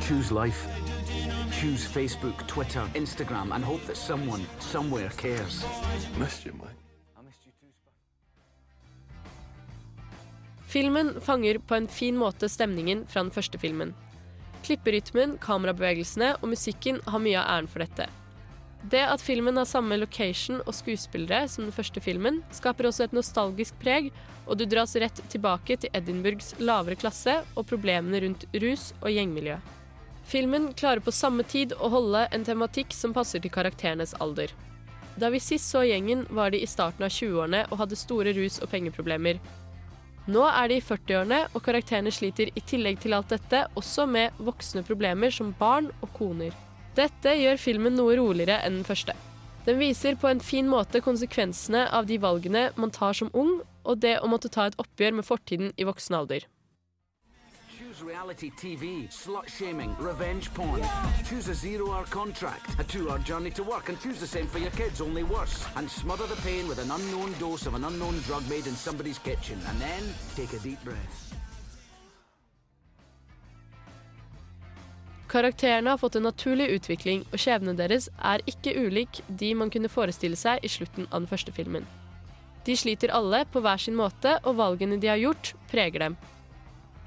Choose 0.08 0.34
life. 0.34 0.87
Choose 1.62 1.88
Facebook, 1.88 2.48
Twitter, 2.48 2.84
Instagram, 2.94 3.52
and 3.52 3.66
hope 3.66 3.82
that 3.88 3.98
someone, 3.98 4.46
somewhere 4.60 5.10
cares. 5.10 5.66
Missed 6.20 6.46
you, 6.46 6.54
Mike. 6.54 6.78
Filmen 10.68 11.22
fanger 11.22 11.58
på 11.58 11.76
en 11.76 11.88
fin 11.88 12.18
måte 12.18 12.50
stemningen 12.50 13.08
fra 13.08 13.24
den 13.24 13.32
første 13.32 13.58
filmen. 13.58 13.96
Klipperytmen, 14.68 15.38
kamerabevegelsene 15.42 16.36
og 16.42 16.52
musikken 16.52 17.00
har 17.08 17.24
mye 17.24 17.40
av 17.42 17.50
æren 17.56 17.70
for 17.72 17.82
dette. 17.82 18.06
Det 18.92 19.02
at 19.02 19.24
filmen 19.24 19.58
har 19.58 19.66
samme 19.66 19.98
location 19.98 20.62
og 20.68 20.76
skuespillere 20.78 21.48
som 21.50 21.66
den 21.66 21.74
første 21.74 22.04
filmen, 22.06 22.44
skaper 22.54 22.92
også 22.92 23.08
et 23.08 23.18
nostalgisk 23.18 23.80
preg, 23.82 24.12
og 24.46 24.60
du 24.60 24.68
dras 24.70 24.94
rett 25.02 25.24
tilbake 25.34 25.80
til 25.82 25.98
Edinburghs 25.98 26.54
lavere 26.60 27.00
klasse 27.00 27.40
og 27.56 27.66
problemene 27.66 28.22
rundt 28.28 28.46
rus 28.62 28.92
og 29.02 29.10
gjengmiljø. 29.10 29.58
Filmen 30.28 30.74
klarer 30.74 31.00
på 31.00 31.12
samme 31.16 31.44
tid 31.48 31.72
å 31.80 31.88
holde 31.88 32.26
en 32.36 32.44
tematikk 32.44 32.92
som 32.92 33.14
passer 33.16 33.40
til 33.40 33.52
karakterenes 33.54 34.12
alder. 34.20 34.52
Da 35.16 35.30
vi 35.32 35.40
sist 35.40 35.72
så 35.72 35.86
gjengen, 35.88 36.26
var 36.30 36.52
de 36.52 36.60
i 36.60 36.68
starten 36.68 37.06
av 37.08 37.14
20-årene 37.16 37.62
og 37.72 37.80
hadde 37.80 37.98
store 37.98 38.34
rus- 38.36 38.60
og 38.60 38.68
pengeproblemer. 38.74 39.40
Nå 40.28 40.44
er 40.50 40.68
de 40.68 40.82
i 40.82 40.84
40-årene, 40.84 41.40
og 41.56 41.64
karakterene 41.64 42.12
sliter 42.12 42.52
i 42.52 42.64
tillegg 42.68 43.00
til 43.00 43.16
alt 43.16 43.32
dette 43.32 43.64
også 43.80 44.04
med 44.12 44.36
voksne 44.44 44.84
problemer 44.84 45.32
som 45.32 45.56
barn 45.56 45.88
og 46.02 46.12
koner. 46.20 46.52
Dette 47.00 47.38
gjør 47.40 47.64
filmen 47.64 47.96
noe 47.96 48.20
roligere 48.20 48.60
enn 48.68 48.82
den 48.82 48.88
første. 48.88 49.16
Den 49.64 49.80
viser 49.80 50.20
på 50.20 50.28
en 50.28 50.44
fin 50.44 50.68
måte 50.68 51.00
konsekvensene 51.04 51.88
av 51.88 52.12
de 52.12 52.20
valgene 52.20 52.68
man 52.76 52.92
tar 52.92 53.16
som 53.16 53.32
ung, 53.32 53.62
og 53.88 54.04
det 54.04 54.18
å 54.20 54.28
måtte 54.28 54.52
ta 54.52 54.68
et 54.68 54.78
oppgjør 54.84 55.22
med 55.22 55.28
fortiden 55.28 55.72
i 55.80 55.88
voksen 55.88 56.20
alder. 56.20 56.44
Reality 58.08 58.52
TV, 58.52 59.10
slut 59.10 59.50
shaming, 59.50 59.94
revenge 60.00 60.54
porn. 60.54 60.82
Choose 61.26 61.50
a 61.50 61.54
zero 61.54 61.92
hour 61.92 62.06
contract, 62.06 62.80
a 62.80 62.84
two 62.84 63.10
hour 63.10 63.20
journey 63.20 63.52
to 63.52 63.64
work, 63.64 63.90
and 63.90 64.00
choose 64.00 64.20
the 64.22 64.28
same 64.28 64.48
for 64.48 64.60
your 64.60 64.72
kids, 64.72 65.02
only 65.02 65.24
worse. 65.24 65.66
And 65.76 65.92
smother 65.92 66.26
the 66.28 66.42
pain 66.42 66.70
with 66.70 66.80
an 66.80 66.90
unknown 66.90 67.34
dose 67.38 67.66
of 67.68 67.74
an 67.76 67.84
unknown 67.84 68.20
drug 68.20 68.48
made 68.50 68.66
in 68.66 68.76
somebody's 68.76 69.20
kitchen. 69.20 69.60
And 69.68 69.82
then 69.82 70.04
take 70.38 70.54
a 70.54 70.60
deep 70.64 70.82
breath. 70.86 71.34
Karakterene 75.28 75.90
har 75.90 75.98
fått 75.98 76.16
en 76.16 76.24
naturlig 76.24 76.70
utvikling, 76.70 77.26
og 77.34 77.44
skjebnen 77.44 77.76
deres 77.76 78.08
er 78.24 78.40
ikke 78.48 78.78
ulik 78.88 79.20
de 79.28 79.52
man 79.56 79.70
kunne 79.70 79.92
forestille 79.92 80.40
seg 80.40 80.64
i 80.64 80.72
slutten 80.72 81.12
av 81.12 81.26
den 81.26 81.28
første 81.28 81.52
filmen. 81.52 81.84
De 82.64 82.78
sliter 82.78 83.12
alle 83.12 83.44
på 83.52 83.60
hver 83.60 83.84
sin 83.84 84.00
måte, 84.00 84.40
og 84.48 84.56
valgene 84.64 84.96
de 84.96 85.12
har 85.12 85.20
gjort, 85.20 85.56
preger 85.68 86.08
dem. 86.08 86.20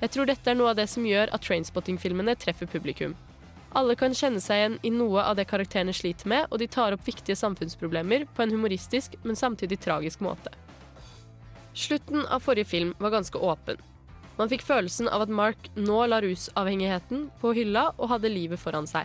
Jeg 0.01 0.15
tror 0.15 0.29
dette 0.31 0.49
er 0.49 0.57
noe 0.57 0.71
av 0.73 0.79
det 0.79 0.87
som 0.89 1.05
gjør 1.05 1.29
at 1.35 1.45
Trainspotting-filmene 1.45 2.33
treffer 2.41 2.69
publikum. 2.71 3.13
Alle 3.77 3.95
kan 3.95 4.15
kjenne 4.17 4.41
seg 4.43 4.59
igjen 4.59 4.79
i 4.83 4.91
noe 4.95 5.23
av 5.23 5.37
det 5.39 5.45
karakterene 5.51 5.93
sliter 5.95 6.31
med, 6.33 6.49
og 6.51 6.59
de 6.59 6.67
tar 6.73 6.97
opp 6.97 7.05
viktige 7.07 7.37
samfunnsproblemer 7.39 8.25
på 8.35 8.43
en 8.43 8.55
humoristisk, 8.55 9.15
men 9.23 9.39
samtidig 9.39 9.79
tragisk 9.85 10.25
måte. 10.25 10.51
Slutten 11.77 12.25
av 12.27 12.43
forrige 12.43 12.67
film 12.73 12.95
var 12.99 13.15
ganske 13.15 13.39
åpen. 13.39 13.79
Man 14.41 14.49
fikk 14.49 14.65
følelsen 14.65 15.09
av 15.13 15.27
at 15.27 15.33
Mark 15.37 15.69
nå 15.77 16.01
la 16.09 16.23
rusavhengigheten 16.25 17.29
på 17.43 17.53
hylla 17.55 17.91
og 17.99 18.09
hadde 18.15 18.33
livet 18.33 18.63
foran 18.63 18.89
seg. 18.89 19.05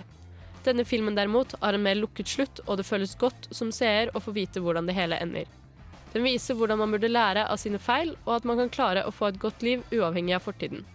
Denne 0.66 0.86
filmen 0.88 1.14
derimot 1.14 1.54
har 1.62 1.76
en 1.76 1.84
mer 1.84 2.00
lukket 2.00 2.32
slutt, 2.32 2.64
og 2.66 2.80
det 2.80 2.88
føles 2.88 3.18
godt 3.22 3.52
som 3.54 3.70
seer 3.76 4.10
å 4.16 4.24
få 4.24 4.34
vite 4.34 4.64
hvordan 4.64 4.88
det 4.88 4.96
hele 4.98 5.20
ender. 5.22 5.52
Den 6.16 6.24
viser 6.24 6.56
hvordan 6.56 6.80
man 6.80 6.92
burde 6.96 7.12
lære 7.12 7.42
av 7.52 7.58
sine 7.60 7.80
feil, 7.80 8.14
og 8.24 8.38
at 8.38 8.46
man 8.48 8.56
kan 8.62 8.70
klare 8.72 9.02
å 9.04 9.12
få 9.12 9.34
et 9.34 9.40
godt 9.40 9.64
liv 9.68 9.82
uavhengig 9.92 10.38
av 10.38 10.46
fortiden. 10.46 10.86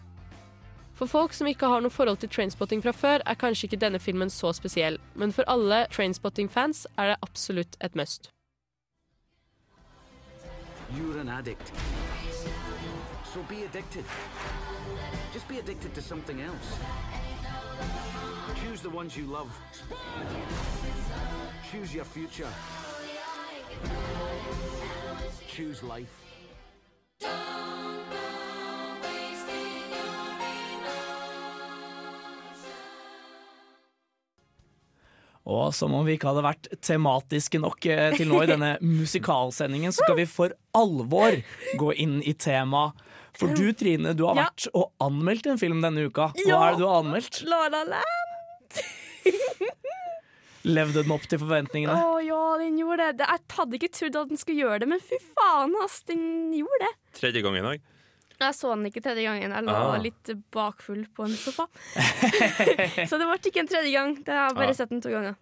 For 0.96 1.09
folk 1.09 1.33
som 1.37 1.48
ikke 1.48 1.68
har 1.68 1.80
noe 1.85 1.92
forhold 1.92 2.22
til 2.22 2.30
Trainspotting 2.33 2.80
fra 2.80 2.92
før, 2.96 3.22
er 3.28 3.37
kanskje 3.40 3.68
ikke 3.68 3.80
denne 3.85 4.00
filmen 4.00 4.33
så 4.33 4.54
spesiell, 4.56 4.96
men 5.20 5.33
for 5.37 5.44
alle 5.44 5.83
Trainspotting-fans 5.92 6.87
er 6.96 7.12
det 7.12 7.18
absolutt 7.20 7.76
et 7.85 7.96
must. 7.96 8.30
You're. 10.96 11.24
Choose 21.70 21.94
your 21.94 22.04
future. 22.04 22.48
Choose 25.61 25.83
life. 25.83 26.09
Og 35.51 35.73
som 35.75 35.94
om 35.96 36.05
vi 36.07 36.14
ikke 36.18 36.29
hadde 36.31 36.42
vært 36.44 36.68
tematiske 36.85 37.59
nok 37.62 37.87
eh, 37.90 38.11
til 38.18 38.29
nå 38.31 38.42
i 38.44 38.49
denne 38.51 38.75
musikalsendingen, 39.01 39.92
så 39.94 40.05
skal 40.05 40.18
vi 40.20 40.27
for 40.29 40.53
alvor 40.77 41.38
gå 41.81 41.94
inn 42.05 42.18
i 42.29 42.35
temaet. 42.38 42.99
For 43.40 43.55
du 43.57 43.70
Trine, 43.79 44.12
du 44.18 44.25
har 44.27 44.37
Ja. 44.37 44.49
vært 44.51 44.66
og 44.77 44.90
anmeldt 45.01 45.46
en 45.49 45.59
film 45.61 45.81
denne 45.85 46.03
uka. 46.11 46.33
Hva 46.37 46.49
Ja. 46.51 46.61
er 46.66 46.70
det 46.75 46.83
du 46.83 46.87
har 46.90 47.01
anmeldt? 47.05 47.40
La 47.49 47.62
La 47.73 47.85
Land. 47.88 48.81
Levde 50.64 51.03
den 51.03 51.12
opp 51.14 51.23
til 51.31 51.38
forventningene? 51.40 51.94
Å 51.96 52.18
ja, 52.25 52.40
den 52.61 52.77
gjorde 52.79 53.07
det. 53.16 53.25
Jeg 53.27 53.44
hadde 53.57 53.79
ikke 53.79 53.92
trodd 53.96 54.16
at 54.20 54.29
den 54.29 54.40
skulle 54.40 54.61
gjøre 54.66 54.81
det, 54.83 54.88
men 54.92 55.01
fy 55.01 55.16
faen, 55.33 55.73
ass, 55.85 56.03
den 56.11 56.53
gjorde 56.53 56.83
det. 56.85 56.90
Tredje 57.16 57.42
gangen 57.46 57.64
òg. 57.70 57.81
Jeg 58.40 58.57
så 58.57 58.70
den 58.73 58.87
ikke 58.88 59.03
tredje 59.05 59.25
gangen. 59.27 59.53
Jeg 59.53 59.64
lå 59.66 59.73
Ah. 59.77 59.96
litt 60.01 60.31
bakfull 60.53 61.03
på 61.16 61.25
en 61.29 61.35
sofa. 61.37 61.66
Så 63.09 63.18
det 63.20 63.27
ble 63.29 63.37
ikke 63.37 63.61
en 63.61 63.68
tredje 63.68 63.92
gang. 63.92 64.14
Det 64.25 64.33
har 64.33 64.49
jeg 64.49 64.57
bare 64.57 64.68
Ah. 64.73 64.79
sett 64.79 64.88
den 64.88 65.01
to 65.05 65.11
ganger. 65.12 65.37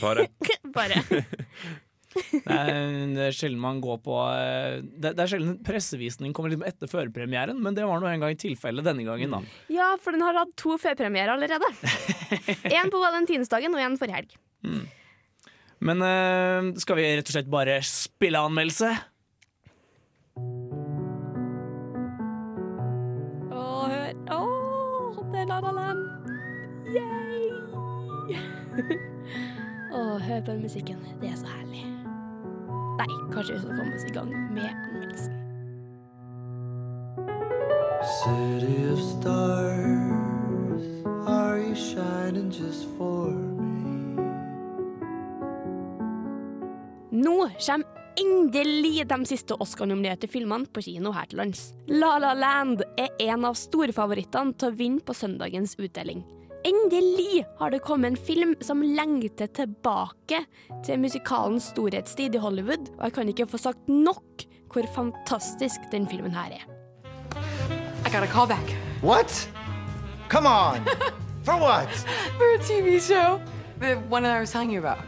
Bare. 0.00 0.28
bare. 0.76 1.02
Det 2.16 2.42
er, 2.52 2.70
det 3.14 3.24
er 3.28 3.34
sjelden 3.36 3.60
man 3.62 3.80
går 3.84 3.98
på 4.04 4.16
eh, 4.32 4.78
Det, 4.84 5.12
det 5.16 5.24
er 5.24 5.30
sjelden 5.30 5.56
pressevisning 5.66 6.34
kommer 6.36 6.52
liksom 6.52 6.66
etter 6.68 6.90
førpremieren, 6.90 7.58
men 7.62 7.76
det 7.76 7.86
var 7.86 8.00
nå 8.02 8.10
en 8.10 8.24
gang 8.24 8.38
tilfellet 8.40 8.86
denne 8.86 9.06
gangen, 9.06 9.36
da. 9.36 9.42
Ja, 9.72 9.92
for 10.02 10.16
den 10.16 10.24
har 10.24 10.38
hatt 10.40 10.54
to 10.58 10.76
førpremierer 10.80 11.34
allerede. 11.36 11.68
Én 12.76 12.92
på 12.92 13.02
valentinsdagen 13.02 13.74
og 13.76 13.82
én 13.82 13.98
forrige 14.00 14.22
helg. 14.22 14.38
Men 15.86 16.02
eh, 16.02 16.72
skal 16.80 16.98
vi 16.98 17.08
rett 17.18 17.28
og 17.28 17.36
slett 17.36 17.52
bare 17.52 17.80
spille 17.84 18.40
anmeldelse? 18.40 18.94
Å, 23.52 23.66
hør 23.92 24.12
Åh, 24.36 25.20
det 25.32 25.44
er 25.44 25.50
La 25.50 25.60
La 25.64 25.74
Land. 25.76 26.32
Yay! 26.96 27.50
Å, 29.96 30.00
hør 30.20 30.40
på 30.42 30.50
den 30.52 30.64
musikken. 30.64 31.04
Det 31.22 31.30
er 31.32 31.38
så 31.40 31.48
herlig. 31.50 31.84
Nei, 32.96 33.08
kanskje 33.32 33.54
vi 33.54 33.60
skal 33.60 33.76
komme 33.76 33.96
oss 33.96 34.04
i 34.08 34.12
gang 34.14 34.30
med 34.54 34.70
anmeldelsen. 34.70 35.34
City 38.06 38.86
of 38.92 39.00
stars, 39.00 40.06
are 41.26 41.58
you 41.60 41.74
shining 41.74 42.50
just 42.50 42.86
for 42.96 43.30
me? 43.30 44.16
Nå 47.10 47.50
kommer 47.58 47.84
endelig 48.16 49.04
de 49.08 49.18
siste 49.28 49.54
Oscar-nominerte 49.60 50.28
filmene 50.30 50.64
på 50.72 50.80
kino 50.86 51.12
her 51.12 51.28
til 51.28 51.42
lands. 51.42 51.74
La 51.88 52.16
La 52.22 52.32
Land 52.32 52.80
er 52.96 53.12
en 53.28 53.44
av 53.44 53.58
storfavorittene 53.60 54.56
til 54.56 54.70
å 54.70 54.76
vinne 54.78 55.04
på 55.04 55.12
søndagens 55.16 55.76
utdeling. 55.76 56.24
Endelig 56.66 57.44
har 57.58 57.70
det 57.70 57.78
kommet 57.78 58.10
en 58.10 58.16
film 58.16 58.54
som 58.60 58.80
lengter 58.82 59.46
tilbake 59.54 60.40
til 60.86 60.98
musikalens 60.98 61.68
storhetstid 61.70 62.34
i 62.34 62.40
Hollywood, 62.42 62.88
og 62.98 63.04
jeg 63.04 63.12
kan 63.14 63.28
ikke 63.30 63.46
få 63.46 63.60
sagt 63.68 63.88
nok 63.88 64.42
hvor 64.72 64.88
fantastisk 64.94 65.84
den 65.92 66.08
filmen 66.10 66.34
her 66.34 66.56
er. 66.58 66.64
I 68.06 68.10
got 68.10 68.22
a 68.22 68.26
call 68.26 68.48
back 68.48 68.74
What? 69.02 69.48
Come 70.28 70.48
on! 70.48 70.82
For 71.44 71.54
what? 71.60 71.92
for 72.38 72.54
a 72.54 72.58
TV 72.58 73.00
show. 73.00 73.40
The 73.78 73.94
one 74.10 74.24
that 74.24 74.36
I 74.36 74.40
was 74.40 74.50
telling 74.50 74.72
you 74.72 74.80
about 74.80 74.98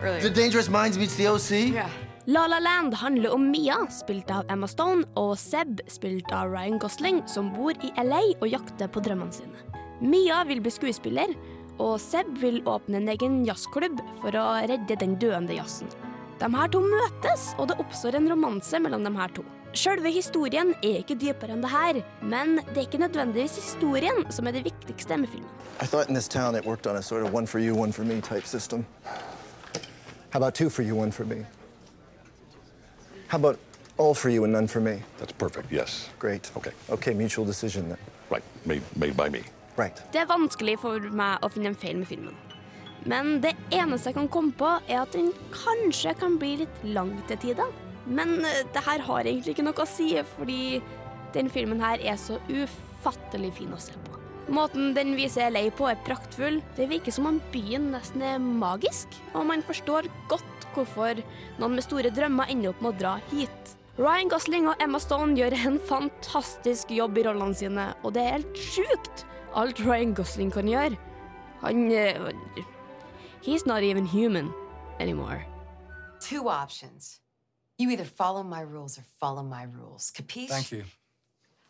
earlier. 0.00 0.20
The 0.20 0.30
Dangerous 0.30 0.70
Minds 0.70 0.96
meets 0.96 1.16
the 1.16 1.28
OC? 1.28 1.74
Yeah. 1.74 1.90
La 2.26 2.46
La 2.46 2.58
Land 2.58 2.94
handler 2.94 3.34
om 3.34 3.50
Mia, 3.50 3.86
spilt 3.90 4.30
av 4.30 4.44
Emma 4.48 4.66
Stone, 4.66 5.04
og 5.16 5.36
Seb, 5.38 5.80
spilt 5.88 6.32
av 6.32 6.52
Ryan 6.54 6.78
Gosling, 6.78 7.22
som 7.26 7.52
bor 7.52 7.74
i 7.82 7.92
LA 7.98 8.22
og 8.40 8.48
jakter 8.48 8.86
på 8.86 9.00
drømmene 9.00 9.32
sine. 9.32 9.71
Mia 10.02 10.44
vil 10.44 10.58
bli 10.60 10.70
skuespiller, 10.74 11.30
og 11.78 12.00
Seb 12.02 12.26
vil 12.42 12.58
åpne 12.66 12.98
en 12.98 13.10
egen 13.12 13.42
jazzklubb 13.46 14.00
for 14.18 14.34
å 14.34 14.46
redde 14.66 14.96
den 14.98 15.14
døende 15.22 15.54
jazzen. 15.54 15.90
De 16.40 16.48
her 16.50 16.70
to 16.74 16.80
møtes, 16.82 17.52
og 17.54 17.68
det 17.70 17.76
oppstår 17.78 18.18
en 18.18 18.26
romanse 18.32 18.80
mellom 18.82 19.06
de 19.06 19.12
her 19.14 19.30
to. 19.36 19.44
Selve 19.78 20.10
historien 20.12 20.74
er 20.82 20.98
ikke 21.00 21.14
dypere 21.16 21.54
enn 21.54 21.62
det 21.62 21.70
her, 21.70 22.00
men 22.20 22.58
det 22.72 22.74
er 22.74 22.88
ikke 22.88 23.00
nødvendigvis 23.04 23.60
historien 23.60 24.26
som 24.34 24.50
er 24.50 24.58
det 24.58 24.64
viktigste 24.66 25.20
med 25.22 25.30
filmen. 25.30 25.48
I 25.80 25.86
thought 25.86 26.10
in 26.10 26.18
this 26.18 26.28
town 26.28 26.58
it 26.58 26.66
worked 26.66 26.90
on 26.90 26.96
a 26.96 27.02
sort 27.02 27.22
of 27.22 27.32
one 27.32 27.46
for 27.46 27.60
you, 27.62 27.74
one 27.74 27.92
for 27.92 28.02
me 28.02 28.20
type 28.20 28.44
system. 28.44 28.84
How 30.34 30.42
about 30.42 30.54
two 30.54 30.68
for 30.68 30.82
you, 30.82 30.96
one 30.96 31.12
for 31.12 31.24
me? 31.24 31.46
How 33.28 33.38
about 33.38 33.58
all 33.98 34.14
for 34.14 34.30
you 34.30 34.42
and 34.42 34.52
none 34.52 34.66
for 34.66 34.80
me? 34.80 35.00
That's 35.18 35.32
perfect, 35.32 35.70
yes. 35.70 36.10
Great. 36.18 36.50
Okay. 36.56 36.72
Okay, 36.90 37.14
mutual 37.14 37.46
decision 37.46 37.88
then. 37.88 37.98
Right, 38.30 38.42
made, 38.66 38.82
made 38.96 39.16
by 39.16 39.28
me. 39.28 39.42
Right. 39.78 40.02
Det 40.12 40.20
er 40.22 40.28
vanskelig 40.30 40.78
for 40.82 41.12
meg 41.16 41.42
å 41.42 41.50
finne 41.52 41.72
en 41.72 41.78
feil 41.78 41.96
med 42.00 42.10
filmen. 42.10 42.36
Men 43.08 43.40
det 43.42 43.54
eneste 43.74 44.10
jeg 44.10 44.18
kan 44.20 44.30
komme 44.30 44.54
på, 44.54 44.68
er 44.86 45.02
at 45.02 45.14
den 45.16 45.32
kanskje 45.54 46.14
kan 46.20 46.36
bli 46.38 46.58
litt 46.62 46.84
lang 46.86 47.14
til 47.30 47.40
tider. 47.48 47.72
Men 48.06 48.40
eh, 48.46 48.62
det 48.74 48.84
her 48.86 49.02
har 49.06 49.26
egentlig 49.26 49.56
ikke 49.56 49.66
noe 49.66 49.82
å 49.82 49.88
si, 49.88 50.14
fordi 50.36 50.80
den 51.34 51.50
filmen 51.50 51.82
her 51.82 52.02
er 52.02 52.18
så 52.20 52.38
ufattelig 52.50 53.54
fin 53.58 53.72
å 53.74 53.80
se 53.80 53.96
på. 54.06 54.18
Måten 54.52 54.90
den 54.96 55.14
viser 55.16 55.52
LA 55.54 55.68
på 55.74 55.86
er 55.88 56.00
praktfull. 56.06 56.60
Det 56.76 56.88
virker 56.90 57.14
som 57.14 57.28
om 57.30 57.38
byen 57.54 57.92
nesten 57.94 58.24
er 58.26 58.42
magisk, 58.42 59.14
og 59.32 59.46
man 59.48 59.62
forstår 59.66 60.10
godt 60.30 60.66
hvorfor 60.74 61.20
noen 61.60 61.76
med 61.76 61.84
store 61.84 62.10
drømmer 62.14 62.50
ender 62.52 62.72
opp 62.72 62.82
med 62.82 62.94
å 62.94 63.00
dra 63.00 63.14
hit. 63.32 63.76
Ryan 64.00 64.30
Gosling 64.32 64.66
og 64.70 64.80
Emma 64.82 64.98
Stone 65.02 65.36
gjør 65.36 65.54
en 65.58 65.76
fantastisk 65.84 66.90
jobb 66.96 67.18
i 67.20 67.26
rollene 67.26 67.56
sine, 67.56 67.90
og 68.02 68.14
det 68.16 68.24
er 68.24 68.38
helt 68.38 68.62
sjukt 68.72 69.26
alt 69.54 69.80
Ryan 69.80 70.14
Gosling 70.14 70.52
kan 70.52 70.68
gjøre. 70.68 70.96
Han 71.62 71.86
uh, 71.92 72.32
He's 73.42 73.66
not 73.66 73.82
even 73.82 74.06
human 74.06 74.52
anymore. 75.00 75.44
Two 76.20 76.48
options. 76.48 77.20
You 77.78 77.90
either 77.90 78.04
follow 78.04 78.42
my 78.42 78.62
rules 78.62 78.98
or 78.98 79.04
follow 79.20 79.42
my 79.42 79.64
rules. 79.64 80.12
Capiche? 80.12 80.48
Thank 80.48 80.72
you. 80.72 80.84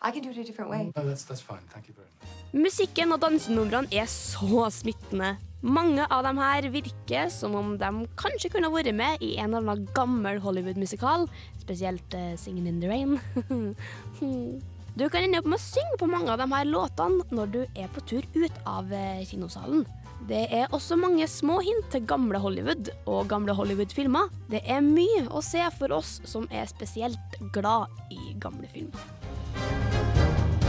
I 0.03 0.11
can 0.11 0.23
do 0.23 0.31
it 0.31 0.39
a 0.39 0.45
different 0.45 0.71
way. 0.71 0.93
No, 0.97 1.07
that's, 1.07 1.25
that's 1.25 1.41
fine. 1.41 1.63
Thank 1.73 1.89
you 1.89 1.95
very 1.95 2.09
much. 2.21 2.29
Musikken 2.53 3.13
og 3.15 3.21
dansenumrene 3.23 3.89
er 3.93 4.07
så 4.11 4.67
smittende. 4.71 5.37
Mange 5.63 6.05
av 6.11 6.25
dem 6.27 6.41
her 6.43 6.67
virker 6.75 7.29
som 7.31 7.55
om 7.55 7.77
de 7.79 7.91
kanskje 8.19 8.51
kunne 8.51 8.69
vært 8.75 8.91
med 8.99 9.23
i 9.23 9.37
en 9.39 9.55
eller 9.55 9.63
annen 9.63 9.87
gammel 9.95 10.41
Hollywood-musikal, 10.43 11.29
spesielt 11.63 12.15
uh, 12.19 12.35
'Singing 12.37 12.67
in 12.69 12.81
the 12.83 12.91
Rain. 12.91 13.21
du 14.95 15.09
kan 15.09 15.25
ende 15.25 15.41
opp 15.41 15.49
med 15.49 15.57
å 15.57 15.63
synge 15.63 15.97
på 16.01 16.09
mange 16.11 16.29
av 16.33 16.41
de 16.43 16.47
her 16.53 16.69
låtene 16.69 17.25
når 17.33 17.53
du 17.55 17.61
er 17.65 17.89
på 17.95 18.05
tur 18.05 18.27
ut 18.37 18.59
av 18.69 18.93
eh, 18.93 19.23
kinosalen. 19.25 19.87
Det 20.29 20.45
er 20.55 20.71
også 20.77 20.99
mange 21.01 21.27
små 21.27 21.59
hint 21.65 21.89
til 21.91 22.05
gamle 22.07 22.39
Hollywood 22.39 22.93
og 23.11 23.27
gamle 23.33 23.57
Hollywood-filmer. 23.59 24.29
Det 24.53 24.61
er 24.71 24.85
mye 24.85 25.25
å 25.33 25.41
se 25.43 25.65
for 25.79 25.97
oss 25.97 26.21
som 26.29 26.45
er 26.53 26.69
spesielt 26.71 27.39
glad 27.57 27.91
i 28.13 28.37
gamle 28.39 28.69
filmer. 28.71 29.01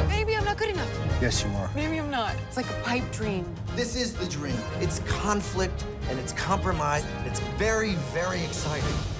Maybe 0.09 0.37
I'm 0.37 0.45
not 0.45 0.57
good 0.57 0.71
enough. 0.71 1.21
Yes, 1.21 1.43
you 1.43 1.51
are. 1.59 1.69
Maybe 1.75 1.99
I'm 1.99 2.09
not. 2.09 2.33
It's 2.47 2.57
like 2.57 2.69
a 2.69 2.81
pipe 2.83 3.11
dream. 3.11 3.45
This 3.75 3.95
is 3.95 4.13
the 4.13 4.25
dream. 4.25 4.57
It's 4.79 4.99
conflict 5.05 5.85
and 6.09 6.17
it's 6.17 6.33
compromise. 6.33 7.05
It's 7.25 7.41
very, 7.59 7.95
very 8.13 8.41
exciting. 8.43 9.12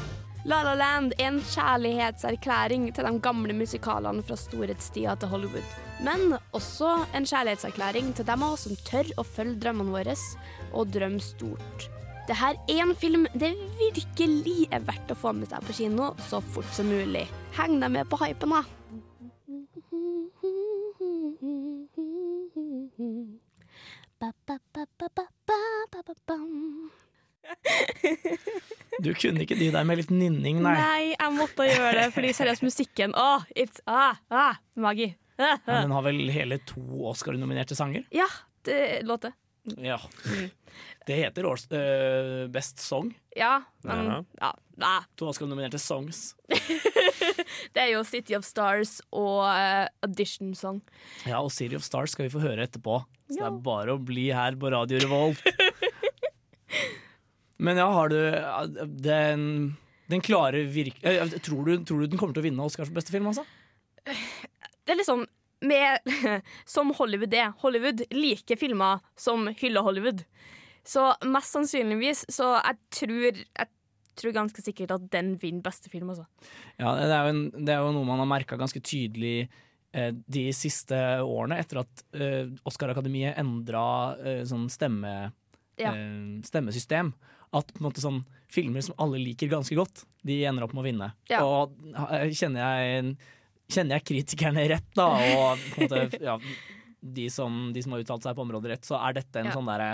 La 0.43 0.57
La 0.59 0.73
Land 0.75 1.13
er 1.15 1.29
en 1.29 1.37
kjærlighetserklæring 1.39 2.89
til 2.91 3.05
de 3.07 3.19
gamle 3.23 3.53
musikalene 3.55 4.19
fra 4.27 4.35
storhetstida 4.35 5.13
til 5.15 5.29
Hollywood. 5.31 5.69
Men 6.03 6.33
også 6.51 6.89
en 7.15 7.23
kjærlighetserklæring 7.23 8.09
til 8.17 8.27
dem 8.27 8.43
av 8.43 8.57
oss 8.57 8.65
som 8.67 8.75
tør 8.89 9.07
å 9.15 9.23
følge 9.23 9.61
drømmene 9.63 9.95
våre 9.95 10.15
og 10.73 10.91
drømme 10.91 11.23
stort. 11.23 11.87
Dette 12.27 12.51
er 12.51 12.81
en 12.83 12.91
film 12.95 13.23
det 13.39 13.53
virkelig 13.79 14.67
er 14.67 14.83
verdt 14.83 15.15
å 15.15 15.19
få 15.21 15.31
med 15.37 15.47
seg 15.47 15.63
på 15.63 15.77
kino 15.79 16.11
så 16.27 16.43
fort 16.43 16.75
som 16.75 16.91
mulig. 16.91 17.23
Heng 17.55 17.79
deg 17.79 17.95
med 17.95 18.11
på 18.11 18.19
hypen, 18.19 18.51
da! 18.51 18.63
Du 29.03 29.09
kunne 29.17 29.43
ikke 29.43 29.57
de 29.57 29.71
der 29.73 29.85
med 29.87 29.97
litt 29.99 30.11
nynning, 30.13 30.59
nei. 30.63 30.73
Nei, 30.77 31.03
jeg 31.15 31.33
måtte 31.35 31.65
gjøre 31.67 31.93
det, 31.97 32.07
fordi 32.13 32.33
seriøst, 32.37 32.65
musikken 32.65 33.15
Åh, 33.17 33.45
it's 33.57 33.81
ah, 33.89 34.19
ah, 34.29 34.59
magi. 34.77 35.15
Ah, 35.39 35.57
Men 35.65 35.75
ah. 35.75 35.81
den 35.81 35.95
har 35.95 36.05
vel 36.05 36.19
hele 36.33 36.59
to 36.69 36.83
Oscar-nominerte 37.09 37.75
sanger? 37.77 38.05
Ja, 38.13 38.27
det 38.67 39.01
låter. 39.07 39.33
Ja. 39.81 39.97
Det 41.07 41.15
heter 41.15 41.45
års, 41.45 41.65
øh, 41.71 42.47
Best 42.51 42.79
Song. 42.79 43.13
Ja, 43.35 43.61
men 43.83 44.05
Ja. 44.05 44.23
ja, 44.41 44.53
ja. 44.77 44.93
To 45.17 45.27
Oscar-nominerte 45.31 45.79
songs. 45.79 46.35
Det 47.73 47.81
er 47.81 47.89
jo 47.93 48.03
City 48.03 48.35
of 48.37 48.45
Stars 48.45 48.99
og 49.11 49.43
uh, 49.45 49.87
Audition 50.05 50.53
Song. 50.55 50.81
Ja, 51.25 51.41
og 51.41 51.51
City 51.51 51.75
of 51.75 51.83
Stars 51.83 52.13
skal 52.15 52.27
vi 52.27 52.33
få 52.33 52.41
høre 52.43 52.67
etterpå. 52.67 53.01
Så 53.29 53.39
det 53.39 53.45
er 53.47 53.61
bare 53.65 53.95
å 53.95 54.01
bli 54.01 54.29
her 54.35 54.55
på 54.59 54.71
Radio 54.73 55.01
Revolt. 55.03 55.41
Men 57.57 57.77
ja, 57.77 57.85
har 57.93 58.09
du 58.09 58.17
den 59.03 59.43
Den 60.09 60.21
klare 60.21 60.63
virk... 60.67 60.97
tror, 61.45 61.65
du, 61.65 61.83
tror 61.85 62.01
du 62.01 62.07
den 62.07 62.19
kommer 62.19 62.33
til 62.35 62.43
å 62.43 62.47
vinne 62.47 62.65
Oscars 62.65 62.89
for 62.89 62.97
beste 62.97 63.13
film, 63.13 63.29
altså? 63.31 63.45
Det 64.03 64.91
er 64.93 64.99
liksom 64.99 65.23
med, 65.63 66.03
Som 66.67 66.91
Hollywood 66.97 67.33
er. 67.33 67.53
Hollywood 67.61 68.03
liker 68.11 68.59
filmer 68.59 68.99
som 69.15 69.47
hyller 69.61 69.85
Hollywood. 69.85 70.25
Så 70.83 71.05
mest 71.31 71.55
sannsynligvis 71.55 72.25
Så 72.27 72.49
jeg 72.57 72.79
tror, 72.91 73.39
jeg 73.39 73.69
tror 74.19 74.35
ganske 74.35 74.61
sikkert 74.65 74.91
at 74.97 75.05
den 75.13 75.37
vinner 75.41 75.63
beste 75.65 75.89
film, 75.89 76.11
altså. 76.11 76.25
Ja, 76.77 76.91
det 76.99 77.07
er 77.09 77.29
jo, 77.29 77.31
en, 77.31 77.45
det 77.65 77.73
er 77.73 77.79
jo 77.81 77.93
noe 77.95 78.05
man 78.05 78.19
har 78.21 78.27
merka 78.29 78.59
ganske 78.59 78.81
tydelig 78.85 79.47
eh, 79.95 80.11
de 80.13 80.43
siste 80.53 80.99
årene, 81.23 81.57
etter 81.63 81.79
at 81.81 82.03
eh, 82.13 82.51
Oscar-akademiet 82.69 83.39
endra 83.41 83.85
eh, 84.21 84.43
sånn 84.45 84.67
stemme, 84.69 85.31
Ja. 85.81 85.95
stemmesystem. 86.45 87.09
At 87.53 87.69
måte 87.83 88.01
sånn 88.03 88.23
filmer 88.53 88.81
som 88.85 88.95
alle 89.01 89.19
liker 89.21 89.49
ganske 89.51 89.75
godt, 89.77 90.03
de 90.25 90.39
ender 90.49 90.65
opp 90.65 90.73
med 90.73 90.83
å 90.83 90.87
vinne. 90.87 91.11
Ja. 91.29 91.41
Og 91.45 91.73
eh, 92.11 92.29
kjenner 92.33 92.61
jeg, 92.65 93.15
kjenner 93.73 93.97
jeg 93.99 94.07
kritikerne 94.09 94.67
rett, 94.73 94.89
da, 94.97 95.07
og 95.13 95.63
måte, 95.77 96.03
ja, 96.21 96.37
de, 97.01 97.29
som, 97.33 97.71
de 97.75 97.81
som 97.83 97.95
har 97.95 98.03
uttalt 98.05 98.23
seg 98.25 98.35
på 98.37 98.45
området 98.45 98.71
rett, 98.75 98.85
så 98.87 98.97
er 99.01 99.17
dette 99.21 99.41
en 99.41 99.49
Ja. 99.51 99.55
sånn 99.57 99.69
derre 99.71 99.89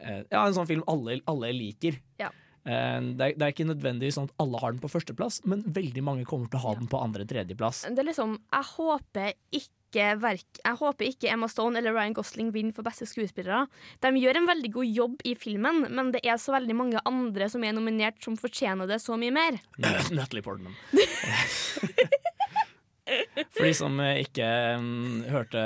eh, 0.00 0.22
Ja, 0.30 0.46
en 0.46 0.54
sånn 0.56 0.66
film 0.68 0.82
alle, 0.90 1.20
alle 1.30 1.52
liker. 1.56 1.98
Ja. 2.20 2.28
Eh, 2.66 3.00
Det 3.14 3.22
er, 3.30 3.36
det 3.38 3.42
er 3.46 3.52
ikke 3.54 3.68
nødvendigvis 3.70 4.18
sånn 4.18 4.26
at 4.30 4.34
alle 4.42 4.58
har 4.62 4.74
den 4.74 4.82
på 4.82 4.90
førsteplass, 4.90 5.40
men 5.46 5.62
veldig 5.62 6.02
mange 6.04 6.26
kommer 6.28 6.50
til 6.50 6.58
å 6.58 6.64
ha 6.66 6.74
den 6.80 6.90
på 6.90 6.98
andre-tredjeplass. 7.00 7.84
Det 7.88 8.02
er 8.02 8.10
liksom 8.10 8.36
Jeg 8.52 8.70
håper 8.76 9.32
ikke 9.54 9.75
verk, 9.94 10.60
Jeg 10.64 10.76
håper 10.80 11.06
ikke 11.06 11.30
Emma 11.30 11.48
Stone 11.48 11.78
eller 11.78 11.94
Ryan 11.94 12.12
Gosling 12.12 12.52
vinner 12.52 12.72
for 12.72 12.82
beste 12.82 13.06
skuespillere. 13.06 13.66
De 14.00 14.08
gjør 14.18 14.36
en 14.36 14.46
veldig 14.46 14.72
god 14.72 14.86
jobb 14.86 15.20
i 15.24 15.34
filmen, 15.34 15.86
men 15.90 16.12
det 16.12 16.20
er 16.24 16.36
så 16.36 16.52
veldig 16.52 16.74
mange 16.74 17.00
andre 17.04 17.48
som 17.48 17.64
er 17.64 17.72
nominert, 17.72 18.22
som 18.22 18.36
fortjener 18.36 18.86
det 18.86 19.00
så 19.00 19.16
mye 19.16 19.30
mer. 19.30 19.60
Natalie 20.10 20.42
Portman. 20.42 20.74
For 23.54 23.62
de 23.62 23.74
som 23.76 24.00
eh, 24.02 24.24
ikke 24.24 24.46
um, 24.80 25.20
hørte 25.30 25.60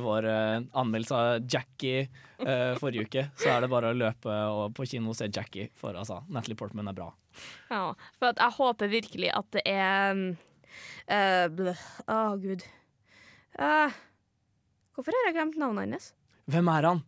vår 0.00 0.28
uh, 0.30 0.64
anmeldelse 0.80 1.18
av 1.18 1.44
Jackie 1.44 2.06
uh, 2.40 2.72
forrige 2.80 3.04
uke, 3.04 3.24
så 3.36 3.50
er 3.52 3.64
det 3.64 3.70
bare 3.72 3.90
å 3.92 3.96
løpe 3.96 4.32
og 4.48 4.72
på 4.76 4.86
kino 4.88 5.12
og 5.12 5.18
se 5.18 5.28
Jackie, 5.28 5.68
for 5.76 5.98
altså, 5.98 6.22
Natalie 6.32 6.56
Portman 6.56 6.88
er 6.88 6.96
bra. 6.96 7.10
Ja, 7.68 7.90
for 8.16 8.32
at 8.32 8.40
jeg 8.40 8.56
håper 8.56 8.92
virkelig 8.92 9.32
at 9.36 9.50
det 9.52 9.64
er 9.68 10.16
um, 10.16 10.24
uh, 11.12 11.84
oh, 12.08 12.32
gud. 12.40 12.64
Eh, 13.58 13.92
hvorfor 14.96 15.14
har 15.16 15.28
jeg 15.30 15.36
glemt 15.38 15.56
navnet 15.60 15.90
hans? 15.96 16.10
Hvem 16.50 16.68
er 16.72 16.88
han? 16.90 17.04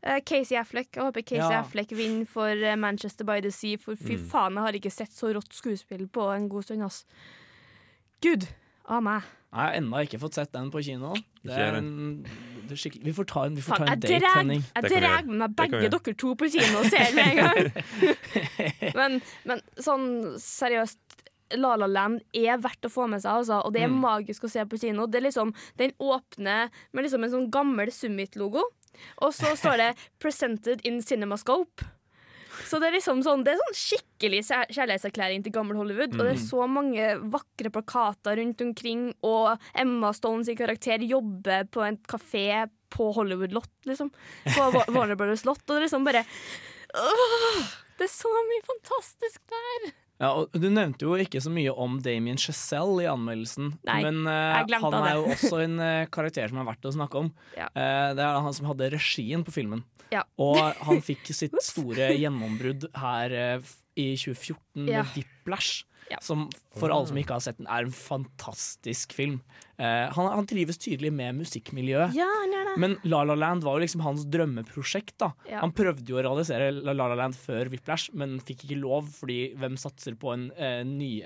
Uh, 0.00 0.16
Casey 0.24 0.56
Affleck. 0.56 0.88
Jeg 0.96 1.04
håper 1.04 1.22
Casey 1.22 1.42
Ja. 1.52 1.60
Affleck 1.60 1.90
vinner 1.92 2.24
for 2.26 2.48
eh, 2.48 2.76
Manchester 2.80 3.24
by 3.28 3.40
the 3.44 3.50
Sea, 3.52 3.76
for 3.76 3.94
fy 4.00 4.16
Mm. 4.16 4.28
faen, 4.30 4.54
jeg 4.56 4.62
har 4.64 4.72
ikke 4.78 4.90
sett 4.92 5.12
så 5.12 5.32
rått 5.36 5.52
skuespill 5.52 6.06
på 6.08 6.30
en 6.34 6.48
god 6.48 6.64
stund, 6.64 6.82
ass. 6.82 7.04
Gud 8.22 8.48
av 8.88 9.02
meg. 9.02 9.22
Jeg 9.52 9.58
har 9.60 9.72
ennå 9.80 10.00
ikke 10.06 10.18
fått 10.22 10.34
sett 10.38 10.52
den 10.52 10.70
på 10.70 10.80
kino. 10.82 11.12
Det 11.42 11.52
er 11.52 11.74
en, 11.80 12.22
det 12.68 12.76
er 12.78 12.98
vi 13.04 13.12
får 13.12 13.26
ta 13.26 13.44
en, 13.48 13.56
vi 13.56 13.62
får 13.66 13.76
ta 13.76 13.84
en 13.84 14.00
date, 14.00 14.06
dreg, 14.20 14.26
Henning. 14.36 14.64
jeg 14.76 14.90
gjøre. 14.92 15.26
med 15.26 15.36
meg 15.42 15.56
begge 15.58 15.88
dere 15.90 16.14
to 16.14 16.34
på 16.38 16.48
kino 16.52 16.78
og 16.78 16.86
ser 16.86 17.14
med 17.16 17.26
en 17.26 17.36
gang. 17.36 17.72
men, 19.00 19.20
men 19.44 19.60
sånn 19.76 20.06
seriøst 20.38 20.98
La 21.56 21.74
La 21.76 21.86
Land 21.86 22.20
er 22.34 22.58
verdt 22.58 22.86
å 22.86 22.90
få 22.92 23.08
med 23.08 23.20
seg, 23.22 23.32
altså, 23.42 23.60
og 23.64 23.72
det 23.72 23.82
er 23.82 23.88
Mm. 23.88 24.00
magisk 24.00 24.42
å 24.44 24.50
se 24.50 24.64
på 24.64 24.78
kino. 24.80 25.06
Det 25.06 25.18
er 25.22 25.26
liksom, 25.30 25.54
Den 25.76 25.92
åpner 26.00 26.70
med 26.92 27.04
liksom 27.04 27.24
en 27.24 27.30
sånn 27.30 27.50
gammel 27.50 27.90
Summit-logo, 27.90 28.62
og 29.22 29.32
så 29.32 29.56
står 29.56 29.76
det 29.76 29.96
'Presented 30.20 30.80
in 30.84 31.00
Cinemascope'. 31.02 31.86
Så 32.66 32.78
det 32.78 32.88
er 32.88 32.96
liksom 32.98 33.22
sånn 33.22 33.42
Det 33.44 33.52
er 33.54 33.58
sånn 33.62 33.78
skikkelig 33.78 34.40
kjærlighetserklæring 34.74 35.42
til 35.42 35.52
gammel 35.52 35.76
Hollywood. 35.76 36.12
Og 36.12 36.18
det 36.18 36.32
er 36.34 36.40
Mm. 36.40 36.50
så 36.50 36.68
mange 36.68 37.30
vakre 37.30 37.70
plakater 37.70 38.36
rundt 38.36 38.60
omkring, 38.60 39.14
og 39.22 39.58
Emma 39.74 40.12
Stone 40.12 40.44
sin 40.44 40.56
karakter 40.56 40.98
jobber 41.00 41.64
på 41.70 41.80
en 41.86 41.96
kafé 41.96 42.68
på 42.90 43.14
Hollywood 43.14 43.52
Lot, 43.52 43.68
liksom. 43.86 44.10
På 44.46 44.72
Wa- 44.72 44.84
Warner 44.92 45.16
Brothers 45.16 45.44
Lot. 45.46 45.58
Og 45.62 45.66
det 45.66 45.76
er 45.76 45.86
liksom 45.86 46.04
bare 46.04 46.24
Åh, 46.92 47.64
Det 47.98 48.04
er 48.04 48.08
så 48.08 48.28
mye 48.28 48.62
fantastisk 48.66 49.40
der! 49.48 49.92
Ja, 50.20 50.34
og 50.36 50.52
Du 50.52 50.68
nevnte 50.68 51.06
jo 51.08 51.16
ikke 51.16 51.40
så 51.40 51.52
mye 51.52 51.72
om 51.72 51.96
Damien 52.04 52.38
Chazelle 52.40 53.06
i 53.06 53.08
anmeldelsen. 53.08 53.72
Nei, 53.88 54.00
men 54.04 54.20
uh, 54.28 54.60
han 54.84 54.96
er 55.00 55.14
jo 55.16 55.30
også 55.32 55.62
en 55.64 55.78
uh, 55.80 56.04
karakter 56.12 56.50
som 56.52 56.60
er 56.60 56.68
verdt 56.68 56.88
å 56.90 56.94
snakke 56.96 57.24
om. 57.24 57.32
Ja. 57.60 57.70
Uh, 57.72 58.12
det 58.16 58.24
er 58.24 58.40
han 58.44 58.56
som 58.56 58.68
hadde 58.70 58.90
regien 58.92 59.44
på 59.46 59.54
filmen. 59.54 59.82
Ja. 60.12 60.24
Og 60.40 60.58
han 60.60 61.00
fikk 61.08 61.30
sitt 61.32 61.56
store 61.64 62.12
gjennombrudd 62.18 62.90
her 63.00 63.34
i 63.98 64.10
2014 64.20 64.86
Ja. 64.90 65.02
med 65.02 65.16
Whiplash. 65.16 65.84
Ja. 66.10 66.18
Som 66.20 66.48
for 66.74 66.90
alle 66.90 67.06
som 67.06 67.18
ikke 67.20 67.36
har 67.36 67.42
sett 67.44 67.58
den, 67.60 67.68
er 67.70 67.86
en 67.86 67.92
fantastisk 67.94 69.12
film. 69.14 69.36
Uh, 69.78 70.10
han, 70.10 70.26
han 70.34 70.46
trives 70.50 70.78
tydelig 70.82 71.12
med 71.14 71.36
musikkmiljøet. 71.38 72.16
Ja. 72.18 72.26
Men 72.80 72.96
La 73.06 73.22
La 73.26 73.36
Land 73.38 73.62
var 73.66 73.78
jo 73.78 73.84
liksom 73.84 74.02
hans 74.04 74.24
drømmeprosjekt. 74.30 75.14
da 75.22 75.30
Ja. 75.48 75.60
Han 75.62 75.72
prøvde 75.76 76.06
jo 76.10 76.18
å 76.18 76.24
realisere 76.26 76.70
La 76.74 76.92
La 76.98 77.06
Land 77.14 77.38
før 77.38 77.70
Whiplash, 77.70 78.10
men 78.12 78.38
fikk 78.42 78.66
ikke 78.66 78.80
lov, 78.82 79.06
fordi 79.20 79.52
hvem 79.58 79.78
satser 79.80 80.18
på 80.18 80.34
en 80.34 80.48
uh, 80.58 80.82
ny, 80.86 81.22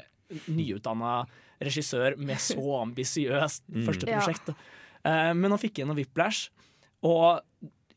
nyutdanna 0.53 1.23
regissør 1.65 2.17
med 2.21 2.41
så 2.43 2.61
ambisiøst 2.85 3.65
Mm. 3.73 3.87
første 3.89 4.09
prosjekt? 4.11 4.53
Eh, 5.05 5.33
men 5.37 5.51
han 5.53 5.61
fikk 5.61 5.81
gjennom 5.81 5.97
Whiplash, 5.99 6.49
og 7.05 7.43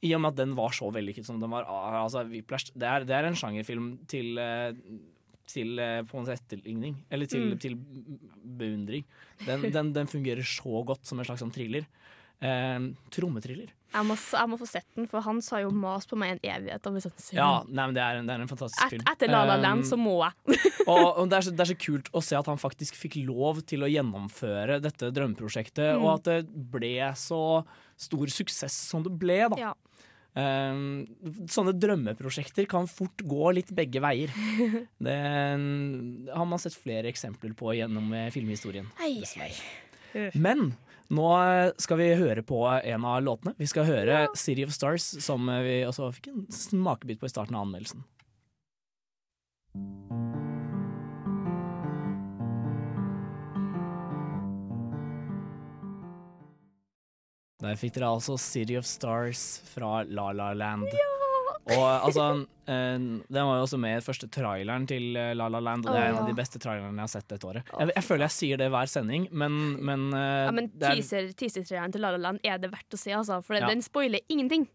i 0.04 0.12
og 0.14 0.22
med 0.22 0.34
at 0.34 0.40
den 0.42 0.52
var 0.58 0.74
så 0.76 0.90
vellykket 0.94 1.26
som 1.26 1.40
den 1.42 1.50
var 1.50 1.64
altså 1.68 2.22
Whiplash, 2.30 2.70
det 2.76 2.86
er, 2.88 3.06
det 3.08 3.16
er 3.18 3.26
en 3.30 3.38
sjangerfilm 3.40 3.88
til 4.12 4.38
eh, 4.38 4.76
til 5.48 5.80
eh, 5.80 6.02
på 6.08 6.20
en 6.20 6.28
etterligning, 6.34 6.98
eller 7.12 7.26
til, 7.32 7.48
Mm. 7.54 7.58
til 7.64 7.78
beundring. 8.58 9.06
Den, 9.46 9.68
den, 9.72 9.94
den 9.96 10.08
fungerer 10.12 10.44
så 10.46 10.84
godt 10.86 11.06
som 11.08 11.20
en 11.20 11.26
slags 11.28 11.42
sånn 11.44 11.54
thriller. 11.56 11.88
Eh, 12.44 12.80
trommetriller. 13.16 13.72
Jeg 13.96 14.04
må, 14.06 14.18
jeg 14.20 14.50
må 14.52 14.58
få 14.60 14.68
sett 14.68 14.86
den, 14.98 15.08
for 15.10 15.24
han 15.24 15.40
sa 15.42 15.62
jo 15.64 15.70
mas 15.74 16.06
på 16.06 16.18
meg 16.20 16.36
en 16.36 16.42
evighet. 16.52 16.86
Om 16.90 16.98
sånn, 17.02 17.14
Ja, 17.34 17.64
nei, 17.66 17.86
men 17.88 17.96
det 17.96 18.04
er, 18.04 18.20
en, 18.20 18.28
det 18.28 18.36
er 18.36 18.44
en 18.44 18.50
fantastisk 18.52 18.84
Et, 18.84 18.92
film. 18.98 19.06
etter 19.10 19.32
La 19.32 19.46
La 19.48 19.56
Um, 19.56 19.64
Land 19.64 19.88
så 19.88 19.98
må 19.98 20.18
jeg. 20.26 20.60
og, 20.92 21.06
og 21.24 21.30
det, 21.32 21.38
er 21.40 21.46
så, 21.48 21.54
det 21.56 21.64
er 21.64 21.72
så 21.72 21.78
kult 21.80 22.12
å 22.14 22.22
se 22.22 22.36
at 22.38 22.50
han 22.52 22.60
faktisk 22.62 23.00
fikk 23.00 23.16
lov 23.26 23.64
til 23.66 23.88
å 23.88 23.90
gjennomføre 23.90 24.82
dette 24.84 25.10
drømmeprosjektet, 25.16 25.96
Mm. 25.98 26.04
og 26.04 26.12
at 26.18 26.28
det 26.30 26.70
ble 26.76 26.94
så 27.18 27.42
stor 27.98 28.28
suksess 28.30 28.76
som 28.92 29.02
det 29.08 29.16
ble. 29.18 29.40
Da. 29.56 29.58
Ja. 29.70 29.74
Um, 30.38 31.08
sånne 31.50 31.74
drømmeprosjekter 31.74 32.68
kan 32.70 32.86
fort 32.90 33.24
gå 33.26 33.54
litt 33.58 33.72
begge 33.74 34.02
veier. 34.04 34.34
Det 35.08 35.18
har 35.18 36.50
man 36.50 36.62
sett 36.62 36.78
flere 36.78 37.10
eksempler 37.10 37.56
på 37.58 37.74
gjennom 37.78 38.12
eh, 38.14 38.30
filmhistorien. 38.34 38.90
Dessverre. 39.02 40.32
Men 40.38 40.72
nå 41.14 41.32
skal 41.80 42.00
vi 42.02 42.12
høre 42.20 42.44
på 42.46 42.62
en 42.68 43.08
av 43.08 43.24
låtene. 43.24 43.56
Vi 43.58 43.70
skal 43.70 43.88
høre 43.88 44.28
'City 44.36 44.66
of 44.68 44.76
Stars', 44.76 45.08
som 45.24 45.48
vi 45.64 45.82
også 45.88 46.12
fikk 46.20 46.32
en 46.34 46.46
smakebit 46.52 47.22
på 47.22 47.30
i 47.30 47.34
starten 47.34 47.56
av 47.56 47.66
anmeldelsen. 47.68 48.06
Der 57.62 57.78
fikk 57.80 57.96
dere 57.96 58.12
altså 58.14 58.36
'City 58.38 58.76
of 58.78 58.86
Stars' 58.86 59.62
fra 59.74 60.04
La 60.06 60.32
La 60.32 60.52
Land. 60.54 60.86
Ja! 60.94 61.14
Og 61.68 61.84
altså, 62.08 62.46
eh, 62.70 62.98
Den 62.98 63.24
var 63.30 63.58
jo 63.58 63.64
også 63.66 63.78
med 63.82 63.98
i 63.98 64.04
første 64.06 64.28
traileren 64.32 64.86
til 64.88 65.18
eh, 65.18 65.34
La 65.36 65.50
La 65.50 65.60
Land, 65.60 65.86
og 65.86 65.92
det 65.96 66.02
er 66.04 66.10
en 66.14 66.20
av 66.22 66.28
de 66.30 66.36
beste 66.38 66.60
trailerne 66.64 66.94
jeg 66.96 67.02
har 67.04 67.08
sett 67.12 67.28
dette 67.28 67.44
året. 67.50 67.64
Jeg, 67.80 67.92
jeg 67.96 68.04
føler 68.06 68.24
jeg 68.28 68.36
sier 68.38 68.58
det 68.62 68.70
hver 68.72 68.88
sending, 68.88 69.26
men, 69.32 69.58
men, 69.84 70.06
eh, 70.14 70.46
Ja, 70.46 70.52
men 70.56 70.70
teaser-traileren 70.80 71.36
teaser- 71.36 71.92
til 71.92 72.02
La 72.06 72.12
La 72.16 72.22
Land 72.30 72.40
er 72.46 72.58
det 72.62 72.72
verdt 72.72 72.94
å 72.96 72.98
se, 73.02 73.12
altså. 73.12 73.42
For 73.44 73.56
Ja. 73.56 73.68
den 73.68 73.82
spoiler 73.82 74.20
ingenting. 74.30 74.68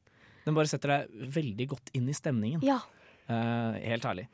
den 0.45 0.55
bare 0.55 0.67
setter 0.67 0.89
deg 0.89 1.33
veldig 1.33 1.69
godt 1.69 1.91
inn 1.95 2.09
i 2.09 2.13
stemningen. 2.13 2.61
Ja. 2.67 2.81
Uh, 3.31 3.79
helt 3.79 4.03
herlig. 4.03 4.27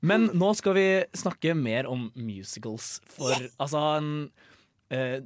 Men 0.00 0.28
nå 0.28 0.54
skal 0.54 0.74
vi 0.74 1.04
snakke 1.12 1.56
mer 1.58 1.88
om 1.90 2.12
musicals. 2.14 3.00
For 3.10 3.34
altså 3.58 3.80
en, 3.98 4.30
eh, 4.90 5.20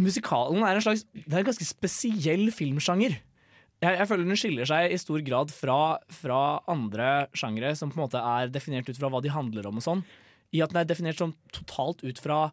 Musikalen 0.00 0.64
er 0.64 0.78
en 0.78 0.84
slags 0.84 1.04
Det 1.12 1.28
er 1.28 1.42
en 1.42 1.50
ganske 1.50 1.68
spesiell 1.68 2.46
filmsjanger. 2.54 3.18
Jeg, 3.82 3.98
jeg 3.98 4.08
føler 4.08 4.28
den 4.28 4.38
skiller 4.38 4.68
seg 4.68 4.92
i 4.94 4.98
stor 5.00 5.22
grad 5.26 5.52
fra, 5.52 5.78
fra 6.14 6.42
andre 6.70 7.26
sjangere 7.36 7.74
som 7.78 7.90
på 7.90 7.98
en 7.98 8.04
måte 8.04 8.20
er 8.22 8.52
definert 8.54 8.88
ut 8.88 8.98
fra 8.98 9.10
hva 9.10 9.20
de 9.24 9.32
handler 9.34 9.66
om 9.68 9.80
og 9.80 9.84
sånn, 9.84 10.04
i 10.54 10.62
at 10.62 10.70
den 10.70 10.82
er 10.82 10.86
definert 10.86 11.18
som 11.18 11.34
totalt 11.54 12.04
ut 12.06 12.20
fra 12.22 12.44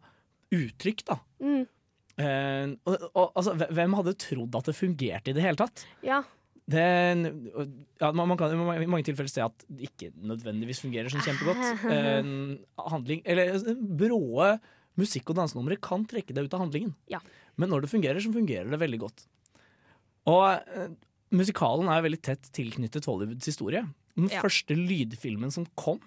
uttrykk, 0.50 1.04
da. 1.06 1.20
Mm. 1.38 1.62
Eh, 2.20 2.74
og, 2.82 3.06
og, 3.14 3.30
altså, 3.38 3.54
hvem 3.62 3.94
hadde 4.00 4.18
trodd 4.20 4.58
at 4.58 4.68
det 4.68 4.76
fungerte 4.76 5.30
i 5.30 5.36
det 5.36 5.44
hele 5.44 5.60
tatt? 5.60 5.84
Ja. 6.04 6.18
Det, 6.70 6.82
ja, 8.02 8.10
man, 8.14 8.36
kan 8.38 8.52
i 8.54 8.86
mange 8.86 9.06
tilfeller 9.06 9.30
se 9.30 9.42
at 9.42 9.64
det 9.70 9.88
ikke 9.88 10.10
nødvendigvis 10.14 10.82
fungerer 10.82 11.10
sånn 11.10 11.24
kjempegodt. 11.24 11.62
En 11.94 12.34
handling, 12.90 13.22
eller 13.24 13.54
Bråe 13.78 14.52
musikk- 15.00 15.32
og 15.32 15.38
dansenumre 15.40 15.80
kan 15.82 16.04
trekke 16.08 16.36
deg 16.36 16.46
ut 16.48 16.54
av 16.56 16.64
handlingen. 16.66 16.94
Ja. 17.10 17.20
Men 17.60 17.72
når 17.72 17.84
det 17.86 17.92
fungerer, 17.92 18.20
så 18.22 18.32
fungerer 18.34 18.70
det 18.70 18.80
veldig 18.80 19.00
godt. 19.02 19.24
Og 20.30 20.46
eh, 20.76 20.90
musikalen 21.34 21.88
er 21.92 22.04
veldig 22.04 22.20
tett 22.26 22.50
tilknyttet 22.56 23.08
Hollywoods 23.08 23.48
historie. 23.48 23.84
Den 24.18 24.28
Ja. 24.32 24.42
første 24.44 24.74
lydfilmen 24.76 25.52
som 25.54 25.66
kom, 25.80 26.00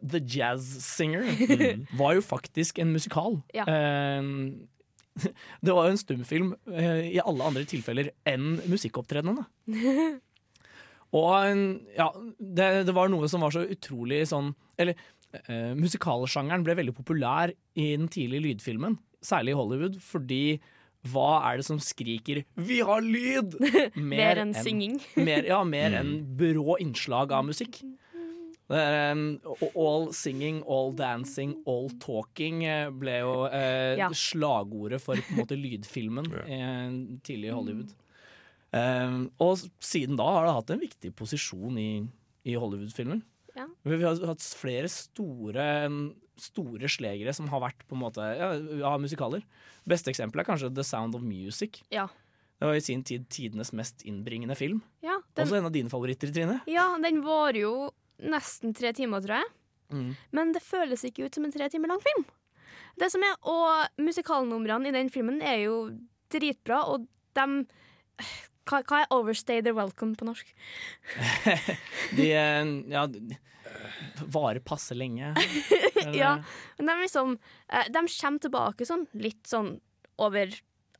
The 0.00 0.20
Jazz 0.22 0.64
Singer 0.84 1.24
var 2.00 2.14
jo 2.16 2.22
faktisk 2.24 2.78
en 2.80 2.92
musikal. 2.94 3.40
Ja. 3.56 3.64
Eh, 3.66 4.22
det 5.64 5.74
var 5.74 5.88
jo 5.88 5.94
en 5.96 6.00
stumfilm 6.00 6.52
eh, 6.70 7.10
i 7.16 7.20
alle 7.20 7.44
andre 7.44 7.64
tilfeller 7.68 8.12
enn 8.28 8.58
musikkopptredenene. 8.70 9.44
Og 11.10 11.32
ja, 11.96 12.06
det, 12.38 12.66
det 12.86 12.94
var 12.94 13.10
noe 13.10 13.26
som 13.30 13.42
var 13.42 13.50
så 13.50 13.64
utrolig 13.66 14.20
sånn 14.30 14.52
Eller 14.78 14.94
eh, 15.32 15.72
musikalsjangeren 15.78 16.64
ble 16.66 16.76
veldig 16.80 16.94
populær 16.96 17.52
i 17.78 17.88
den 17.96 18.08
tidlige 18.12 18.44
lydfilmen, 18.48 18.98
særlig 19.22 19.54
i 19.54 19.58
Hollywood, 19.60 19.98
fordi 20.02 20.42
hva 21.10 21.40
er 21.48 21.56
det 21.60 21.64
som 21.64 21.78
skriker 21.80 22.42
'vi 22.56 22.80
har 22.84 23.00
lyd'? 23.00 23.56
Mer 23.96 24.36
enn 24.42 24.52
synging. 24.52 24.98
Mer, 25.16 25.46
ja, 25.48 25.62
mer 25.64 25.96
enn 25.96 26.36
brå 26.36 26.76
innslag 26.80 27.32
av 27.32 27.46
musikk. 27.48 27.80
Det 28.70 28.78
er, 28.78 29.12
um, 29.16 29.40
all 29.74 30.12
singing, 30.14 30.60
all 30.68 30.92
dancing, 30.94 31.56
all 31.66 31.88
talking 31.98 32.62
eh, 32.64 32.86
ble 32.94 33.16
jo 33.18 33.32
eh, 33.50 33.96
Ja. 33.98 34.10
slagordet 34.14 35.00
for 35.02 35.16
på 35.18 35.32
en 35.34 35.40
måte 35.40 35.56
lydfilmen 35.64 36.28
eh, 36.44 36.92
tidlig 37.26 37.48
i 37.50 37.56
Hollywood. 37.56 37.90
Um, 38.70 39.32
og 39.42 39.58
siden 39.82 40.14
da 40.20 40.22
har 40.36 40.46
det 40.46 40.54
hatt 40.54 40.70
en 40.70 40.84
viktig 40.84 41.10
posisjon 41.18 41.76
i, 41.82 41.88
i 42.46 42.54
Hollywood-filmer. 42.54 43.18
Vi 43.82 44.02
har 44.02 44.18
hatt 44.28 44.44
flere 44.60 44.88
store, 44.92 45.66
store 46.40 46.90
slegere 46.92 47.32
som 47.36 47.48
har 47.52 47.62
vært 47.64 47.86
på 47.88 47.96
en 47.96 48.02
måte 48.02 48.24
ja, 48.36 48.50
ja, 48.82 48.96
musikaler. 49.00 49.44
Beste 49.88 50.12
eksempel 50.12 50.42
er 50.42 50.48
kanskje 50.48 50.72
The 50.76 50.84
Sound 50.84 51.16
of 51.16 51.24
Music. 51.24 51.80
Ja. 51.92 52.08
Det 52.60 52.68
var 52.68 52.76
i 52.76 52.84
sin 52.84 53.00
tid 53.06 53.24
tidenes 53.32 53.72
mest 53.72 54.04
innbringende 54.04 54.56
film. 54.58 54.82
Ja, 55.00 55.16
den, 55.32 55.46
Også 55.46 55.56
en 55.56 55.70
av 55.70 55.72
dine 55.72 55.92
favoritter, 55.92 56.28
Trine. 56.28 56.58
ja, 56.68 56.90
den 57.00 57.22
varer 57.24 57.62
jo 57.62 57.72
nesten 58.20 58.76
tre 58.76 58.92
timer, 58.92 59.24
tror 59.24 59.38
jeg. 59.40 59.48
Mm. 59.96 60.10
Men 60.36 60.52
det 60.52 60.60
føles 60.62 61.06
ikke 61.08 61.24
ut 61.24 61.34
som 61.34 61.46
en 61.48 61.54
tre 61.54 61.70
timer 61.72 61.88
lang 61.88 62.02
film. 62.04 62.26
Det 63.00 63.08
som 63.12 63.24
er, 63.24 63.32
Og 63.48 64.04
musikalnumrene 64.04 64.90
i 64.90 64.94
den 64.94 65.08
filmen 65.08 65.40
er 65.40 65.64
jo 65.64 65.78
dritbra, 66.30 66.84
og 66.84 67.08
de 67.34 67.64
hva, 68.68 68.82
hva 68.84 69.00
er 69.02 69.08
'overstay 69.10 69.62
the 69.64 69.72
welcome' 69.72 70.14
på 70.16 70.28
norsk? 70.28 70.52
De 72.16 72.28
ja, 72.28 73.06
varer 74.32 74.60
passe 74.64 74.96
lenge. 74.96 75.34
Ja, 76.16 76.38
men 76.78 76.86
de, 76.88 76.94
liksom, 77.02 77.34
eh, 77.68 77.86
de 77.92 78.00
kommer 78.08 78.40
tilbake 78.40 78.86
sånn, 78.88 79.04
litt 79.20 79.44
sånn 79.46 79.74
over 80.20 80.52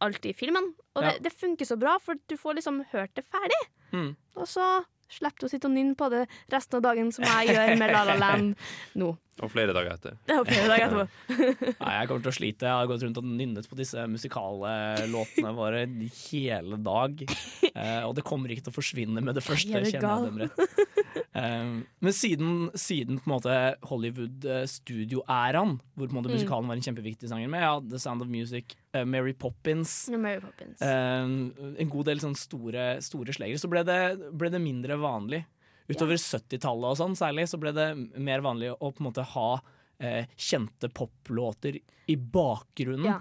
alt 0.04 0.26
i 0.28 0.34
filmen. 0.36 0.74
Og 0.94 1.02
det, 1.04 1.14
Ja. 1.14 1.22
det 1.24 1.32
funker 1.32 1.64
så 1.68 1.78
bra, 1.80 1.98
for 1.98 2.20
du 2.28 2.36
får 2.36 2.58
liksom 2.60 2.82
hørt 2.92 3.14
det 3.16 3.24
ferdig. 3.24 3.60
Mm. 3.92 4.12
Og 4.36 4.46
så 4.48 4.66
slipper 5.10 5.42
du 5.42 5.46
å 5.48 5.50
sitte 5.50 5.66
og 5.66 5.74
nynne 5.74 5.96
på 5.98 6.06
det 6.12 6.26
resten 6.52 6.78
av 6.78 6.84
dagen, 6.84 7.10
som 7.12 7.24
jeg 7.26 7.50
gjør 7.50 7.72
med 7.80 7.90
La 7.90 8.04
La 8.06 8.14
Land 8.20 8.54
nå. 9.00 9.08
Og 9.40 9.48
flere 9.50 9.72
dager 9.72 9.94
etter. 9.96 10.18
Det 10.28 10.36
er 10.36 10.44
flere 10.44 10.68
dager 10.68 10.84
etterpå. 10.86 11.44
Nei, 11.80 11.92
jeg 11.96 12.08
kommer 12.10 12.24
til 12.26 12.30
å 12.30 12.36
slite. 12.36 12.68
Jeg 12.68 12.76
har 12.76 12.88
gått 12.90 13.04
rundt 13.06 13.20
og 13.22 13.24
nynnet 13.24 13.68
på 13.70 13.78
disse 13.78 14.04
musikale 14.12 14.72
låtene 15.10 15.54
våre 15.56 15.86
hele 16.28 16.80
dag. 16.84 17.24
Eh, 17.70 18.02
og 18.02 18.16
det 18.16 18.24
kommer 18.26 18.50
ikke 18.50 18.64
til 18.66 18.72
å 18.72 18.74
forsvinne 18.74 19.22
med 19.22 19.36
det 19.38 19.44
første, 19.46 19.70
er 19.78 19.84
kjenner 19.86 20.24
jeg 20.24 20.24
dem 20.26 20.40
rett. 20.42 20.99
Eh, 21.32 21.66
men 22.02 22.12
siden, 22.16 22.70
siden 22.74 23.20
på 23.20 23.28
en 23.28 23.34
måte 23.36 23.56
Hollywood-studioæraen, 23.86 25.76
hvor 25.94 26.08
på 26.08 26.10
en 26.10 26.18
måte 26.18 26.30
Mm. 26.30 26.36
musikalen 26.38 26.66
var 26.66 26.74
en 26.76 26.82
kjempeviktig 26.82 27.28
sanger 27.28 27.48
med, 27.48 27.60
ja, 27.62 27.80
The 27.80 27.98
Sound 27.98 28.22
of 28.22 28.28
Music, 28.28 28.76
uh, 28.94 29.04
Mary 29.04 29.32
Poppins 29.32 30.08
Mary 30.10 30.40
Poppins. 30.40 30.80
Um, 30.82 31.52
en 31.78 31.88
god 31.88 32.06
del 32.06 32.18
sånn 32.18 32.36
store, 32.36 33.00
store 33.00 33.32
slagere. 33.32 33.58
Så 33.58 33.70
ble 33.70 33.84
det, 33.84 34.32
ble 34.36 34.50
det 34.50 34.60
mindre 34.60 34.96
vanlig. 34.98 35.44
Utover 35.88 36.14
70-tallet 36.16 36.90
og 36.90 36.96
sånn 36.96 37.16
særlig, 37.16 37.48
så 37.48 37.58
ble 37.58 37.72
det 37.72 37.96
mer 38.18 38.40
vanlig 38.40 38.70
å 38.72 38.90
på 38.92 39.00
en 39.00 39.08
måte 39.12 39.24
ha 39.26 39.60
uh, 39.60 40.24
kjente 40.36 40.88
poplåter 40.92 41.80
i 42.08 42.16
bakgrunnen. 42.16 43.06
Ja. 43.06 43.20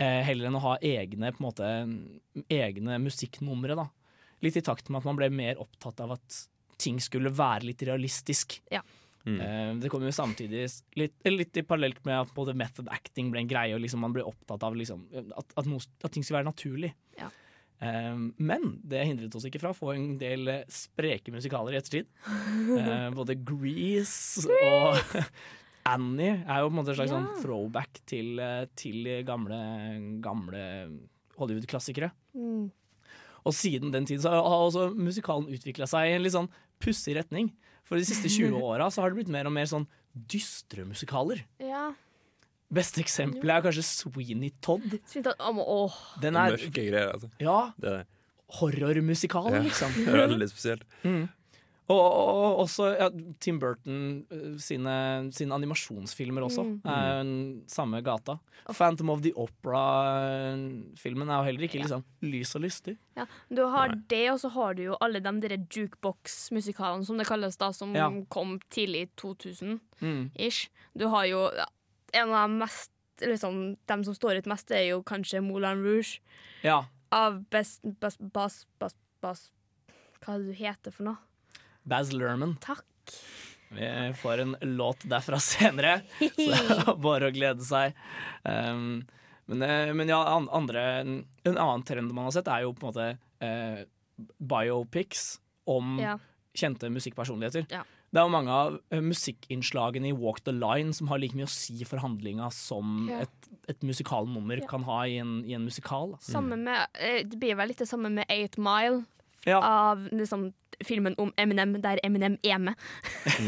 Eh, 0.00 0.22
heller 0.24 0.46
enn 0.48 0.56
å 0.56 0.62
ha 0.64 0.78
egne, 0.80 1.30
på 1.34 1.42
en 1.42 1.48
måte, 1.50 1.66
egne 2.48 2.98
musikknumre. 3.02 3.76
da. 3.76 3.88
Litt 4.40 4.56
i 4.56 4.62
takt 4.62 4.88
med 4.88 5.00
at 5.02 5.04
man 5.04 5.16
ble 5.18 5.28
mer 5.28 5.56
opptatt 5.60 6.00
av 6.00 6.12
at 6.12 6.46
ting 6.80 7.00
skulle 7.04 7.32
være 7.34 7.68
litt 7.70 7.84
realistisk. 7.86 8.58
Ja. 8.72 8.82
Eh, 9.28 9.74
det 9.76 9.90
kom 9.92 10.04
jo 10.06 10.12
samtidig 10.14 10.64
litt, 10.96 11.18
litt 11.28 11.60
i 11.60 11.66
parallelt 11.66 12.00
med 12.08 12.22
at 12.22 12.32
både 12.36 12.56
method 12.56 12.88
acting 12.92 13.28
ble 13.32 13.44
en 13.44 13.50
greie, 13.50 13.76
og 13.76 13.82
liksom 13.84 14.00
man 14.04 14.16
ble 14.16 14.24
opptatt 14.26 14.64
av 14.66 14.78
liksom, 14.78 15.04
at, 15.12 15.54
at, 15.60 15.68
noe, 15.68 15.84
at 16.00 16.14
ting 16.14 16.24
skulle 16.24 16.40
være 16.40 16.50
naturlig. 16.50 16.94
Ja. 17.20 17.28
Eh, 17.84 18.16
men 18.40 18.66
det 18.84 19.04
hindret 19.08 19.36
oss 19.36 19.46
ikke 19.48 19.60
fra 19.62 19.74
å 19.74 19.76
få 19.76 19.94
en 19.94 20.10
del 20.20 20.48
eh, 20.52 20.66
spreke 20.72 21.32
musikaler 21.32 21.76
i 21.76 21.80
ettertid. 21.80 22.10
uh, 22.26 23.08
både 23.20 23.38
Grease 23.40 24.44
og 24.48 24.98
Annie 25.90 26.42
er 26.44 26.60
jo 26.60 26.68
på 26.68 26.74
en 26.74 26.80
måte 26.80 26.92
en 26.92 26.98
slags 26.98 27.12
Ja. 27.12 27.20
sånn 27.20 27.40
throwback 27.44 28.02
til, 28.08 28.34
eh, 28.40 28.66
til 28.76 29.08
gamle, 29.28 29.60
gamle 30.24 30.64
Hollywood-klassikere. 31.40 32.12
Mm. 32.36 32.68
Og 33.48 33.54
siden 33.56 33.92
den 33.92 34.04
tid 34.04 34.20
så 34.20 34.34
har 34.36 34.44
også 34.66 34.90
musikalen 34.92 35.48
utvikla 35.48 35.88
seg 35.88 36.10
i 36.10 36.18
en 36.18 36.24
litt 36.26 36.36
sånn 36.36 36.50
pussig 36.82 37.16
retning. 37.18 37.50
For 37.86 37.98
de 38.00 38.06
siste 38.06 38.30
20 38.30 38.54
åra 38.70 38.88
så 38.92 39.02
har 39.04 39.10
det 39.12 39.20
blitt 39.22 39.32
mer 39.32 39.48
og 39.50 39.54
mer 39.56 39.68
sånn 39.70 39.88
dystre 40.30 40.84
musikaler. 40.88 41.42
Ja. 41.62 41.90
Beste 42.70 43.02
eksempelet 43.02 43.50
er 43.56 43.64
kanskje 43.66 43.82
Sweeney 43.86 44.52
Todd. 44.62 44.86
Den 46.22 46.38
er 46.38 46.54
Mørke 46.54 46.70
greier, 46.70 47.12
altså. 47.16 47.30
ja, 47.42 47.58
Det 47.82 47.94
er, 47.98 48.04
horrormusikal, 48.60 49.50
ja. 49.54 49.62
liksom. 49.64 49.94
Veldig 50.06 50.48
spesielt. 50.50 50.86
Mm. 51.02 51.24
Og, 51.90 51.98
og, 51.98 52.28
og 52.38 52.58
også 52.64 52.84
ja, 52.94 53.08
Tim 53.42 53.56
Burton 53.58 53.96
uh, 54.30 54.52
sine, 54.62 54.92
sine 55.34 55.56
animasjonsfilmer 55.56 56.44
også 56.46 56.62
Mm. 56.62 56.76
er 56.86 57.06
jo 57.24 57.64
samme 57.72 57.98
gata. 58.06 58.36
Phantom 58.70 59.10
of 59.10 59.22
the 59.24 59.32
Opera-filmen 59.34 61.28
er 61.32 61.40
jo 61.40 61.46
heller 61.48 61.64
ikke 61.66 61.80
liksom 61.82 62.04
lys 62.22 62.54
og 62.54 62.62
lystig. 62.64 62.94
Ja, 63.18 63.24
du 63.50 63.62
har 63.72 63.94
det, 64.10 64.22
og 64.32 64.38
så 64.42 64.50
har 64.54 64.74
du 64.78 64.82
jo 64.84 64.96
alle 65.02 65.20
de 65.24 65.32
der 65.42 65.56
jukebox-musikalene, 65.66 67.04
som 67.08 67.18
det 67.18 67.26
kalles, 67.28 67.56
da, 67.60 67.72
som 67.72 67.94
Ja. 67.96 68.08
kom 68.30 68.60
tidlig 68.70 69.02
i 69.02 69.10
2000 69.16 69.80
Mm. 70.00 70.30
Du 70.96 71.08
har 71.08 71.24
jo 71.26 71.50
ja, 71.56 71.66
en 72.14 72.30
av 72.32 72.48
de 72.48 72.54
mest 72.58 72.90
liksom, 73.20 73.76
De 73.86 74.04
som 74.04 74.14
står 74.14 74.38
ut 74.38 74.46
mest, 74.46 74.70
er 74.70 74.88
jo 74.90 75.02
kanskje 75.02 75.42
Moulin 75.42 75.82
Rouge. 75.84 76.20
Ja. 76.62 76.84
Av 77.12 77.44
best, 77.50 77.80
best, 78.00 78.18
bas, 78.32 78.66
bas, 78.78 78.94
bas 79.20 79.52
Hva 80.22 80.34
er 80.34 80.38
det 80.38 80.46
du 80.46 80.52
heter 80.64 80.90
for 80.92 81.02
noe? 81.04 81.16
Baz 81.90 82.12
Luhrmann. 82.14 82.56
Takk. 82.62 82.86
Vi 83.70 83.86
får 84.18 84.40
en 84.42 84.56
låt 84.74 85.04
derfra 85.06 85.38
senere, 85.42 86.00
så 86.18 86.30
det 86.50 86.60
er 86.74 86.96
bare 87.06 87.28
å 87.30 87.34
glede 87.34 87.62
seg. 87.66 87.94
Um, 88.42 89.02
men, 89.50 89.62
eh, 89.66 89.92
men 89.94 90.10
ja, 90.10 90.18
andre, 90.50 90.82
en 91.04 91.56
annen 91.56 91.84
trend 91.86 92.10
man 92.14 92.26
har 92.28 92.34
sett, 92.34 92.50
er 92.50 92.64
jo 92.66 92.72
på 92.74 92.86
en 92.86 92.90
måte 92.90 93.06
eh, 93.46 93.84
biopics 94.42 95.38
om 95.70 95.98
Ja. 96.02 96.18
kjente 96.54 96.90
musikkpersonligheter. 96.90 97.66
Ja. 97.70 97.84
Det 98.10 98.18
er 98.18 98.26
jo 98.26 98.32
mange 98.34 98.50
av 98.50 98.80
eh, 98.90 99.00
musikkinnslagene 99.06 100.10
i 100.10 100.16
Walk 100.18 100.40
the 100.46 100.52
Line 100.52 100.90
som 100.96 101.06
har 101.12 101.20
like 101.22 101.36
mye 101.38 101.46
å 101.46 101.52
si 101.54 101.78
for 101.86 102.02
handlinga 102.02 102.50
som 102.54 103.06
Ja. 103.10 103.20
et, 103.22 103.50
et 103.70 103.86
musikalnummer 103.86 104.64
kan 104.70 104.82
ha 104.88 105.04
i 105.06 105.18
en, 105.22 105.44
i 105.46 105.54
en 105.54 105.64
musikal. 105.64 106.16
Samme 106.26 106.58
med, 106.58 106.88
eh, 106.98 107.22
det 107.22 107.38
blir 107.38 107.54
vel 107.58 107.70
litt 107.70 107.78
det 107.84 107.88
samme 107.90 108.10
med 108.10 108.26
Eight 108.28 108.58
Mile. 108.58 109.04
Av 109.46 110.02
liksom, 110.12 110.50
filmen 110.84 111.14
om 111.18 111.32
Eminem, 111.36 111.76
der 111.82 112.00
Eminem 112.04 112.38
er 112.42 112.58
med. 112.58 112.74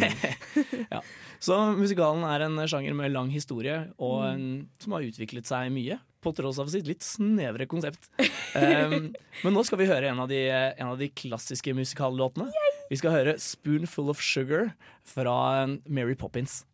ja. 0.93 1.01
Så 1.43 1.57
musikalen 1.77 2.23
er 2.29 2.45
en 2.47 2.59
sjanger 2.69 2.95
med 2.95 3.13
lang 3.13 3.31
historie, 3.35 3.89
og 3.99 4.23
Mm. 4.23 4.33
en, 4.35 4.69
som 4.79 4.93
har 4.93 5.03
utviklet 5.03 5.47
seg 5.49 5.73
mye, 5.75 5.99
på 6.23 6.31
tross 6.39 6.59
av 6.63 6.69
sitt 6.71 6.87
litt 6.87 7.03
snevre 7.03 7.67
konsept. 7.67 8.07
Um, 8.55 9.11
men 9.43 9.55
nå 9.57 9.65
skal 9.67 9.79
vi 9.81 9.89
høre 9.91 10.09
en 10.13 10.21
av 10.23 10.29
de, 10.31 10.39
en 10.53 10.93
av 10.93 10.99
de 11.01 11.09
klassiske 11.11 11.75
musikallåtene. 11.75 12.47
Vi 12.91 12.97
skal 13.01 13.11
høre 13.11 13.35
'Spoonful 13.39 14.11
of 14.11 14.21
Sugar' 14.21 14.75
fra 15.03 15.67
Mary 15.89 16.15
Poppins. 16.15 16.65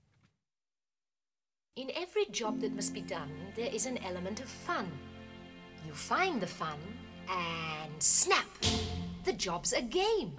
In 1.77 1.91
every 1.95 2.27
job 2.33 2.61
that 2.61 2.73
must 2.75 2.93
be 2.93 3.01
done, 3.01 3.31
there 3.55 3.71
is 3.73 3.87
an 3.87 3.99
element 3.99 4.41
of 4.41 4.49
fun. 4.49 4.87
You 5.87 5.95
find 5.95 6.41
the 6.41 6.47
fun, 6.47 6.79
and 7.31 8.03
snap! 8.03 8.49
The 9.25 9.33
job's 9.33 9.73
a 9.73 9.81
game. 9.83 10.33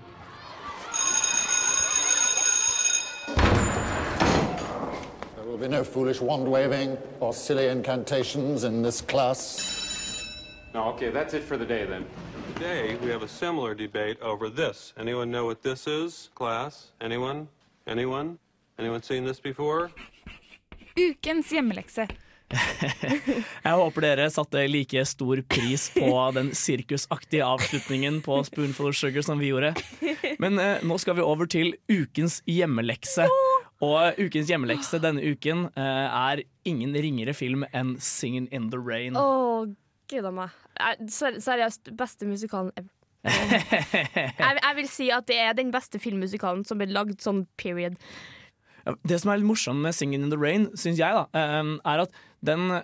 There 5.50 5.58
will 5.58 5.68
be 5.68 5.76
no 5.76 5.84
foolish 5.84 6.22
wand 6.22 6.47
waving 6.47 6.95
or 7.20 7.34
silly 7.34 7.70
incantations 7.70 8.66
in 8.66 8.84
this 8.84 9.02
class. 9.02 9.58
No, 10.76 10.84
okay, 10.89 11.10
that's 11.10 11.34
it 11.34 11.43
for 11.43 11.58
the 11.58 11.66
day 11.66 11.86
then. 11.86 12.06
Today, 12.54 12.95
we 13.02 13.10
have 13.10 13.24
a 13.24 13.28
similar 13.28 13.74
debate 13.74 14.22
over 14.22 14.52
this. 14.52 14.93
Anyone 14.95 15.32
know 15.32 15.45
what 15.47 15.64
this 15.64 15.88
is, 15.88 16.30
class? 16.36 16.91
Anyone? 17.02 17.47
Anyone? 17.88 18.38
Anyone 18.78 19.02
seen 19.02 19.26
this 19.26 19.39
before? 19.39 19.89
Ukens 20.95 21.50
hjemmelekse. 21.50 22.06
Jeg 23.66 23.74
håper 23.74 24.06
dere 24.06 24.30
satte 24.30 24.68
like 24.70 25.02
stor 25.06 25.41
pris 25.50 25.89
på 25.97 26.14
den 26.38 26.54
sirkusaktige 26.54 27.45
avslutningen 27.45 28.22
på 28.22 28.43
Spoonful 28.43 28.93
of 28.93 29.02
Sugar 29.02 29.26
som 29.26 29.41
vi 29.41 29.50
gjorde. 29.50 29.74
Men 30.38 30.62
eh, 30.62 30.86
nå 30.86 31.02
skal 31.02 31.18
vi 31.18 31.26
over 31.26 31.50
til 31.50 31.74
ukens 31.89 32.43
hjemmelekse. 32.45 33.26
Og 33.86 34.20
ukens 34.20 34.50
hjemmelekse 34.52 35.00
denne 35.00 35.24
uken 35.24 35.70
eh, 35.80 36.08
er 36.08 36.42
ingen 36.68 36.96
ringere 36.96 37.34
film 37.38 37.64
enn 37.72 37.96
'Singin' 37.96 38.50
in 38.52 38.70
the 38.74 38.80
Rain'. 38.80 39.16
Å, 39.16 39.70
gud 40.12 40.28
a 40.28 40.32
meg. 40.36 40.58
Seriøst, 41.08 41.94
beste 41.96 42.28
musikalen 42.28 42.74
ever. 42.76 42.92
jeg, 43.28 44.60
jeg 44.64 44.76
vil 44.78 44.88
si 44.92 45.10
at 45.12 45.28
det 45.28 45.40
er 45.44 45.56
den 45.56 45.72
beste 45.76 46.00
filmmusikalen 46.00 46.64
som 46.68 46.80
ble 46.80 46.88
lagd 46.92 47.20
sånn 47.24 47.46
period. 47.60 47.96
Det 49.08 49.20
som 49.20 49.32
er 49.32 49.40
litt 49.40 49.48
morsomt 49.48 49.84
med 49.84 49.96
'Singin' 49.96 50.28
in 50.28 50.32
the 50.34 50.40
Rain', 50.40 50.72
syns 50.76 51.00
jeg, 51.00 51.16
da, 51.16 51.28
eh, 51.40 51.76
er 51.88 52.04
at 52.04 52.24
den 52.44 52.82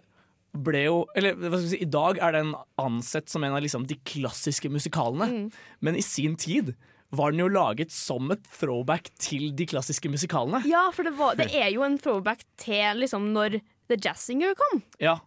ble 0.56 0.86
jo 0.86 1.00
Eller 1.20 1.36
hva 1.36 1.58
skal 1.58 1.66
vi 1.66 1.72
si, 1.74 1.84
i 1.84 1.92
dag 1.92 2.20
er 2.24 2.36
den 2.38 2.54
ansett 2.80 3.28
som 3.28 3.44
en 3.44 3.56
av 3.58 3.64
liksom, 3.64 3.84
de 3.90 3.98
klassiske 4.08 4.72
musikalene. 4.72 5.50
Men 5.84 6.00
i 6.00 6.04
sin 6.06 6.38
tid 6.40 6.76
var 7.10 7.32
den 7.32 7.44
jo 7.44 7.48
laget 7.52 7.94
som 7.94 8.32
et 8.34 8.44
throwback 8.58 9.12
til 9.22 9.52
de 9.58 9.68
klassiske 9.70 10.10
musikalene. 10.12 10.64
Ja, 10.70 10.88
for 10.96 11.08
det, 11.08 11.16
var, 11.20 11.38
det 11.40 11.52
er 11.54 11.70
jo 11.74 11.86
en 11.86 12.00
throwback 12.02 12.44
til 12.62 13.02
liksom 13.04 13.30
når 13.36 13.60
The 13.90 14.00
Jazz 14.02 14.26
Singer 14.26 14.56
kom. 14.58 14.82
Ja. 15.00 15.20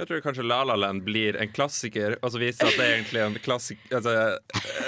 Jeg 0.00 0.08
tror 0.08 0.22
kanskje 0.24 0.44
La 0.48 0.62
La 0.64 0.76
Land 0.80 1.02
blir 1.04 1.36
en 1.36 1.50
klassiker, 1.52 2.14
og 2.24 2.32
så 2.32 2.40
viser 2.40 2.64
det 2.64 2.72
at 2.72 2.78
det 2.80 2.86
er 2.86 2.94
egentlig 2.96 3.20
en 3.26 3.34
klassik, 3.44 3.78
altså, 3.92 4.14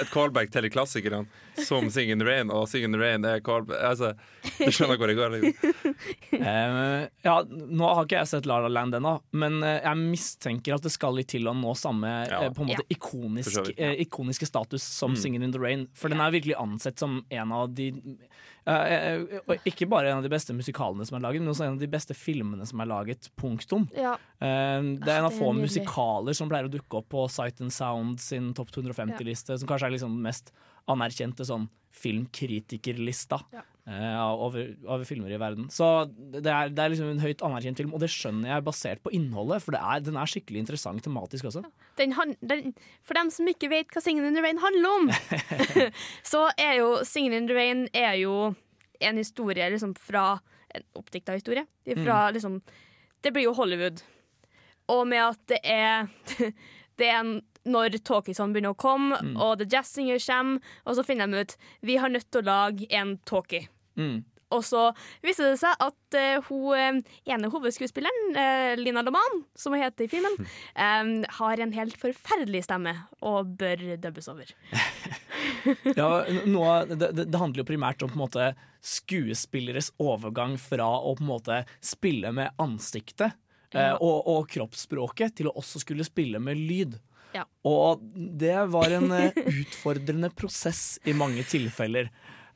et 0.01 0.09
callback 0.13 0.49
til 0.53 0.65
de 0.65 0.71
klassikerne, 0.73 1.25
som 1.67 1.85
Sing 1.93 2.09
in 2.09 2.17
the 2.17 2.25
Rain, 2.25 2.49
og 2.49 2.65
Sing 2.71 2.83
in 2.87 2.95
the 2.95 2.99
Rain 2.99 3.23
er 3.29 3.39
callback 3.45 3.77
altså, 3.91 4.13
Du 4.57 4.71
skjønner 4.73 4.97
hvor 4.97 5.11
det 5.11 5.17
går? 5.19 5.35
Liksom. 5.37 5.93
Eh, 6.33 7.03
ja, 7.27 7.35
nå 7.45 7.89
har 7.93 8.07
ikke 8.07 8.17
jeg 8.23 8.31
sett 8.31 8.47
La 8.49 8.57
La 8.63 8.71
Land 8.73 8.97
ennå, 8.97 9.13
men 9.37 9.59
eh, 9.63 9.77
jeg 9.85 10.01
mistenker 10.01 10.75
at 10.79 10.87
det 10.87 10.91
skal 10.95 11.13
litt 11.19 11.29
til 11.35 11.45
å 11.51 11.53
nå 11.57 11.75
samme 11.77 12.09
Ja. 12.27 12.41
eh, 12.47 12.49
på 12.55 12.65
en 12.65 12.71
måte 12.73 12.81
Ja. 12.87 12.89
ikonisk, 12.97 13.69
eh, 13.77 13.93
ikoniske 14.07 14.49
status 14.49 14.81
som 14.83 15.13
Mm. 15.13 15.17
'Singin' 15.19 15.43
in 15.43 15.51
the 15.51 15.59
Rain'. 15.59 15.87
For 15.93 16.09
den 16.09 16.19
er 16.21 16.31
virkelig 16.31 16.55
ansett 16.57 16.97
som 16.97 17.23
en 17.29 17.51
av 17.51 17.69
de 17.75 17.91
og 18.67 19.65
Ikke 19.67 19.87
bare 19.89 20.11
en 20.11 20.17
av 20.21 20.23
de 20.23 20.31
beste 20.31 20.53
musikalene 20.55 21.05
som 21.07 21.17
er 21.17 21.23
laget, 21.25 21.41
men 21.43 21.51
også 21.51 21.65
en 21.67 21.75
av 21.75 21.81
de 21.81 21.89
beste 21.91 22.15
filmene 22.15 22.65
som 22.69 22.79
er 22.79 22.89
laget. 22.89 23.29
Punktum. 23.39 23.89
Ja. 23.97 24.13
Eh, 24.39 24.81
det 24.99 25.07
er 25.09 25.19
en 25.19 25.27
Ah, 25.27 25.31
av 25.31 25.37
få 25.37 25.51
musikaler 25.57 26.33
som 26.37 26.49
pleier 26.51 26.69
å 26.69 26.71
dukke 26.71 27.01
opp 27.01 27.09
på 27.09 27.25
Sight 27.29 27.59
and 27.61 27.73
Sound 27.73 28.19
sin 28.23 28.53
topp 28.53 28.71
250-liste, 28.71 29.57
som 29.59 29.67
kanskje 29.67 29.87
er 29.89 29.95
liksom 29.97 30.15
den 30.15 30.23
mest 30.29 30.51
anerkjente 30.87 31.45
sånn 31.47 31.69
filmkritikerlista 31.93 33.39
Ja. 33.53 33.61
Eh, 33.87 34.19
over, 34.31 34.75
over 34.87 35.03
filmer 35.05 35.31
i 35.33 35.37
verden. 35.41 35.67
Så 35.73 36.05
det 36.09 36.45
er, 36.47 36.69
det 36.69 36.79
er 36.83 36.89
liksom 36.93 37.09
en 37.11 37.19
høyt 37.23 37.41
anerkjent 37.43 37.77
film, 37.81 37.93
og 37.93 37.99
det 38.03 38.09
skjønner 38.13 38.49
jeg 38.53 38.63
basert 38.67 39.01
på 39.03 39.11
innholdet, 39.15 39.61
for 39.65 39.71
det 39.75 39.81
er, 39.83 39.99
den 40.05 40.15
er 40.17 40.29
skikkelig 40.31 40.63
interessant 40.63 41.03
tematisk 41.03 41.45
også. 41.51 41.63
Den, 41.99 42.11
han- 42.17 42.37
den, 42.41 42.73
for 43.03 43.13
dem 43.19 43.29
som 43.29 43.47
ikke 43.47 43.69
vet 43.69 43.87
hva 43.91 44.01
'Singing 44.01 44.25
in 44.27 44.35
the 44.35 44.41
Rain 44.41 44.57
handler 44.57 44.89
om, 44.89 45.09
så 46.33 46.49
er 46.57 46.77
jo 46.79 46.95
'Singing 47.03 47.33
in 47.33 47.47
the 47.47 47.55
Rain 47.55 47.87
er 47.93 48.13
jo 48.21 48.55
en 49.01 49.17
historie 49.17 49.69
liksom 49.69 49.95
fra 49.97 50.39
En 50.75 50.81
oppdikta 50.95 51.33
historie. 51.37 51.67
Fra, 51.85 52.29
Mm. 52.29 52.33
liksom, 52.33 52.61
det 53.21 53.31
blir 53.31 53.43
jo 53.43 53.53
Hollywood. 53.53 54.01
Og 54.89 55.05
med 55.07 55.19
at 55.21 55.37
det 55.47 55.59
er 55.63 56.07
Det 56.97 57.07
er 57.09 57.19
en- 57.19 57.41
når 57.65 57.89
talkiesene 58.03 58.51
begynner 58.53 58.73
å 58.73 58.77
komme, 58.77 59.19
Mm. 59.21 59.37
og 59.39 59.59
The 59.59 59.65
Jazz 59.69 59.93
Singer 59.93 60.17
kommer, 60.17 60.59
og 60.87 60.95
så 60.95 61.05
finner 61.05 61.27
de 61.29 61.41
ut 61.41 61.55
Vi 61.83 61.95
har 61.97 62.09
nødt 62.09 62.25
til 62.31 62.41
å 62.41 62.45
lage 62.45 62.87
en 62.89 63.17
talkie. 63.23 63.67
Mm. 63.99 64.21
Og 64.53 64.61
så 64.65 64.83
viste 65.23 65.47
det 65.47 65.59
seg 65.61 65.81
at 65.81 66.17
uh, 66.17 66.47
hun 66.49 66.77
eh, 66.77 66.99
ene 67.33 67.49
hovedskuespilleren, 67.51 68.35
uh, 68.37 68.73
Lina 68.79 69.03
Loman, 69.05 69.43
som 69.57 69.73
hun 69.73 69.81
heter 69.83 70.05
i 70.05 70.11
filmen, 70.11 70.37
um, 70.77 71.13
har 71.39 71.63
en 71.63 71.73
helt 71.75 71.97
forferdelig 71.99 72.65
stemme 72.67 72.95
og 73.25 73.55
bør 73.59 73.93
dubbes 74.01 74.29
over. 74.31 74.53
Ja, 75.83 76.23
noe, 76.47 76.73
det, 76.87 77.09
det, 77.17 77.39
handler 77.39 77.61
jo 77.61 77.67
primært 77.67 78.03
om 78.05 78.13
måte 78.15 78.49
skuespilleres 78.83 79.89
overgang 80.01 80.55
fra 80.59 80.87
å 81.03 81.13
måte 81.23 81.61
spille 81.83 82.31
med 82.35 82.55
ansiktet 82.63 83.35
Ja. 83.75 83.95
og, 83.97 84.27
og 84.29 84.47
kroppsspråket 84.51 85.35
til 85.39 85.49
å 85.49 85.55
også 85.59 85.81
skulle 85.83 86.07
spille 86.07 86.39
med 86.43 86.59
lyd. 86.59 86.95
Ja. 87.35 87.43
Og 87.67 88.03
det 88.13 88.55
var 88.71 88.95
en 88.95 89.11
utfordrende 89.35 90.31
prosess 90.35 90.97
i 91.03 91.15
mange 91.17 91.43
tilfeller. 91.47 92.11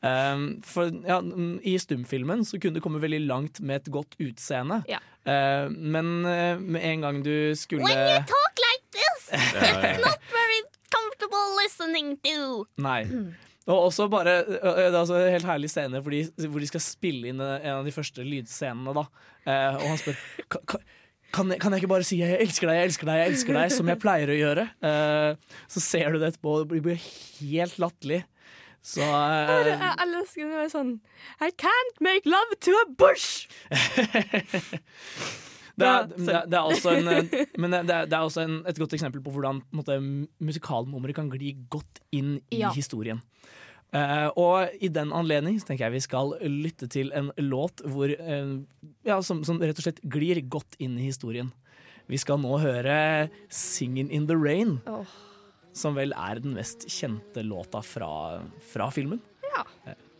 Um, 0.05 0.61
for 0.61 0.91
ja, 1.07 1.17
mm, 1.25 1.59
I 1.65 1.73
stumfilmen 1.81 2.43
så 2.45 2.59
kunne 2.61 2.77
du 2.77 2.83
komme 2.85 2.99
veldig 3.01 3.23
langt 3.25 3.61
med 3.65 3.81
et 3.81 3.91
godt 3.93 4.13
utseende. 4.21 4.83
Ja. 4.89 4.99
Uh, 5.25 5.71
men 5.73 6.11
uh, 6.27 6.59
med 6.61 6.83
en 6.85 7.01
gang 7.07 7.23
du 7.25 7.33
skulle 7.57 7.83
When 7.87 7.97
you 7.97 8.19
talk 8.29 8.61
like 8.61 8.85
this, 8.93 9.29
it's 9.33 10.03
not 10.05 10.21
very 10.31 10.61
comfortable 10.93 11.47
listening 11.63 12.13
to. 12.23 12.65
Nei. 12.77 13.01
Og 13.67 13.89
også 13.89 14.05
bare 14.07 14.37
Det 14.47 14.59
er 14.63 14.93
altså 14.95 15.17
en 15.19 15.33
helt 15.33 15.49
herlig 15.49 15.69
scene 15.73 15.99
hvor 15.99 16.13
de, 16.13 16.21
hvor 16.47 16.61
de 16.63 16.69
skal 16.69 16.79
spille 16.85 17.27
inn 17.33 17.41
en 17.43 17.73
av 17.81 17.83
de 17.83 17.91
første 17.91 18.23
lydscenene. 18.23 18.93
da 18.95 19.03
uh, 19.03 19.81
Og 19.81 19.89
han 19.89 19.99
spør 19.99 20.21
"Ka- 20.47 20.63
ka- 20.75 20.85
kan 21.35 21.49
jeg, 21.51 21.59
kan 21.59 21.73
jeg 21.75 21.81
ikke 21.83 21.89
bare 21.91 22.05
si 22.07 22.21
'jeg 22.21 22.37
elsker 22.39 22.69
deg, 22.69 22.77
jeg 22.79 22.87
elsker 22.87 23.05
deg', 23.09 23.17
jeg 23.19 23.31
elsker 23.33 23.53
deg 23.57 23.71
som 23.75 23.89
jeg 23.91 23.99
pleier 23.99 24.29
å 24.31 24.37
gjøre? 24.37 24.63
Eh, 24.79 25.57
så 25.67 25.81
ser 25.83 26.13
du 26.15 26.19
det 26.21 26.29
etterpå, 26.31 26.53
og 26.61 26.69
det 26.71 26.79
blir 26.85 27.01
helt 27.41 27.75
latterlig. 27.83 28.21
Så 28.85 29.03
uh, 29.03 29.67
jeg 29.67 29.93
elsker 30.03 30.51
det 30.53 30.67
sånn 30.71 30.93
I 31.43 31.49
can't 31.59 31.99
make 32.03 32.29
love 32.29 32.57
to 32.63 32.75
a 32.79 32.85
bush! 32.99 33.47
det, 35.77 35.87
er, 35.87 36.07
det, 36.07 36.29
er, 36.31 36.45
det 36.47 36.57
er 36.57 36.63
også, 36.63 36.93
en, 36.95 37.11
eh, 37.11 37.45
men 37.61 37.75
det 37.75 37.83
er, 37.83 38.07
det 38.09 38.15
er 38.17 38.23
også 38.23 38.45
en, 38.45 38.59
et 38.69 38.79
godt 38.79 38.95
eksempel 38.97 39.21
på 39.25 39.33
hvordan 39.35 39.61
måte, 39.75 39.99
kan 41.17 41.31
gli 41.33 41.55
godt 41.69 42.01
inn 42.15 42.37
i 42.49 42.63
Ja. 42.63 42.71
historien. 42.75 43.21
Uh, 43.95 44.27
og 44.35 44.73
i 44.83 44.89
den 44.91 45.13
anledning 45.15 45.61
så 45.61 45.69
tenker 45.69 45.85
jeg 45.85 45.95
vi 45.95 46.03
skal 46.03 46.33
lytte 46.43 46.89
til 46.91 47.07
en 47.15 47.29
låt 47.39 47.79
hvor, 47.87 48.11
uh, 48.11 48.57
ja, 49.07 49.21
som, 49.23 49.45
som 49.47 49.61
rett 49.63 49.79
og 49.79 49.85
slett 49.85 50.01
glir 50.03 50.41
godt 50.43 50.75
inn 50.83 50.97
i 50.99 51.07
historien. 51.07 51.53
Vi 52.07 52.19
skal 52.19 52.39
nå 52.39 52.57
høre 52.63 53.29
'Singin' 53.51 54.11
in 54.11 54.27
the 54.27 54.35
Rain', 54.35 54.79
Åh. 54.87 55.26
Som 55.77 55.97
vel 55.97 56.13
er 56.17 56.41
den 56.41 56.55
mest 56.57 56.87
kjente 56.89 57.43
låta 57.45 57.81
fra, 57.85 58.41
fra 58.71 58.89
filmen. 58.91 59.21
Ja. 59.53 59.63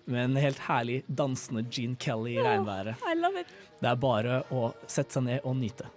Med 0.06 0.24
en 0.24 0.36
helt 0.40 0.60
herlig 0.70 1.02
dansende 1.08 1.66
Gene 1.72 1.98
Kelly 2.00 2.38
i 2.38 2.44
regnværet. 2.44 2.96
I 3.12 3.16
love 3.18 3.42
it. 3.42 3.48
Det 3.82 3.90
er 3.90 4.00
bare 4.02 4.42
å 4.54 4.70
sette 4.88 5.18
seg 5.18 5.28
ned 5.28 5.42
og 5.44 5.58
nyte. 5.60 5.90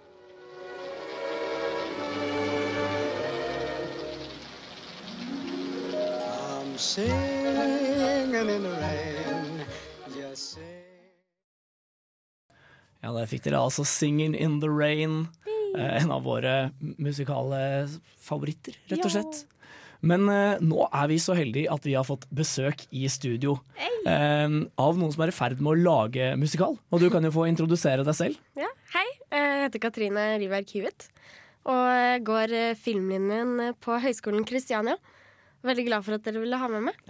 I'm 6.51 6.77
singing 6.77 7.13
in 8.35 8.63
the 8.63 8.75
rain. 8.81 9.61
Just 10.17 10.53
sing. 10.53 10.81
Ja, 13.01 13.11
Der 13.13 13.25
fikk 13.25 13.43
dere 13.43 13.57
altså 13.57 13.83
'Singing 13.83 14.35
in 14.35 14.59
the 14.61 14.67
Rain'. 14.67 15.27
Eh, 15.77 15.95
en 16.01 16.11
av 16.11 16.25
våre 16.25 16.71
musikale 16.97 17.87
favoritter, 18.21 18.77
rett 18.91 19.05
og 19.05 19.13
slett. 19.13 19.41
Men 20.01 20.25
eh, 20.33 20.61
nå 20.65 20.87
er 20.89 21.09
vi 21.11 21.19
så 21.21 21.35
heldige 21.37 21.71
at 21.71 21.85
vi 21.85 21.93
har 21.93 22.05
fått 22.07 22.25
besøk 22.33 22.87
i 22.89 23.05
studio 23.11 23.59
eh, 23.77 24.47
av 24.81 24.97
noen 24.97 25.13
som 25.13 25.25
er 25.25 25.31
i 25.31 25.35
ferd 25.35 25.61
med 25.61 25.75
å 25.75 25.79
lage 25.79 26.31
musikal. 26.41 26.79
Og 26.89 27.03
du 27.03 27.09
kan 27.13 27.25
jo 27.25 27.33
få 27.35 27.45
introdusere 27.51 28.05
deg 28.07 28.17
selv. 28.17 28.41
Ja, 28.59 28.71
hei. 28.95 29.07
Jeg 29.31 29.67
heter 29.67 29.85
Katrine 29.85 30.25
Riberg 30.41 30.73
Hewitt 30.73 31.11
og 31.69 32.25
går 32.25 32.53
eh, 32.57 32.77
filmlinjen 32.79 33.75
på 33.81 33.99
Høgskolen 34.01 34.45
Kristiania. 34.47 34.97
Veldig 35.61 35.83
glad 35.85 36.05
for 36.05 36.17
at 36.17 36.25
dere 36.25 36.41
ville 36.41 36.57
ha 36.57 36.69
med 36.71 36.89
meg. 36.89 37.01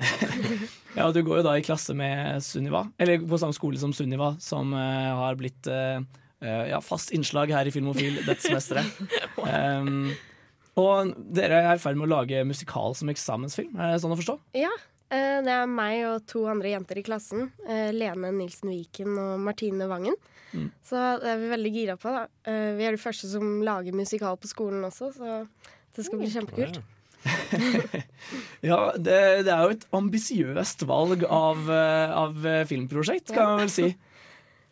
Ja, 0.97 1.07
Du 1.15 1.21
går 1.23 1.39
jo 1.39 1.45
da 1.45 1.53
i 1.55 1.63
klasse 1.63 1.95
med 1.95 2.43
Sunniva, 2.43 2.83
eller 2.99 3.21
på 3.23 3.39
samme 3.39 3.55
skole 3.55 3.79
som 3.79 3.93
Sunniva, 3.95 4.33
som 4.43 4.73
uh, 4.75 5.21
har 5.21 5.37
blitt 5.39 5.69
eh, 5.71 6.01
eh, 6.01 6.03
ja, 6.41 6.79
fast 6.81 7.11
innslag 7.15 7.51
her 7.53 7.67
i 7.69 7.71
Filmofil 7.73 8.21
dette 8.25 8.41
semesteret. 8.41 8.85
Um, 9.37 10.11
og 10.81 11.11
dere 11.35 11.59
er 11.65 11.75
i 11.75 11.81
ferd 11.83 11.97
med 11.99 12.07
å 12.07 12.13
lage 12.15 12.43
musikal 12.47 12.95
som 12.97 13.09
eksamensfilm, 13.11 13.75
er 13.77 13.91
det 13.93 14.01
sånn 14.03 14.13
å 14.15 14.17
forstå? 14.19 14.37
Ja, 14.57 14.71
eh, 15.11 15.41
det 15.45 15.51
er 15.51 15.67
meg 15.69 15.99
og 16.07 16.25
to 16.31 16.45
andre 16.49 16.71
jenter 16.71 16.97
i 17.01 17.03
klassen. 17.05 17.51
eh, 17.67 17.91
Lene 17.93 18.31
Nilsen 18.33 18.71
Viken 18.71 19.17
og 19.19 19.39
Martine 19.43 19.87
Vangen. 19.91 20.15
Mm. 20.53 20.69
Så 20.83 20.99
det 21.21 21.29
er 21.31 21.37
vi 21.39 21.51
veldig 21.51 21.73
gira 21.75 21.97
på. 21.99 22.09
da. 22.15 22.23
Eh, 22.47 22.71
Vi 22.79 22.83
er 22.87 22.95
de 22.95 23.03
første 23.03 23.27
som 23.31 23.61
lager 23.63 23.93
musikal 23.95 24.35
på 24.39 24.49
skolen 24.51 24.83
også, 24.87 25.11
så 25.15 25.47
det 25.95 26.05
skal 26.07 26.19
bli 26.23 26.31
kjempekult. 26.31 26.81
Ja, 28.65 28.91
det, 28.97 29.45
det 29.45 29.51
er 29.53 29.61
jo 29.67 29.73
et 29.75 29.83
ambisiøst 29.93 30.85
valg 30.89 31.23
av, 31.27 31.59
eh, 31.69 32.13
av 32.17 32.45
eh, 32.47 32.63
filmprosjekt, 32.69 33.33
kan 33.33 33.51
man 33.51 33.61
vel 33.65 33.73
si. 33.73 33.89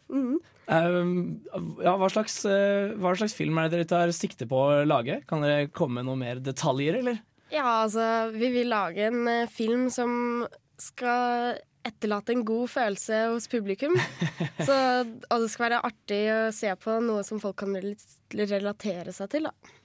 Um, 0.09 0.39
ja, 0.70 1.95
hva, 1.97 2.09
slags, 2.13 2.43
eh, 2.45 2.91
hva 3.01 3.15
slags 3.17 3.34
film 3.38 3.57
er 3.57 3.70
det 3.70 3.80
dere 3.80 3.89
tar 3.89 4.13
sikte 4.13 4.45
på 4.49 4.59
å 4.67 4.84
lage? 4.86 5.20
Kan 5.30 5.41
dere 5.41 5.72
komme 5.74 5.99
med 5.99 6.09
noen 6.09 6.22
mer 6.22 6.43
detaljer, 6.45 6.99
eller? 7.01 7.17
Ja, 7.49 7.82
altså, 7.84 8.30
vi 8.36 8.51
vil 8.53 8.70
lage 8.70 9.07
en 9.09 9.26
eh, 9.28 9.49
film 9.49 9.88
som 9.93 10.45
skal 10.80 11.57
etterlate 11.88 12.36
en 12.36 12.45
god 12.45 12.70
følelse 12.70 13.24
hos 13.34 13.49
publikum. 13.49 13.95
Så, 14.67 14.78
og 15.09 15.43
det 15.43 15.49
skal 15.49 15.70
være 15.70 15.84
artig 15.89 16.22
å 16.34 16.39
se 16.53 16.72
på 16.78 16.99
noe 17.01 17.24
som 17.26 17.41
folk 17.41 17.57
kan 17.63 17.74
relatere 17.74 19.15
seg 19.15 19.32
til. 19.34 19.49
Da. 19.49 19.76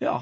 Ja. 0.00 0.18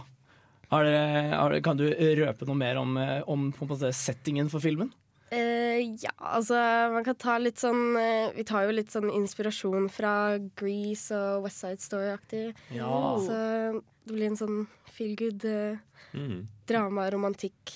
Har 0.73 0.85
dere, 0.85 1.29
har, 1.33 1.55
kan 1.65 1.79
du 1.79 1.87
røpe 1.89 2.49
noe 2.49 2.59
mer 2.59 2.81
om, 2.81 2.97
eh, 3.01 3.21
om 3.29 3.53
settingen 3.95 4.51
for 4.53 4.65
filmen? 4.65 4.91
Eh, 5.31 5.83
ja, 6.01 6.13
altså 6.17 6.57
man 6.95 7.05
kan 7.05 7.17
ta 7.21 7.35
litt 7.37 7.61
sånn 7.61 7.93
uh, 7.99 8.31
Vi 8.33 8.47
tar 8.49 8.65
jo 8.65 8.73
litt 8.73 8.89
sånn 8.95 9.11
inspirasjon 9.13 9.91
fra 9.93 10.39
Grease 10.57 11.13
og 11.13 11.45
West 11.45 11.61
Side 11.61 11.85
Story-aktig. 11.85 12.47
Ja. 12.73 12.95
Så 13.21 13.37
det 14.09 14.15
blir 14.15 14.31
en 14.31 14.41
sånn 14.41 14.63
feel 14.95 15.15
good 15.21 15.45
uh, 15.45 15.77
Mm. 16.17 16.47
drama, 16.65 17.11
romantikk. 17.13 17.75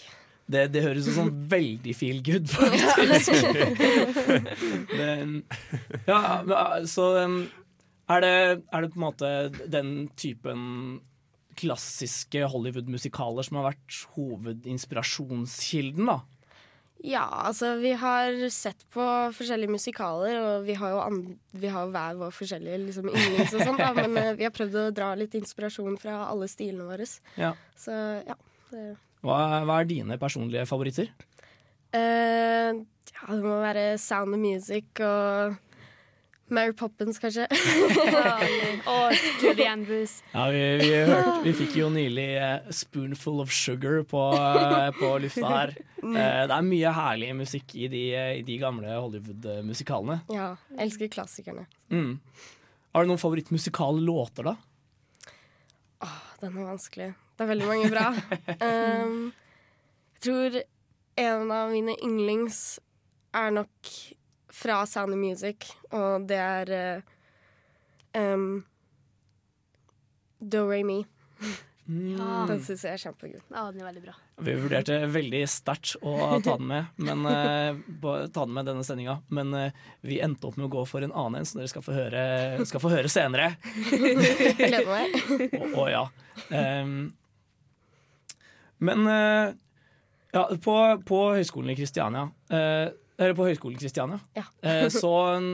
Det, 0.48 0.66
det 0.72 0.82
høres 0.86 1.04
ut 1.10 1.16
som 1.18 1.28
veldig 1.52 1.92
feel 1.96 2.22
good, 2.24 2.48
faktisk. 2.48 3.44
det, 4.88 5.42
ja, 6.08 6.20
så 6.94 7.08
um, 7.26 7.42
er 8.08 8.24
det, 8.24 8.32
er 8.72 8.84
det 8.86 8.92
på 8.94 8.98
en 9.00 9.04
måte 9.04 9.32
den 9.70 9.92
typen 10.16 11.00
klassiske 11.60 12.46
Hollywood-musikaler 12.48 13.44
som 13.44 13.60
har 13.60 13.74
vært 13.74 13.98
hovedinspirasjonskilden, 14.16 16.08
da? 16.08 16.22
Ja, 17.02 17.24
altså 17.48 17.72
vi 17.82 17.92
har 17.98 18.36
sett 18.54 18.84
på 18.94 19.04
forskjellige 19.34 19.74
musikaler, 19.74 20.36
og 20.38 20.66
vi 20.68 20.76
har 20.78 20.92
jo, 20.92 21.22
vi 21.58 21.70
har 21.74 21.88
hver 21.90 22.20
vår 22.20 22.34
forskjellige 22.36 22.78
liksom, 22.84 23.08
yndlings 23.10 23.56
og 23.56 23.64
sånn, 23.66 23.80
men 23.98 24.14
uh, 24.20 24.28
vi 24.38 24.46
har 24.46 24.54
prøvd 24.54 24.78
å 24.78 24.84
dra 24.94 25.08
litt 25.18 25.34
inspirasjon 25.34 25.98
fra 25.98 26.20
alle 26.28 26.46
stilene 26.50 26.86
våre. 26.86 27.08
Ja. 27.40 27.50
Så 27.78 27.96
ja. 28.28 28.38
Det, 28.70 28.84
Hva, 29.26 29.40
hva 29.66 29.80
er 29.82 29.90
dine 29.90 30.16
personlige 30.20 30.62
favoritter? 30.70 31.10
Uh, 31.92 32.70
ja, 33.10 33.26
det 33.34 33.42
må 33.42 33.58
være 33.60 33.84
Sound 34.00 34.38
of 34.38 34.42
Music 34.42 35.02
og 35.02 35.58
Mary 36.52 36.74
Poppins, 36.76 37.18
kanskje. 37.22 37.46
Og 38.92 39.14
Julie 39.42 39.68
Andrews. 39.68 40.18
Ja, 40.34 40.46
vi, 40.52 40.62
vi, 40.82 40.90
hørte, 41.08 41.34
vi 41.46 41.54
fikk 41.62 41.76
jo 41.80 41.88
nylig 41.92 42.28
uh, 42.36 42.70
'Spoonful 42.70 43.40
of 43.44 43.52
Sugar' 43.56 44.02
på, 44.08 44.24
uh, 44.36 44.90
på 44.98 45.14
lufta 45.24 45.52
her. 45.52 45.74
Eh, 46.02 46.40
det 46.50 46.54
er 46.56 46.66
mye 46.66 46.92
herlig 46.96 47.28
musikk 47.38 47.76
i 47.78 47.86
de, 47.90 48.02
i 48.40 48.42
de 48.46 48.58
gamle 48.58 48.90
Hollywood-musikalene. 48.90 50.18
Ja, 50.34 50.52
jeg 50.74 50.88
elsker 50.88 51.12
klassikerne. 51.14 51.68
Mm. 51.94 52.16
Har 52.92 53.04
du 53.04 53.12
noen 53.12 53.22
favorittmusikale 53.22 54.02
låter, 54.02 54.50
da? 54.50 54.56
Åh, 56.02 56.18
den 56.42 56.58
er 56.58 56.72
vanskelig. 56.72 57.12
Det 57.36 57.46
er 57.46 57.52
veldig 57.52 57.68
mange 57.70 57.92
bra. 57.92 58.08
um, 59.06 59.30
jeg 60.18 60.26
tror 60.26 60.58
en 61.22 61.54
av 61.54 61.70
mine 61.70 61.94
yndlings 62.02 62.58
er 63.36 63.54
nok 63.54 63.92
fra 64.52 64.82
Sound 64.86 65.14
of 65.14 65.20
Music, 65.20 65.70
og 65.96 66.28
det 66.28 66.38
er 66.38 66.72
uh, 66.76 67.12
um, 68.20 68.64
Do 70.38 70.66
Re 70.68 70.82
Mi. 70.86 71.02
Ja. 71.92 72.44
Den 72.46 72.60
syns 72.62 72.84
jeg 72.86 72.94
er 72.94 73.00
kjempegod. 73.02 73.40
Ja, 73.50 73.64
den 73.72 73.82
er 73.82 73.88
veldig 73.88 74.02
bra. 74.04 74.14
Vi 74.46 74.52
vurderte 74.58 74.98
veldig 75.12 75.40
sterkt 75.50 75.96
å 75.98 76.14
ta 76.44 76.54
den 76.54 76.68
med, 76.70 76.92
men, 77.02 77.24
uh, 77.26 78.28
ta 78.32 78.44
den 78.44 78.54
med 78.54 78.68
denne 78.70 78.84
sendinga. 78.86 79.18
Men 79.34 79.50
uh, 79.56 79.88
vi 80.06 80.20
endte 80.22 80.48
opp 80.48 80.60
med 80.60 80.68
å 80.68 80.74
gå 80.76 80.84
for 80.88 81.04
en 81.04 81.14
annen 81.14 81.40
en, 81.40 81.48
som 81.48 81.60
dere 81.60 81.72
skal 81.72 81.84
få 81.84 81.96
høre, 81.96 82.22
skal 82.68 82.84
få 82.84 82.92
høre 82.94 83.10
senere. 83.12 83.54
Gleder 83.90 84.88
meg. 84.88 85.18
Å 85.82 85.88
ja. 85.90 86.06
Um, 86.52 87.10
men 88.82 89.06
uh, 89.06 89.52
ja, 90.32 90.46
på, 90.64 90.76
på 91.06 91.20
Høgskolen 91.36 91.74
i 91.74 91.76
Kristiania 91.76 92.22
eh, 92.48 92.88
Eller 93.22 93.36
på 93.38 93.46
Høgskolen 93.46 93.78
Kristiania 93.80 94.18
Ja. 94.36 94.44
eh, 94.66 94.88
så 94.92 95.12
mm, 95.38 95.52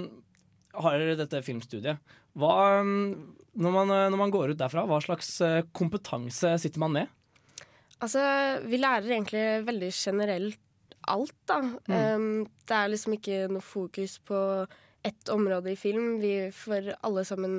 har 0.82 0.98
dere 1.00 1.18
dette 1.18 1.42
filmstudiet. 1.44 2.00
Hva, 2.38 2.54
mm, 2.86 3.36
når, 3.60 3.74
man, 3.74 3.92
eh, 3.94 4.06
når 4.12 4.22
man 4.22 4.34
går 4.34 4.54
ut 4.54 4.60
derfra, 4.60 4.86
hva 4.88 5.00
slags 5.04 5.30
eh, 5.44 5.60
kompetanse 5.76 6.54
sitter 6.62 6.82
man 6.82 6.96
med? 6.96 7.14
Altså, 7.98 8.22
vi 8.68 8.78
lærer 8.78 9.10
egentlig 9.10 9.46
veldig 9.66 9.92
generelt 9.94 10.64
alt, 11.08 11.34
da. 11.48 11.62
Mm. 11.88 12.44
det 12.68 12.74
er 12.76 12.90
liksom 12.92 13.14
ikke 13.16 13.36
noe 13.48 13.64
fokus 13.64 14.18
på 14.28 14.38
ett 15.06 15.30
område 15.32 15.72
i 15.72 15.78
film. 15.78 16.18
Vi 16.20 16.50
får 16.52 16.92
alle 17.06 17.24
sammen 17.24 17.54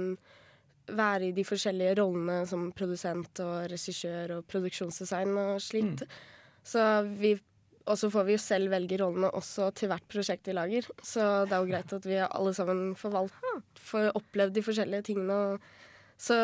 være 0.95 1.29
i 1.29 1.35
de 1.35 1.45
forskjellige 1.45 1.95
rollene 1.99 2.43
som 2.49 2.69
produsent 2.75 3.41
og 3.43 3.69
regissør 3.71 4.37
og 4.37 4.47
produksjonsdesign 4.49 5.33
og 5.41 5.61
slikt. 5.63 6.05
Så 6.65 6.83
vi 7.19 7.33
og 7.89 7.97
så 7.97 8.09
får 8.13 8.27
vi 8.27 8.35
jo 8.35 8.41
selv 8.43 8.69
velge 8.71 8.99
rollene 9.01 9.31
også 9.33 9.71
til 9.77 9.89
hvert 9.89 10.05
prosjekt 10.11 10.45
vi 10.45 10.53
lager. 10.53 10.85
Så 11.01 11.23
det 11.49 11.55
er 11.57 11.63
jo 11.63 11.69
greit 11.71 11.93
at 11.97 12.05
vi 12.05 12.19
alle 12.21 12.53
sammen 12.53 12.93
får, 12.99 13.13
valgt, 13.15 13.79
får 13.89 14.11
opplevd 14.19 14.53
de 14.59 14.63
forskjellige 14.65 15.07
tingene. 15.09 15.39
Så 16.21 16.37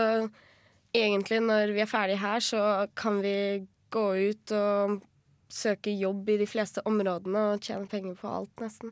egentlig 0.95 1.41
når 1.45 1.73
vi 1.75 1.83
er 1.83 1.91
ferdige 1.91 2.21
her, 2.23 2.41
så 2.41 2.61
kan 2.97 3.21
vi 3.21 3.35
gå 3.93 4.05
ut 4.31 4.55
og 4.57 4.97
søke 5.55 5.93
jobb 5.93 6.33
i 6.33 6.39
de 6.41 6.47
fleste 6.49 6.81
områdene 6.89 7.45
og 7.53 7.61
tjene 7.63 7.87
penger 7.91 8.17
på 8.19 8.31
alt, 8.41 8.51
nesten. 8.63 8.91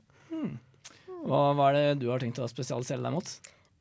Hva, 1.24 1.42
hva 1.58 1.72
er 1.72 1.80
det 1.80 2.02
du 2.04 2.10
har 2.12 2.22
tenkt 2.22 2.40
å 2.44 2.48
spesialisere 2.52 3.02
deg 3.04 3.16
mot? 3.16 3.34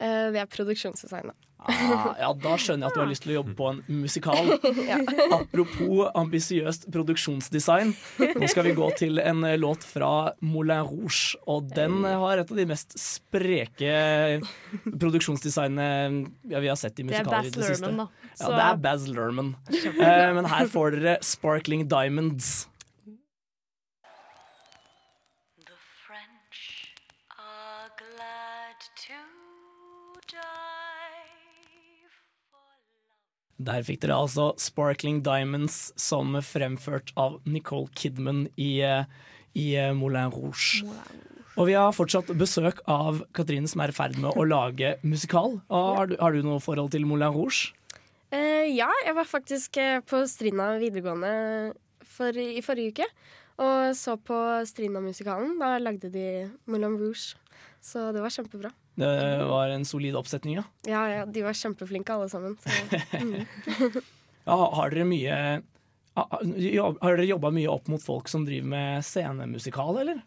Eh, 0.03 0.31
Det 0.35 0.41
er 0.41 0.51
produksjonsdesign, 0.51 1.31
da. 1.31 1.37
Ah, 1.69 2.15
ja, 2.19 2.31
Da 2.43 2.55
skjønner 2.59 2.87
jeg 2.87 2.91
at 2.91 2.97
du 2.97 3.01
har 3.03 3.11
lyst 3.11 3.25
til 3.27 3.33
å 3.35 3.37
jobbe 3.41 3.55
på 3.59 3.69
en 3.73 3.83
musikal. 4.03 4.53
Ja. 4.83 4.97
Apropos 5.37 6.09
ambisiøst 6.19 6.89
produksjonsdesign. 6.93 7.93
Nå 8.41 8.49
skal 8.51 8.67
vi 8.67 8.73
gå 8.77 8.89
til 8.99 9.21
en 9.23 9.45
eh, 9.47 9.55
låt 9.61 9.85
fra 9.87 10.33
Moulin 10.43 10.83
Rouge. 10.89 11.37
Og 11.51 11.69
den 11.77 12.01
har 12.05 12.43
et 12.43 12.51
av 12.51 12.59
de 12.59 12.67
mest 12.69 12.97
spreke 12.99 13.93
produksjonsdesignene 14.99 16.31
ja, 16.51 16.61
vi 16.63 16.69
har 16.73 16.77
sett 16.81 16.99
i 16.99 17.07
Det 17.07 17.21
er 17.21 17.25
musikaler 17.25 17.39
Baz 17.39 17.47
i 17.47 17.55
det 17.55 17.69
siste. 17.71 17.87
Luhrmann, 17.87 18.03
da. 18.03 18.29
Ja, 18.41 18.51
det 18.57 18.67
er 18.67 18.83
Baz 18.87 19.07
Luhrmann. 19.09 19.55
Eh, 19.93 20.29
men 20.37 20.49
her 20.51 20.69
får 20.73 20.97
dere 20.99 21.17
Sparkling 21.25 21.87
Diamonds. 21.91 22.53
Der 33.61 33.85
fikk 33.87 34.01
dere 34.03 34.17
altså 34.25 34.53
Sparkling 34.61 35.21
Diamonds 35.25 35.93
som 36.01 36.35
fremført 36.45 37.13
av 37.21 37.41
Nicole 37.45 37.91
Kidman 37.99 38.47
i, 38.57 38.81
eh, 38.83 39.05
i 39.55 39.75
eh, 39.77 39.93
Moulin 39.95 40.33
Rouge. 40.33 40.83
Og 41.61 41.69
vi 41.69 41.77
har 41.77 41.93
fortsatt 41.93 42.33
besøk 42.39 42.81
av 42.89 43.21
Katrine 43.37 43.69
som 43.69 43.83
er 43.85 43.93
i 43.93 43.97
ferd 43.97 44.17
med 44.17 44.33
å 44.33 44.47
lage 44.49 44.97
musikal. 45.05 45.61
Og 45.69 45.97
har, 45.99 46.09
du, 46.09 46.17
har 46.19 46.33
du 46.33 46.43
noe 46.47 46.63
forhold 46.65 46.95
til 46.95 47.05
Moulin 47.07 47.35
Rouge? 47.35 47.75
Uh, 48.33 48.65
ja, 48.65 48.89
jeg 49.05 49.13
var 49.19 49.29
faktisk 49.29 49.77
på 50.09 50.23
Strinda 50.25 50.71
videregående 50.81 51.35
for, 52.09 52.33
i 52.33 52.65
forrige 52.65 52.97
uke. 52.97 53.11
Og 53.61 53.93
så 53.97 54.17
på 54.17 54.39
Strinda-musikalen. 54.67 55.59
Da 55.61 55.77
lagde 55.77 56.09
de 56.13 56.49
Moulin 56.65 56.97
Rouge. 56.97 57.37
Så 57.85 58.09
det 58.17 58.25
var 58.25 58.33
kjempebra. 58.33 58.73
Det 58.95 59.45
var 59.49 59.71
en 59.73 59.85
solid 59.89 60.17
oppsetning, 60.19 60.59
ja. 60.61 60.65
Ja, 60.85 61.03
ja, 61.09 61.27
de 61.27 61.45
var 61.47 61.57
kjempeflinke 61.57 62.13
alle 62.13 62.29
sammen. 62.29 62.59
Mm. 63.17 63.47
ja 64.49 64.57
har 64.77 64.93
dere 64.93 65.07
mye 65.09 65.37
Har 66.19 67.15
dere 67.15 67.25
jobba 67.25 67.53
mye 67.55 67.71
opp 67.73 67.89
mot 67.89 68.03
folk 68.05 68.29
som 68.29 68.45
driver 68.45 68.69
med 68.75 69.07
scenemusikal, 69.07 70.03
eller? 70.03 70.21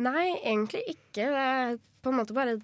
Nei, 0.00 0.30
egentlig 0.40 0.80
ikke. 0.94 1.28
Det 1.28 1.42
er 1.44 1.76
på 2.02 2.10
en 2.10 2.18
måte 2.22 2.34
bare 2.36 2.56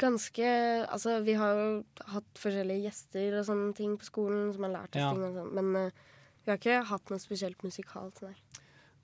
ganske 0.00 0.48
Altså, 0.88 1.20
vi 1.22 1.36
har 1.38 1.54
jo 1.54 1.68
hatt 2.14 2.40
forskjellige 2.40 2.88
gjester 2.88 3.38
og 3.38 3.46
sånne 3.46 3.76
ting 3.76 3.94
på 4.00 4.08
skolen 4.08 4.50
som 4.56 4.66
har 4.66 4.72
lært 4.78 4.96
oss 4.96 5.02
Ja. 5.04 5.12
ting 5.12 5.22
og 5.28 5.36
sånt 5.36 5.54
men 5.54 5.70
uh, 5.76 6.02
vi 6.44 6.50
har 6.52 6.58
ikke 6.58 6.80
hatt 6.90 7.08
noe 7.12 7.22
spesielt 7.22 7.62
musikalt 7.64 8.18
der. 8.20 8.34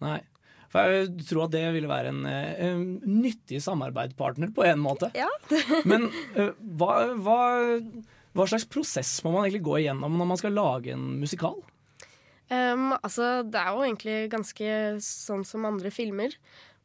Nei. 0.02 0.18
For 0.70 0.92
jeg 0.94 1.26
tror 1.26 1.48
at 1.48 1.54
det 1.56 1.64
ville 1.74 1.90
være 1.90 2.12
en, 2.12 2.22
eh, 2.30 2.54
en 2.68 2.84
nyttig 3.02 3.58
samarbeidspartner 3.64 4.52
på 4.54 4.64
en 4.68 4.78
måte. 4.82 5.10
Ja. 5.18 5.28
Men 5.90 6.08
eh, 6.38 6.52
hva, 6.78 7.00
hva, 7.18 7.40
hva 8.38 8.46
slags 8.46 8.68
prosess 8.70 9.16
må 9.24 9.34
man 9.34 9.48
egentlig 9.48 9.64
gå 9.66 9.80
igjennom 9.80 10.18
når 10.20 10.30
man 10.30 10.40
skal 10.40 10.54
lage 10.54 10.94
en 10.94 11.08
musikal? 11.18 11.58
Um, 12.50 12.96
altså, 12.98 13.42
det 13.46 13.58
er 13.60 13.74
jo 13.74 13.84
egentlig 13.86 14.16
ganske 14.30 14.70
sånn 15.06 15.44
som 15.46 15.66
andre 15.68 15.90
filmer. 15.94 16.34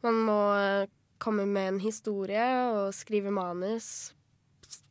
Man 0.06 0.20
må 0.28 0.40
eh, 0.58 0.90
komme 1.22 1.48
med 1.50 1.76
en 1.76 1.80
historie 1.82 2.46
og 2.74 2.94
skrive 2.94 3.34
manus, 3.34 4.14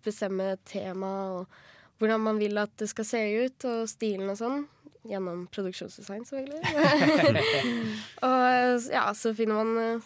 bestemme 0.07 0.55
tema 0.67 1.13
og 1.35 1.61
hvordan 1.99 2.25
man 2.27 2.41
vil 2.43 2.59
at 2.59 2.73
det 2.81 2.89
skal 2.91 3.07
se 3.07 3.23
ut, 3.45 3.67
og 3.71 3.87
stilen 3.91 4.31
og 4.33 4.39
sånn. 4.41 4.65
Gjennom 5.05 5.47
produksjonsdesign, 5.53 6.25
selvfølgelig. 6.25 6.63
og 8.27 8.89
ja, 8.93 9.05
så 9.17 9.35
finner 9.37 9.61
man, 9.61 10.03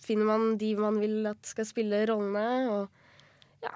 finner 0.00 0.28
man 0.30 0.50
de 0.60 0.72
man 0.80 1.00
vil 1.02 1.28
at 1.28 1.50
skal 1.50 1.68
spille 1.68 2.04
rollene, 2.08 2.46
og 2.72 3.64
ja. 3.64 3.74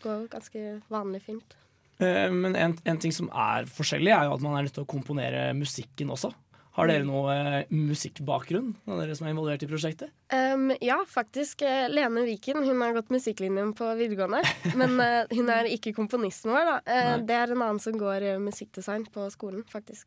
Det 0.00 0.06
går 0.08 0.28
ganske 0.32 0.60
vanlig 0.88 1.20
fint. 1.26 1.56
Eh, 2.00 2.30
Men 2.32 2.56
en, 2.56 2.78
en 2.88 2.98
ting 2.98 3.12
som 3.12 3.28
er 3.36 3.66
forskjellig, 3.68 4.12
er 4.16 4.28
jo 4.30 4.36
at 4.38 4.44
man 4.44 4.56
er 4.56 4.64
nødt 4.64 4.74
til 4.78 4.86
å 4.86 4.88
komponere 4.88 5.50
musikken 5.54 6.10
også. 6.14 6.32
Har 6.76 6.86
dere 6.86 7.02
noe 7.06 7.32
eh, 7.34 7.72
musikkbakgrunn, 7.74 8.70
noen 8.86 8.94
av 8.94 9.00
dere 9.02 9.16
som 9.18 9.26
er 9.26 9.34
involvert 9.34 9.64
i 9.66 9.68
prosjektet? 9.70 10.12
Um, 10.30 10.70
ja, 10.78 11.00
faktisk. 11.08 11.64
eh, 11.66 11.88
Lene 11.90 12.22
Viken 12.28 12.62
hun 12.62 12.84
har 12.84 12.94
gått 12.94 13.10
musikklinjen 13.10 13.72
på 13.78 13.88
videregående. 13.98 14.44
Men 14.80 14.94
uh, 15.02 15.24
hun 15.34 15.50
er 15.50 15.70
ikke 15.72 15.94
komponisten 15.96 16.54
vår. 16.54 16.70
da. 16.70 16.76
Uh, 16.86 17.16
det 17.26 17.36
er 17.36 17.54
en 17.54 17.64
annen 17.66 17.82
som 17.82 17.98
går 17.98 18.28
uh, 18.36 18.42
musikkdesign 18.42 19.08
på 19.10 19.26
skolen, 19.34 19.66
faktisk. 19.70 20.06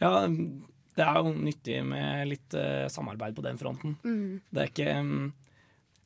Ja, 0.00 0.22
det 0.30 1.04
er 1.04 1.18
jo 1.18 1.34
nyttig 1.34 1.82
med 1.84 2.30
litt 2.30 2.54
samarbeid 2.88 3.34
på 3.36 3.44
den 3.44 3.58
fronten. 3.60 3.98
Mm. 4.00 4.40
Det 4.48 4.62
er 4.62 4.70
ikke 4.70 4.94
um, 5.02 5.26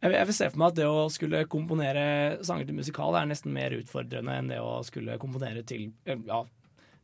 jeg, 0.05 0.13
jeg 0.17 0.29
vil 0.29 0.37
se 0.37 0.49
for 0.51 0.61
meg 0.61 0.73
at 0.73 0.81
det 0.81 0.89
å 0.89 1.05
skulle 1.13 1.45
komponere 1.51 2.05
sanger 2.45 2.69
til 2.69 2.77
musikal 2.77 3.17
er 3.17 3.29
nesten 3.31 3.55
mer 3.55 3.77
utfordrende 3.79 4.35
enn 4.41 4.51
det 4.53 4.59
å 4.61 4.83
skulle 4.85 5.17
komponere 5.23 5.63
til 5.69 5.93
Ja, 6.05 6.43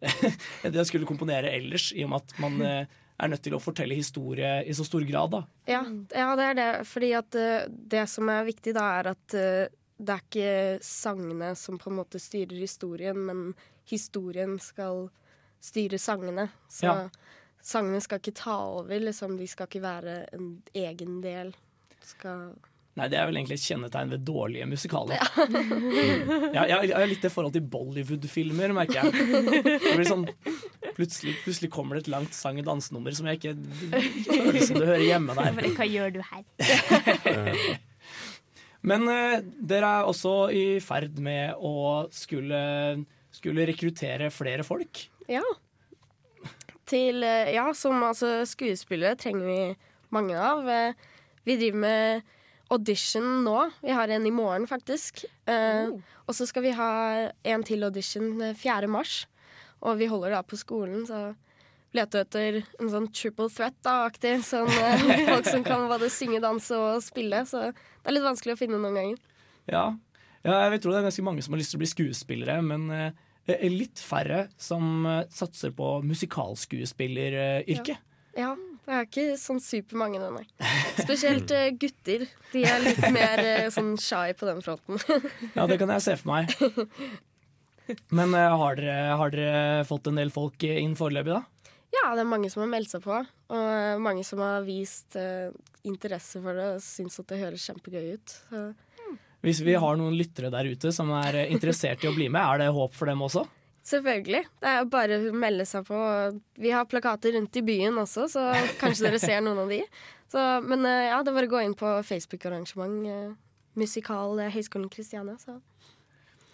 enn 0.01 0.71
det 0.73 0.81
jeg 0.81 0.87
skulle 0.91 1.09
komponere 1.09 1.51
ellers, 1.53 1.91
i 1.93 2.05
og 2.07 2.11
med 2.15 2.23
at 2.25 2.35
man 2.41 2.61
eh, 2.65 2.87
er 3.21 3.29
nødt 3.29 3.43
til 3.45 3.55
å 3.57 3.61
fortelle 3.61 3.95
historie 3.99 4.63
i 4.65 4.73
så 4.77 4.85
stor 4.87 5.05
grad. 5.09 5.31
da. 5.35 5.43
Ja, 5.69 5.83
ja, 6.17 6.29
det 6.41 6.47
er 6.51 6.55
det. 6.61 6.69
Fordi 6.89 7.11
at 7.19 7.37
eh, 7.37 7.67
det 7.69 8.07
som 8.09 8.29
er 8.33 8.47
viktig, 8.49 8.73
da, 8.77 8.87
er 9.01 9.11
at 9.13 9.37
eh, 9.37 9.67
det 10.01 10.15
er 10.17 10.23
ikke 10.25 10.53
sangene 10.87 11.51
som 11.61 11.77
på 11.79 11.91
en 11.91 11.99
måte 12.01 12.21
styrer 12.23 12.57
historien, 12.63 13.19
men 13.29 13.43
historien 13.91 14.57
skal 14.63 15.09
styre 15.61 15.99
sangene. 16.01 16.47
Så 16.73 16.87
Ja. 16.89 16.95
sangene 17.61 18.01
skal 18.01 18.23
ikke 18.23 18.33
ta 18.41 18.55
over, 18.79 18.97
liksom. 18.99 19.37
De 19.37 19.45
skal 19.47 19.69
ikke 19.69 19.83
være 19.85 20.15
en 20.33 20.63
egen 20.73 21.19
del. 21.21 21.53
Skal 22.01 22.55
Nei, 23.01 23.07
Det 23.09 23.17
er 23.17 23.25
vel 23.31 23.39
egentlig 23.41 23.57
et 23.57 23.65
kjennetegn 23.65 24.11
ved 24.13 24.25
dårlige 24.29 24.67
musikaler. 24.69 25.17
Ja, 26.53 26.67
jeg, 26.69 26.91
jeg 26.91 26.97
har 26.99 27.07
litt 27.09 27.23
det 27.25 27.31
forhold 27.33 27.55
til 27.57 27.65
Bollywood-filmer, 27.73 28.75
merker 28.77 29.01
jeg. 29.01 29.09
Det 29.81 29.95
blir 29.97 30.05
sånn, 30.09 30.27
plutselig, 30.99 31.33
plutselig 31.47 31.71
kommer 31.73 31.97
det 31.97 32.03
et 32.05 32.11
langt 32.13 32.37
sang- 32.37 32.61
og 32.61 32.67
dansenummer 32.69 33.17
som 33.17 33.25
jeg 33.31 33.41
ikke, 33.41 33.55
ikke 34.03 34.37
føler 34.45 34.61
som 34.69 34.77
det 34.83 34.91
hører 34.91 35.07
hjemme 35.07 35.33
der. 35.39 35.57
Hva 35.79 35.87
gjør 35.89 36.13
du 36.19 36.21
her? 36.29 36.45
Men 38.91 39.05
eh, 39.13 39.41
dere 39.73 39.89
er 40.01 40.07
også 40.09 40.31
i 40.57 40.65
ferd 40.85 41.19
med 41.21 41.53
å 41.61 41.73
skulle, 42.17 42.61
skulle 43.35 43.67
rekruttere 43.69 44.31
flere 44.33 44.65
folk. 44.65 45.03
Ja. 45.29 45.43
Til 46.89 47.23
eh, 47.27 47.51
Ja, 47.57 47.67
som 47.77 48.01
altså 48.07 48.39
skuespillere 48.49 49.19
trenger 49.21 49.45
vi 49.49 49.59
mange 50.17 50.37
av. 50.41 50.65
Eh, 50.69 50.93
Vi 51.49 51.57
driver 51.61 51.81
med 51.85 52.23
audition 52.71 53.45
nå. 53.45 53.59
Vi 53.83 53.95
har 53.95 54.09
en 54.09 54.27
i 54.27 54.33
morgen, 54.35 54.67
faktisk. 54.71 55.25
Eh, 55.51 55.91
Og 56.31 56.37
så 56.37 56.47
skal 56.47 56.63
vi 56.63 56.75
ha 56.79 56.91
en 57.43 57.63
til 57.67 57.83
audition 57.83 58.41
eh, 58.43 58.55
4. 58.55 58.87
mars. 58.91 59.25
Og 59.81 59.97
vi 59.99 60.07
holder 60.11 60.37
da 60.37 60.43
på 60.47 60.59
skolen, 60.61 61.07
så 61.09 61.33
leter 61.97 62.23
etter 62.23 62.61
en 62.79 62.91
sånn 62.93 63.09
triple 63.11 63.49
threat-aktig. 63.51 64.37
Sånn 64.47 64.69
uh, 64.69 65.07
folk 65.33 65.49
som 65.49 65.65
kan 65.67 65.89
både 65.91 66.11
synge, 66.13 66.43
danse 66.45 66.77
og 66.77 67.01
spille. 67.03 67.43
Så 67.49 67.71
det 67.73 68.05
er 68.05 68.15
litt 68.15 68.27
vanskelig 68.29 68.55
å 68.55 68.61
finne 68.61 68.79
noen 68.79 68.99
ganger. 69.01 69.19
Ja. 69.71 69.85
ja, 70.45 70.55
jeg 70.67 70.77
vil 70.77 70.85
tro 70.85 70.93
det 70.93 71.01
er 71.01 71.09
ganske 71.09 71.27
mange 71.27 71.43
som 71.43 71.57
har 71.57 71.63
lyst 71.63 71.75
til 71.75 71.81
å 71.81 71.83
bli 71.83 71.91
skuespillere, 71.91 72.61
men 72.67 72.87
uh, 72.93 73.27
litt 73.73 73.99
færre 73.99 74.45
som 74.61 75.07
eh, 75.09 75.25
satser 75.35 75.73
på 75.75 76.03
musikalskuespilleryrket. 76.07 77.99
Ja, 78.39 78.55
det 78.91 78.97
er 78.99 79.05
ikke 79.07 79.25
sånn 79.39 79.61
supermange, 79.63 80.19
det, 80.19 80.29
nei. 80.35 80.71
Spesielt 80.99 81.53
eh, 81.55 81.69
gutter. 81.79 82.25
De 82.51 82.63
er 82.67 82.81
litt 82.83 83.05
mer 83.15 83.39
eh, 83.45 83.69
sånn 83.71 83.93
shy 84.03 84.33
på 84.35 84.49
den 84.49 84.59
fronten. 84.67 84.99
Ja, 85.55 85.69
det 85.71 85.77
kan 85.79 85.93
jeg 85.95 86.03
se 86.03 86.17
for 86.19 86.33
meg. 86.33 86.51
Men 88.11 88.35
eh, 88.35 88.57
har, 88.63 88.81
dere, 88.81 89.15
har 89.21 89.31
dere 89.31 89.85
fått 89.87 90.11
en 90.11 90.19
del 90.19 90.35
folk 90.35 90.67
inn 90.67 90.99
foreløpig, 90.99 91.39
da? 91.39 91.71
Ja, 91.95 92.09
det 92.19 92.25
er 92.25 92.31
mange 92.33 92.51
som 92.51 92.65
har 92.65 92.73
meldt 92.73 92.91
seg 92.91 93.07
på, 93.07 93.15
og 93.55 94.03
mange 94.03 94.27
som 94.27 94.43
har 94.43 94.63
vist 94.63 95.17
uh, 95.19 95.51
interesse 95.87 96.39
for 96.43 96.55
det 96.55 96.69
og 96.77 96.85
syns 96.85 97.19
at 97.19 97.31
det 97.33 97.41
høres 97.41 97.65
kjempegøy 97.67 98.13
ut. 98.15 98.35
Så. 98.51 98.67
Hvis 99.43 99.63
vi 99.67 99.75
har 99.79 99.99
noen 99.99 100.15
lyttere 100.19 100.53
der 100.55 100.71
ute 100.71 100.93
som 100.95 101.11
er 101.19 101.45
interessert 101.49 102.03
i 102.07 102.11
å 102.11 102.15
bli 102.15 102.29
med, 102.31 102.43
er 102.43 102.63
det 102.63 102.71
håp 102.77 102.95
for 102.95 103.11
dem 103.11 103.27
også? 103.27 103.43
Selvfølgelig. 103.87 104.43
Det 104.61 104.71
er 104.71 104.89
bare 104.93 105.19
å 105.31 105.35
melde 105.37 105.65
seg 105.69 105.87
på. 105.89 105.99
Vi 106.61 106.73
har 106.75 106.89
plakater 106.89 107.33
rundt 107.37 107.57
i 107.57 107.63
byen 107.65 107.97
også, 108.03 108.27
så 108.29 108.47
kanskje 108.81 109.09
dere 109.09 109.21
ser 109.23 109.41
noen 109.45 109.63
av 109.65 109.73
de. 109.73 109.81
Så, 110.31 110.43
men 110.63 110.85
eh, 110.87 111.09
ja, 111.09 111.21
det 111.25 111.33
er 111.33 111.39
bare 111.41 111.49
å 111.49 111.55
gå 111.57 111.63
inn 111.65 111.77
på 111.79 111.95
Facebook-arrangement. 112.07 113.01
eh, 113.09 113.31
Musikal 113.81 114.39
eh, 114.39 114.53
Høgskolen 114.55 114.91
Kristiania. 114.93 115.39
Så. 115.41 115.57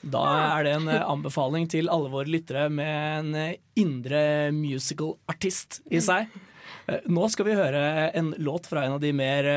Da 0.06 0.22
er 0.56 0.64
det 0.64 0.74
en 0.78 0.88
anbefaling 0.88 1.66
til 1.72 1.90
alle 1.92 2.12
våre 2.12 2.30
lyttere 2.30 2.68
med 2.70 3.34
en 3.34 3.56
indre 3.74 4.52
musical-artist 4.54 5.80
i 5.90 5.98
seg. 6.04 6.30
Nå 7.10 7.26
skal 7.32 7.48
vi 7.48 7.56
høre 7.58 7.82
en 8.14 8.30
låt 8.38 8.68
fra 8.70 8.84
en 8.86 8.94
av 8.94 9.02
de 9.02 9.10
mer 9.16 9.48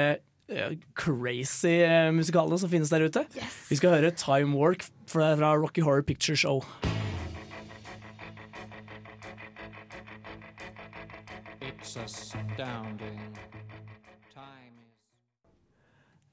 crazy 0.98 1.76
musikalene 2.16 2.58
som 2.58 2.72
finnes 2.72 2.90
der 2.90 3.06
ute. 3.06 3.28
Vi 3.70 3.78
skal 3.78 3.94
høre 4.00 4.10
Time 4.18 4.58
Work 4.58 4.88
fra 5.12 5.36
Rocky 5.38 5.86
Horror 5.86 6.02
Picture 6.08 6.40
Show. 6.40 6.64
It's 11.90 11.98
astounding. 11.98 13.20
Time 14.32 14.76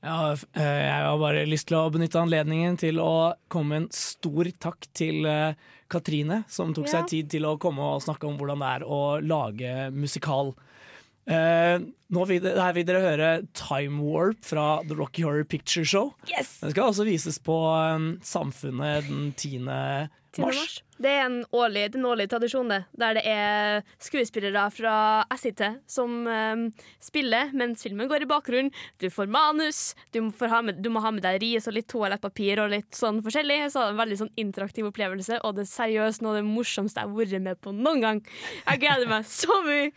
Ja, 0.04 0.32
eh, 0.52 0.62
jeg 0.62 1.04
har 1.06 1.16
bare 1.18 1.46
lyst 1.48 1.70
til 1.70 1.78
å 1.78 1.86
benytte 1.94 2.20
anledningen 2.20 2.76
til 2.78 3.00
å 3.00 3.32
komme 3.48 3.70
med 3.72 3.86
en 3.86 3.88
stor 3.96 4.50
takk 4.60 4.84
til 4.92 5.24
eh, 5.24 5.54
Katrine, 5.88 6.42
som 6.52 6.74
tok 6.76 6.84
Ja. 6.90 6.98
seg 6.98 7.08
tid 7.08 7.30
til 7.32 7.46
å 7.48 7.54
komme 7.58 7.80
og 7.80 8.02
snakke 8.04 8.28
om 8.28 8.36
hvordan 8.36 8.60
det 8.60 8.68
er 8.74 8.84
å 8.84 9.00
lage 9.24 9.72
musikal. 9.96 10.52
Eh, 11.26 11.78
nå 12.12 12.26
vil, 12.28 12.44
her 12.44 12.76
vil 12.76 12.84
dere 12.84 13.00
høre 13.06 13.30
Time 13.56 14.02
Warp 14.04 14.44
fra 14.44 14.82
The 14.86 14.94
Rocky 14.94 15.22
Horror 15.24 15.44
Picture 15.48 15.86
Show. 15.88 16.12
Yes! 16.28 16.58
Den 16.60 16.70
skal 16.76 16.92
også 16.92 17.08
vises 17.08 17.40
på 17.40 17.56
Samfunnet 18.20 19.08
den 19.08 19.32
10. 19.32 20.10
10. 20.36 20.42
mars. 20.44 20.74
Det 20.96 21.10
er 21.12 21.24
en 21.26 21.38
årlig, 21.52 21.82
det 21.92 21.98
er 21.98 22.00
en 22.00 22.08
årlig 22.08 22.26
tradisjon, 22.32 22.70
det. 22.72 22.78
Der 22.96 23.18
det 23.18 23.22
er 23.28 23.82
skuespillere 24.00 24.62
fra 24.72 24.94
SIT 25.36 25.60
som 25.90 26.14
um, 26.24 26.62
spiller 27.02 27.52
mens 27.56 27.84
filmen 27.84 28.08
går 28.08 28.24
i 28.24 28.30
bakgrunnen. 28.30 28.70
Du 29.02 29.08
får 29.12 29.28
manus, 29.32 29.82
du 30.14 30.22
må, 30.24 30.32
ha 30.52 30.62
med, 30.64 30.80
du 30.84 30.88
må 30.92 31.02
ha 31.04 31.12
med 31.12 31.24
deg 31.26 31.40
ris 31.42 31.68
og 31.68 31.76
litt 31.76 31.88
toalettpapir 31.92 32.62
og 32.64 32.72
litt 32.72 32.96
sånn 32.96 33.20
forskjellig. 33.26 33.66
Så 33.72 33.82
det 33.82 33.90
er 33.90 33.96
en 33.96 34.02
veldig 34.04 34.20
sånn 34.24 34.32
interaktiv 34.40 34.88
opplevelse, 34.92 35.42
og 35.44 35.58
det 35.58 35.66
er 35.66 35.72
seriøst 35.74 36.24
noe 36.24 36.36
av 36.36 36.40
det 36.40 36.48
morsomste 36.48 37.02
jeg 37.02 37.10
har 37.12 37.18
vært 37.20 37.44
med 37.50 37.60
på 37.60 37.76
noen 37.76 38.04
gang. 38.04 38.24
Jeg 38.64 38.84
gleder 38.86 39.10
meg 39.10 39.28
så 39.28 39.60
mye. 39.66 39.90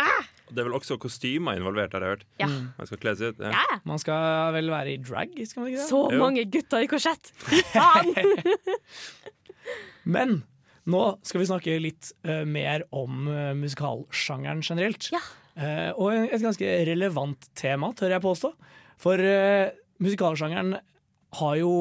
Ah! 0.00 0.22
Det 0.50 0.58
er 0.58 0.66
vel 0.66 0.74
også 0.74 0.96
kostymer 0.98 1.58
involvert, 1.58 1.92
har 1.94 2.02
jeg 2.02 2.14
hørt. 2.16 2.22
Ja. 2.40 2.48
Man 2.78 2.88
skal 2.88 2.98
kle 3.02 3.12
seg 3.18 3.34
ut. 3.36 3.42
Ja. 3.54 3.78
Man 3.86 4.00
skal 4.02 4.50
vel 4.56 4.70
være 4.72 4.94
i 4.96 4.98
drag? 4.98 5.36
Skal 5.46 5.62
man 5.62 5.70
ikke 5.70 5.82
det? 5.82 5.88
Så 5.90 6.00
Jo. 6.10 6.18
mange 6.18 6.44
gutter 6.50 6.82
i 6.82 6.88
korsett! 6.90 7.30
Faen! 7.70 8.10
Men 10.04 10.40
nå 10.88 11.02
skal 11.26 11.42
vi 11.42 11.48
snakke 11.48 11.78
litt 11.82 12.10
uh, 12.26 12.42
mer 12.48 12.84
om 12.96 13.28
uh, 13.28 13.52
musikalsjangeren 13.58 14.62
generelt. 14.64 15.10
Eh, 15.60 15.90
og 15.98 16.14
et 16.14 16.40
ganske 16.40 16.68
relevant 16.88 17.48
tema, 17.58 17.90
tør 17.96 18.14
jeg 18.14 18.24
påstå. 18.24 18.52
For 19.02 19.20
uh, 19.20 19.72
musikalsjangeren 20.00 20.78
har 21.40 21.56
jo 21.60 21.72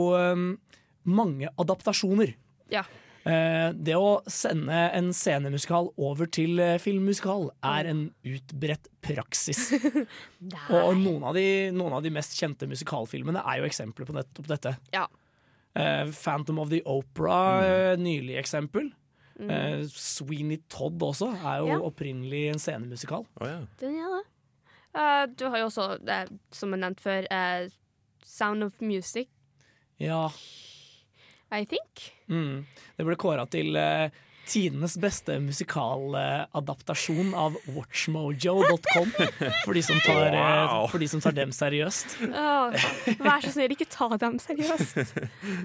mange 1.09 1.49
adaptasjoner. 1.57 2.35
Ja. 2.69 2.83
Det 3.25 3.95
å 3.97 4.19
sende 4.29 4.75
en 4.95 5.09
scenemusikal 5.15 5.89
over 5.97 6.29
til 6.29 6.61
filmmusikal 6.81 7.47
er 7.65 7.89
en 7.89 8.03
utbredt 8.29 8.91
praksis. 9.05 9.71
og 10.75 10.91
noen 11.01 11.25
av, 11.25 11.33
de, 11.39 11.47
noen 11.73 11.97
av 11.97 12.05
de 12.05 12.13
mest 12.13 12.37
kjente 12.37 12.69
musikalfilmene 12.69 13.41
er 13.41 13.63
jo 13.63 13.67
eksempler 13.71 14.07
på 14.09 14.15
nettopp 14.19 14.51
dette. 14.53 14.75
Ja. 14.93 15.07
Eh, 15.79 16.11
Phantom 16.11 16.59
of 16.59 16.69
the 16.69 16.81
Opera, 16.85 17.39
mm. 17.95 18.03
nylig 18.03 18.37
eksempel. 18.41 18.91
Mm. 19.39 19.49
Eh, 19.49 19.85
Sweeney 19.87 20.59
Todd 20.69 20.99
også 21.01 21.31
er 21.39 21.61
jo 21.61 21.67
Ja. 21.67 21.79
opprinnelig 21.87 22.49
en 22.53 22.59
scenemusikal. 22.59 23.25
Den 23.79 23.95
er 23.95 24.17
det. 24.17 24.25
Uh, 24.89 25.25
du 25.37 25.45
har 25.49 25.59
jo 25.61 25.65
også, 25.69 25.99
uh, 26.01 26.37
som 26.51 26.71
jeg 26.73 26.79
nevnte 26.81 27.03
før, 27.03 27.27
uh, 27.31 27.69
Sound 28.25 28.63
of 28.63 28.81
Music, 28.81 29.27
Ja. 29.99 30.29
I 31.51 31.65
think. 31.65 32.13
Mm. 32.27 32.65
Det 32.97 33.05
ble 33.05 33.15
kåra 33.15 33.45
til 33.49 33.75
eh, 33.75 34.09
tidenes 34.49 34.95
beste 35.01 35.35
musikaladaptasjon 35.43 37.29
av 37.37 37.55
watchmojo.com, 37.75 39.11
for, 39.63 39.73
de 39.77 39.83
som 39.85 39.99
tar, 40.05 40.27
eh, 40.33 40.37
Wow. 40.39 40.87
for 40.91 40.99
de 41.01 41.07
som 41.11 41.21
tar 41.23 41.35
dem 41.37 41.51
seriøst. 41.55 42.17
Oh, 42.29 42.73
vær 43.21 43.41
så 43.45 43.51
snill, 43.53 43.71
ikke 43.77 43.87
ta 43.93 44.09
dem 44.21 44.39
seriøst. 44.41 45.13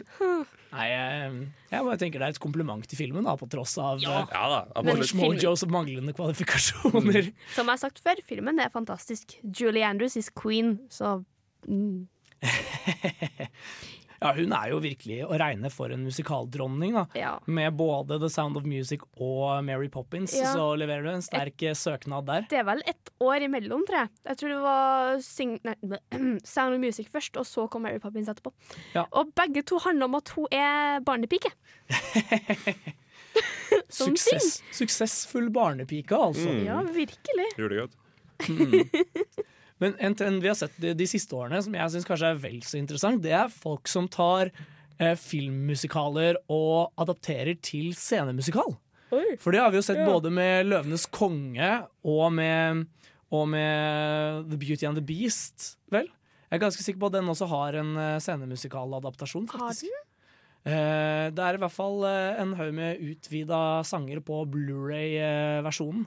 Nei, 0.74 0.86
jeg, 0.90 1.34
jeg 1.70 1.84
bare 1.86 1.98
tenker 2.00 2.18
det 2.18 2.26
er 2.26 2.32
et 2.34 2.40
kompliment 2.42 2.82
til 2.90 2.98
filmen, 2.98 3.22
da, 3.28 3.36
på 3.38 3.46
tross 3.52 3.76
av 3.78 4.00
Ja. 4.02 4.22
eh, 4.24 4.32
Ja 4.34 4.44
da, 4.50 4.82
Men 4.82 4.98
Watchmojos 5.02 5.62
manglende 5.70 6.12
kvalifikasjoner. 6.16 7.30
Som 7.54 7.68
jeg 7.68 7.72
har 7.76 7.82
sagt 7.84 8.02
før, 8.04 8.18
filmen 8.26 8.58
er 8.60 8.72
fantastisk. 8.74 9.36
Julie 9.44 9.86
Andrews 9.86 10.16
is 10.20 10.28
queen, 10.34 10.76
så 10.90 11.20
mm. 11.68 12.08
Ja, 14.24 14.30
hun 14.32 14.52
er 14.56 14.70
jo 14.72 14.78
virkelig 14.80 15.18
å 15.28 15.36
regne 15.38 15.68
for 15.70 15.92
en 15.92 16.02
musikaldronning, 16.06 16.94
da. 16.96 17.02
Ja. 17.18 17.32
Med 17.46 17.74
både 17.76 18.16
The 18.22 18.30
Sound 18.32 18.56
of 18.56 18.64
Music 18.64 19.04
og 19.20 19.62
Mary 19.66 19.90
Poppins, 19.92 20.32
Ja. 20.38 20.54
så 20.56 20.70
leverer 20.80 21.04
du 21.04 21.10
en 21.12 21.22
sterk 21.26 21.62
Et, 21.68 21.76
søknad 21.76 22.24
der. 22.26 22.46
Det 22.48 22.58
er 22.62 22.64
vel 22.64 22.80
et 22.88 23.10
år 23.20 23.44
imellom, 23.44 23.84
tror 23.86 23.98
jeg. 24.00 24.08
Jeg 24.30 24.40
tror 24.40 24.48
det 24.54 24.60
var 24.64 25.20
sing 25.20 25.54
nei, 25.68 25.74
Sound 26.54 26.74
of 26.74 26.80
Music 26.80 27.12
først, 27.12 27.36
og 27.36 27.44
så 27.46 27.68
kom 27.70 27.84
Mary 27.84 28.00
Poppins 28.00 28.28
etterpå. 28.32 28.50
Ja. 28.96 29.04
Og 29.12 29.34
begge 29.36 29.62
to 29.68 29.78
handler 29.84 30.08
om 30.08 30.14
at 30.22 30.28
hun 30.34 30.48
er 30.50 31.00
barnepike. 31.04 31.52
Suksess, 33.90 34.62
suksessfull 34.72 35.50
barnepike, 35.54 36.14
altså. 36.16 36.48
Mm. 36.50 36.64
Ja, 36.66 36.80
virkelig. 36.94 37.46
Gjorde 37.58 37.74
det 37.74 37.80
godt. 37.84 38.00
Mm. 38.48 39.44
Men 39.82 39.96
en 39.98 40.14
trend 40.14 40.42
vi 40.42 40.48
har 40.48 40.54
sett 40.58 40.76
de, 40.80 40.92
de 40.94 41.06
siste 41.10 41.34
årene, 41.34 41.58
som 41.64 41.74
jeg 41.74 41.90
syns 41.94 42.06
kanskje 42.06 42.30
er 42.30 42.40
vel 42.44 42.60
så 42.62 42.78
interessant, 42.78 43.22
det 43.24 43.32
er 43.34 43.48
folk 43.50 43.88
som 43.90 44.06
tar 44.08 44.50
eh, 45.00 45.14
filmmusikaler 45.18 46.38
og 46.52 46.92
adapterer 47.02 47.56
til 47.60 47.92
scenemusikal. 47.98 48.76
For 49.38 49.54
det 49.54 49.60
har 49.62 49.70
vi 49.70 49.78
jo 49.78 49.82
sett 49.86 50.00
Ja. 50.00 50.06
både 50.10 50.30
med 50.30 50.66
'Løvenes 50.66 51.06
konge' 51.10 51.86
og 52.04 52.32
med, 52.32 52.86
og 53.30 53.48
med 53.48 54.48
'The 54.50 54.56
Beauty 54.58 54.86
and 54.86 54.96
the 54.98 55.04
Beast'. 55.04 55.76
Vel? 55.90 56.08
Jeg 56.50 56.60
er 56.60 56.64
ganske 56.66 56.82
sikker 56.82 57.00
på 57.00 57.06
at 57.06 57.12
den 57.18 57.28
også 57.30 57.46
har 57.50 57.74
en 57.78 57.96
eh, 57.96 58.18
scenemusikaladaptasjon. 58.18 59.48
Har 59.50 59.68
faktisk. 59.70 59.90
Eh, 60.66 61.30
det 61.34 61.38
er 61.44 61.54
i 61.54 61.60
hvert 61.60 61.74
fall 61.74 62.04
eh, 62.08 62.40
en 62.42 62.54
haug 62.54 62.72
med 62.74 62.98
utvida 63.02 63.82
sanger 63.84 64.20
på 64.24 64.44
Blu-ray-versjonen. 64.50 66.06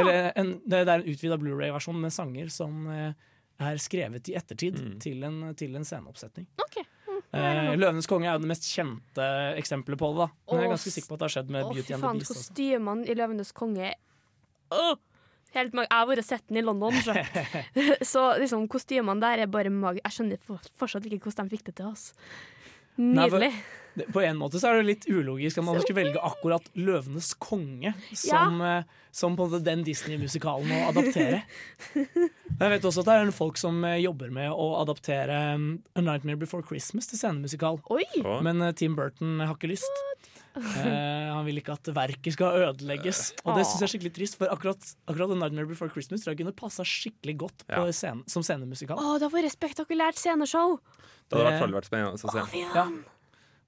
Eller 0.00 0.30
en, 0.38 0.52
det 0.64 0.82
er 0.84 0.92
en 0.98 1.08
utvida 1.08 1.38
Blu-ray-versjon 1.40 1.98
med 2.02 2.14
sanger 2.14 2.52
som 2.54 2.86
eh, 2.92 3.12
er 3.58 3.80
skrevet 3.82 4.30
i 4.30 4.36
ettertid 4.38 4.78
til, 5.02 5.24
en, 5.26 5.40
til 5.58 5.74
en 5.78 5.86
sceneoppsetning. 5.86 6.46
Eh, 7.28 7.74
'Løvenes 7.76 8.06
konge' 8.08 8.24
er 8.24 8.38
jo 8.38 8.40
det 8.40 8.48
mest 8.48 8.64
kjente 8.70 9.24
eksempelet 9.60 10.00
på 10.00 10.08
det. 10.14 10.24
da 10.24 10.54
Men 10.54 10.62
jeg 10.62 10.68
er 10.68 10.72
ganske 10.72 10.92
sikker 10.94 11.10
på 11.10 11.16
at 11.16 11.20
det 11.20 11.26
har 11.26 11.34
skjedd 11.34 11.50
med 11.52 11.66
Å, 11.66 11.72
Beauty 11.74 11.92
and 11.94 12.02
the 12.06 12.12
Beast. 12.22 12.32
Kostymene 12.32 13.04
i 13.04 13.16
'Løvenes 13.18 13.52
konge' 13.52 13.90
oh, 14.72 14.94
Helt 15.54 15.72
mag 15.72 15.86
Jeg 15.88 15.96
har 15.96 16.08
vært 16.10 16.28
sett 16.28 16.44
den 16.48 16.60
i 16.60 16.62
London, 16.64 16.92
så, 17.04 17.14
så 18.12 18.22
liksom, 18.40 18.66
kostymene 18.68 19.20
der 19.20 19.44
er 19.44 19.50
bare 19.50 19.72
mag... 19.72 20.00
Jeg 20.04 20.16
skjønner 20.16 20.40
fortsatt 20.44 21.06
ikke 21.08 21.28
hvordan 21.28 21.48
de 21.48 21.56
fikk 21.56 21.70
det 21.70 21.76
til. 21.80 21.92
oss 21.92 22.12
Nei, 22.98 23.28
for- 23.28 23.38
Nydelig. 23.38 23.52
På 24.14 24.22
en 24.24 24.38
måte 24.40 24.60
så 24.60 24.70
er 24.70 24.80
det 24.80 24.88
litt 24.88 25.06
ulogisk 25.10 25.60
at 25.60 25.66
man 25.66 25.80
skulle 25.82 26.02
velge 26.02 26.22
akkurat 26.22 26.64
'Løvenes 26.74 27.32
konge' 27.42 27.94
som, 28.12 28.60
ja. 28.60 28.82
som 29.10 29.36
på 29.36 29.46
en 29.46 29.52
måte 29.52 29.64
den 29.64 29.84
Disney-musikalen 29.86 30.70
å 30.70 30.80
adaptere. 30.92 31.42
Men 31.94 32.64
Jeg 32.68 32.74
vet 32.76 32.88
også 32.90 33.04
at 33.04 33.10
det 33.10 33.18
er 33.18 33.34
folk 33.34 33.58
som 33.60 33.82
eh, 33.86 34.00
jobber 34.02 34.32
med 34.34 34.50
å 34.52 34.68
adaptere 34.82 35.38
um, 35.56 35.68
'A 35.94 36.04
Nightmare 36.04 36.40
Before 36.40 36.66
Christmas' 36.66 37.10
til 37.10 37.20
scenemusikal. 37.20 37.80
Oi. 37.94 38.06
Men 38.44 38.62
eh, 38.62 38.74
Tim 38.78 38.96
Burton 38.98 39.40
har 39.44 39.56
ikke 39.56 39.72
lyst. 39.74 40.04
Uh, 40.58 41.36
han 41.36 41.44
vil 41.46 41.60
ikke 41.60 41.76
at 41.76 41.90
verket 41.94 42.34
skal 42.34 42.64
ødelegges. 42.64 43.20
Og 43.44 43.54
det 43.54 43.66
syns 43.66 43.82
jeg 43.82 43.86
er 43.86 43.92
skikkelig 43.92 44.14
trist, 44.16 44.38
for 44.40 44.50
akkurat, 44.50 44.80
akkurat 45.06 45.34
'A 45.34 45.38
Nightmare 45.38 45.70
Before 45.70 45.92
Christmas' 45.92 46.24
tror 46.24 46.34
jeg 46.34 46.42
kunne 46.42 46.56
passa 46.56 46.86
skikkelig 46.86 47.36
godt 47.44 47.66
på 47.68 47.84
Ja. 47.86 47.92
scene, 47.92 48.24
som 48.26 48.42
scenemusikal. 48.42 48.98
Å, 48.98 49.18
det 49.18 49.28
hadde 49.28 49.36
vært 49.36 49.54
spektakulært 49.54 50.18
sceneshow! 50.18 50.78
Det 51.28 51.38
hadde 51.38 51.44
i 51.44 51.50
hvert 51.50 51.62
fall 51.62 51.76
vært 51.76 51.90
spennende 51.90 52.16
å 52.16 52.18
se. 52.18 53.17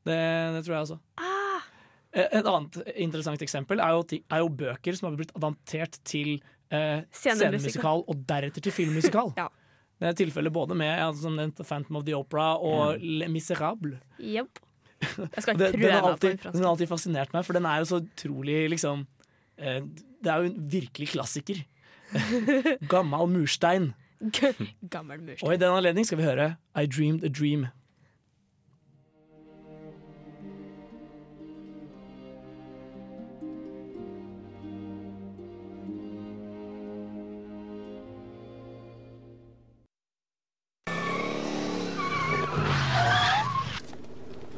Ja, 0.01 0.11
det, 0.11 0.21
det 0.57 0.65
tror 0.67 0.77
jeg 0.77 0.87
også. 0.87 0.99
Ah. 1.21 1.67
Et 2.11 2.43
annet 2.43 2.81
interessant 2.99 3.43
eksempel 3.45 3.83
er 3.83 3.95
jo, 3.95 4.03
er 4.19 4.43
jo 4.43 4.51
bøker 4.63 4.97
som 4.99 5.11
har 5.11 5.19
blitt 5.19 5.35
adaptert 5.39 6.01
til 6.09 6.41
eh, 6.75 7.05
Scenemusikal. 7.15 8.03
og 8.09 8.25
deretter 8.29 8.65
til 8.65 8.75
filmmusikal. 8.75 9.35
Det 10.01 10.09
er 10.09 10.17
tilfellet 10.17 10.53
både 10.53 10.73
med 10.81 10.89
ja, 10.89 11.11
som 11.13 11.35
nevnt, 11.37 11.59
The 11.59 11.65
Phantom 11.69 11.99
of 11.99 12.07
the 12.07 12.15
Opera 12.17 12.55
og 12.57 12.97
mm. 12.97 13.03
Le 13.21 13.27
Miserable. 13.29 13.99
Yep. 14.17 14.61
Jeg 15.01 15.43
skal 15.45 15.53
ikke 15.57 15.67
prøve 15.67 15.73
Den 15.77 15.93
har 15.93 16.07
alltid, 16.09 16.39
den 16.47 16.63
har 16.65 16.71
alltid 16.71 16.89
fascinert 16.89 17.35
meg, 17.37 17.45
for 17.45 17.57
den 17.57 17.69
er 17.69 17.83
jo 17.83 17.89
så 17.91 17.99
utrolig 18.01 18.63
liksom 18.73 19.05
eh, 19.61 19.83
Det 19.85 20.33
er 20.33 20.41
jo 20.41 20.49
en 20.49 20.71
virkelig 20.73 21.11
klassiker. 21.13 21.61
Gammal 22.95 23.29
murstein. 23.29 23.93
Gammel 24.91 25.37
Og 25.43 25.55
i 25.55 25.61
den 25.61 25.69
anledning 25.73 26.09
skal 26.09 26.21
vi 26.21 26.27
høre 26.27 26.55
I 26.77 26.89
Dreamed 26.89 27.25
a 27.25 27.29
Dream. 27.29 27.69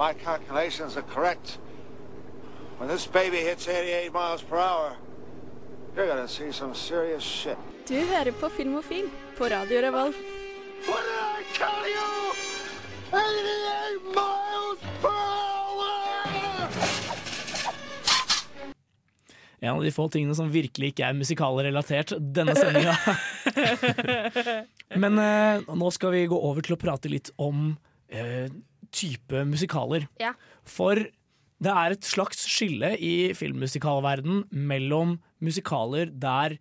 My 0.02 0.14
calculations 0.14 0.96
are 0.96 1.06
correct. 1.14 1.58
When 2.78 2.88
this 2.88 3.06
baby 3.06 3.36
hits 3.36 3.68
88 3.68 4.12
miles 4.12 4.42
per 4.42 4.56
hour, 4.58 4.96
you're 5.96 6.08
gonna 6.08 6.28
see 6.28 6.52
some 6.52 6.74
serious 6.74 7.22
shit. 7.22 7.56
Du 7.88 7.94
hører 7.94 8.32
på 8.32 8.48
Filmofil 8.48 9.10
på 9.38 9.44
Radio 9.44 9.80
Revolt. 9.80 10.16
What 10.86 11.02
did 11.06 11.20
I 11.22 11.42
tell 11.54 11.86
you? 11.94 12.32
88 13.12 14.02
miles 14.16 14.80
per 15.02 15.08
hour! 15.08 16.68
En 19.60 19.76
av 19.76 19.84
de 19.84 19.92
få 19.92 20.08
tingene 20.08 20.34
som 20.34 20.50
virkelig 20.50 20.90
ikke 20.96 21.06
er 21.06 21.14
musikalrelatert 21.14 22.16
denne 22.18 22.58
sendinga. 22.58 22.98
Men 25.06 25.22
eh, 25.28 25.62
nå 25.78 25.94
skal 25.94 26.10
vi 26.18 26.26
gå 26.26 26.42
over 26.50 26.66
til 26.66 26.74
å 26.74 26.82
prate 26.88 27.14
litt 27.14 27.30
om 27.38 27.76
eh, 28.10 28.50
type 28.92 29.44
musikaler. 29.48 30.06
Ja. 30.20 30.34
For 30.68 31.00
det 31.62 31.70
er 31.72 31.94
et 31.94 32.06
slags 32.06 32.42
skille 32.50 32.92
i 32.98 33.32
filmmusikalverden 33.38 34.44
mellom 34.50 35.16
musikaler 35.42 36.10
der 36.10 36.56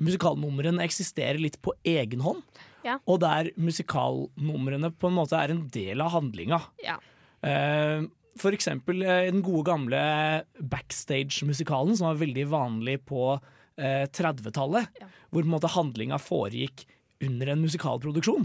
musikalnumrene 0.00 0.84
eksisterer 0.84 1.38
litt 1.40 1.58
på 1.64 1.72
egen 1.88 2.20
hånd, 2.24 2.42
Ja. 2.84 2.98
og 3.08 3.20
der 3.20 3.48
musikalnumrene 3.56 4.90
på 4.92 5.08
en 5.08 5.16
måte 5.16 5.38
er 5.40 5.50
en 5.54 5.66
del 5.72 6.00
av 6.04 6.12
handlinga. 6.12 6.60
Ja. 6.84 6.98
Uh, 7.44 8.06
For 8.36 8.52
eksempel 8.52 9.00
uh, 9.00 9.24
den 9.30 9.40
gode 9.44 9.64
gamle 9.70 10.00
backstage-musikalen, 10.60 11.96
som 11.96 12.10
var 12.10 12.20
veldig 12.20 12.44
vanlig 12.52 12.98
på 13.08 13.22
uh, 13.40 14.04
30-tallet. 14.12 14.88
Hvor 15.30 15.40
på 15.42 15.46
en 15.46 15.54
måte 15.54 15.72
handlinga 15.72 16.18
foregikk 16.20 16.84
under 17.24 17.48
en 17.54 17.62
musikalproduksjon. 17.64 18.44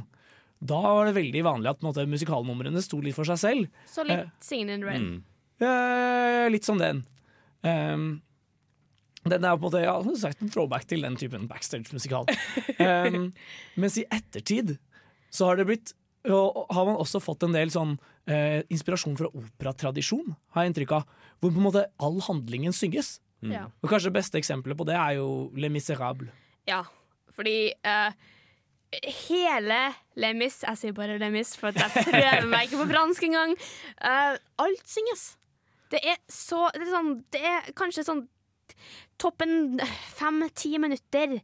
Da 0.62 0.80
var 0.82 1.08
det 1.10 1.16
veldig 1.18 1.42
vanlig 1.46 1.72
at 1.72 1.86
måte, 1.86 2.06
musikalnumrene 2.10 2.84
sto 2.86 3.00
litt 3.02 3.18
for 3.18 3.28
seg 3.28 3.40
selv. 3.42 3.86
Så 3.90 4.06
litt 4.06 4.30
Singing 4.46 4.76
in 4.76 4.86
Red. 4.86 5.00
Rain. 5.00 5.24
Eh, 5.62 6.50
litt 6.54 6.68
som 6.68 6.78
den. 6.82 7.02
Um, 7.66 8.22
den 9.26 9.46
er 9.46 9.58
på 9.58 9.62
en 9.62 9.66
måte 9.68 9.82
ja, 9.84 9.96
som 10.06 10.18
sagt, 10.18 10.42
en 10.42 10.50
throwback 10.54 10.86
til 10.90 11.06
den 11.06 11.18
typen 11.18 11.48
backstage-musikal. 11.50 12.30
um, 12.82 13.32
mens 13.82 13.98
i 14.02 14.06
ettertid 14.10 14.78
så 15.34 15.50
har 15.50 15.60
det 15.60 15.68
blitt 15.70 15.96
og 16.30 16.68
har 16.70 16.86
man 16.86 17.00
også 17.02 17.18
fått 17.18 17.48
en 17.48 17.56
del 17.56 17.72
sånn 17.74 17.96
eh, 18.30 18.62
inspirasjon 18.70 19.16
fra 19.18 19.30
operatradisjon, 19.34 20.36
har 20.54 20.66
jeg 20.66 20.72
inntrykk 20.72 20.92
av. 21.00 21.08
Hvor 21.42 21.50
på 21.50 21.58
en 21.58 21.66
måte 21.66 21.88
all 21.98 22.20
handlingen 22.28 22.76
synges. 22.78 23.16
Ja. 23.42 23.64
Og 23.82 23.90
kanskje 23.90 24.12
det 24.12 24.20
beste 24.20 24.38
eksempelet 24.38 24.78
på 24.78 24.86
det 24.86 25.00
er 25.00 25.16
jo 25.18 25.50
Les 25.58 25.74
Miserable. 25.74 26.30
Ja, 26.70 26.84
fordi 27.34 27.72
eh, 27.74 28.14
hele 28.92 29.80
Lemis 30.20 30.62
Jeg 30.66 30.80
sier 30.80 30.96
bare 30.96 31.20
Lemis, 31.22 31.56
for 31.60 31.72
at 31.72 31.80
jeg 31.80 32.06
prøver 32.10 32.48
meg 32.50 32.68
ikke 32.68 32.84
på 32.84 32.90
fransk 32.92 33.28
engang. 33.30 33.56
Uh, 34.04 34.36
alt 34.64 34.86
synges. 34.90 35.38
Det 35.92 36.02
er 36.04 36.20
så 36.32 36.70
Det 36.76 36.86
er, 36.86 36.94
sånn, 36.94 37.12
det 37.32 37.42
er 37.42 37.74
kanskje 37.78 38.08
sånn 38.08 38.26
toppen 39.22 39.80
fem-ti 40.16 40.78
minutter 40.82 41.38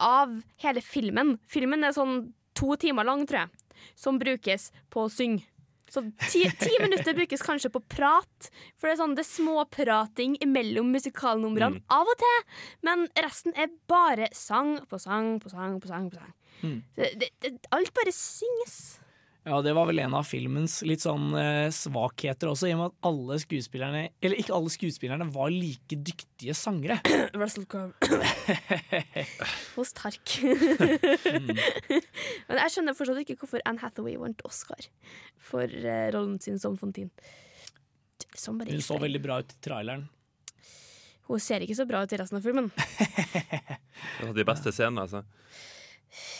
av 0.00 0.36
hele 0.62 0.82
filmen. 0.84 1.38
Filmen 1.50 1.84
er 1.84 1.96
sånn 1.96 2.28
to 2.56 2.76
timer 2.80 3.08
lang, 3.08 3.24
tror 3.26 3.44
jeg, 3.44 3.80
som 3.98 4.20
brukes 4.20 4.70
på 4.92 5.06
å 5.06 5.12
synge. 5.12 5.46
Så 5.90 6.04
ti, 6.30 6.44
ti 6.60 6.76
minutter 6.78 7.16
brukes 7.18 7.42
kanskje 7.42 7.72
på 7.74 7.80
prat, 7.90 8.50
for 8.78 8.86
det 8.86 8.92
er 8.92 9.00
sånn 9.00 9.16
det 9.18 9.24
er 9.24 9.30
småprating 9.32 10.36
mellom 10.46 10.92
musikalnumrene 10.94 11.82
av 11.90 12.12
og 12.12 12.20
til. 12.20 12.44
Men 12.86 13.08
resten 13.18 13.56
er 13.58 13.72
bare 13.90 14.30
sang 14.36 14.76
på 14.86 15.00
sang 15.02 15.40
på 15.42 15.50
sang 15.50 15.80
på 15.82 15.90
sang. 15.90 16.06
på 16.12 16.20
sang. 16.20 16.36
Mm. 16.62 16.80
Det, 16.96 17.30
det, 17.40 17.54
alt 17.74 17.94
bare 17.96 18.12
synges. 18.14 19.00
Ja, 19.40 19.62
det 19.64 19.72
var 19.72 19.86
vel 19.88 20.02
en 20.02 20.12
av 20.18 20.26
filmens 20.28 20.82
litt 20.84 21.00
sånn 21.00 21.32
eh, 21.40 21.70
svakheter 21.72 22.50
også, 22.50 22.68
i 22.68 22.74
og 22.74 22.80
med 22.82 22.90
at 22.90 23.06
alle 23.08 23.38
skuespillerne 23.40 24.02
Eller 24.20 24.40
ikke 24.42 24.52
alle 24.52 24.72
skuespillerne 24.72 25.26
var 25.32 25.48
like 25.54 25.96
dyktige 25.96 26.52
sangere. 26.56 26.98
Russell 27.40 27.64
Crowe. 27.70 27.94
Hos 29.78 29.94
Tark. 29.96 30.36
Mm. 31.30 31.54
Men 32.48 32.58
jeg 32.58 32.72
skjønner 32.74 32.96
fortsatt 32.96 33.20
ikke 33.22 33.36
hvorfor 33.38 33.62
Anne 33.68 33.80
Hathaway 33.80 34.16
vant 34.18 34.40
Oscar 34.46 34.82
for 35.50 35.62
eh, 35.62 36.08
rollen 36.12 36.40
sin 36.42 36.58
som 36.60 36.74
Fontin. 36.78 37.10
Hun 38.34 38.82
så 38.82 38.98
veldig 39.00 39.22
bra 39.22 39.38
ut 39.40 39.54
i 39.54 39.60
traileren. 39.62 40.04
Hun 41.30 41.42
ser 41.42 41.64
ikke 41.64 41.78
så 41.78 41.86
bra 41.88 42.02
ut 42.02 42.12
i 42.12 42.18
resten 42.20 42.40
av 42.40 42.44
filmen. 42.44 42.70
Det 44.18 44.26
var 44.26 44.36
de 44.36 44.48
beste 44.48 44.74
scenene, 44.74 45.06
altså. 45.06 45.24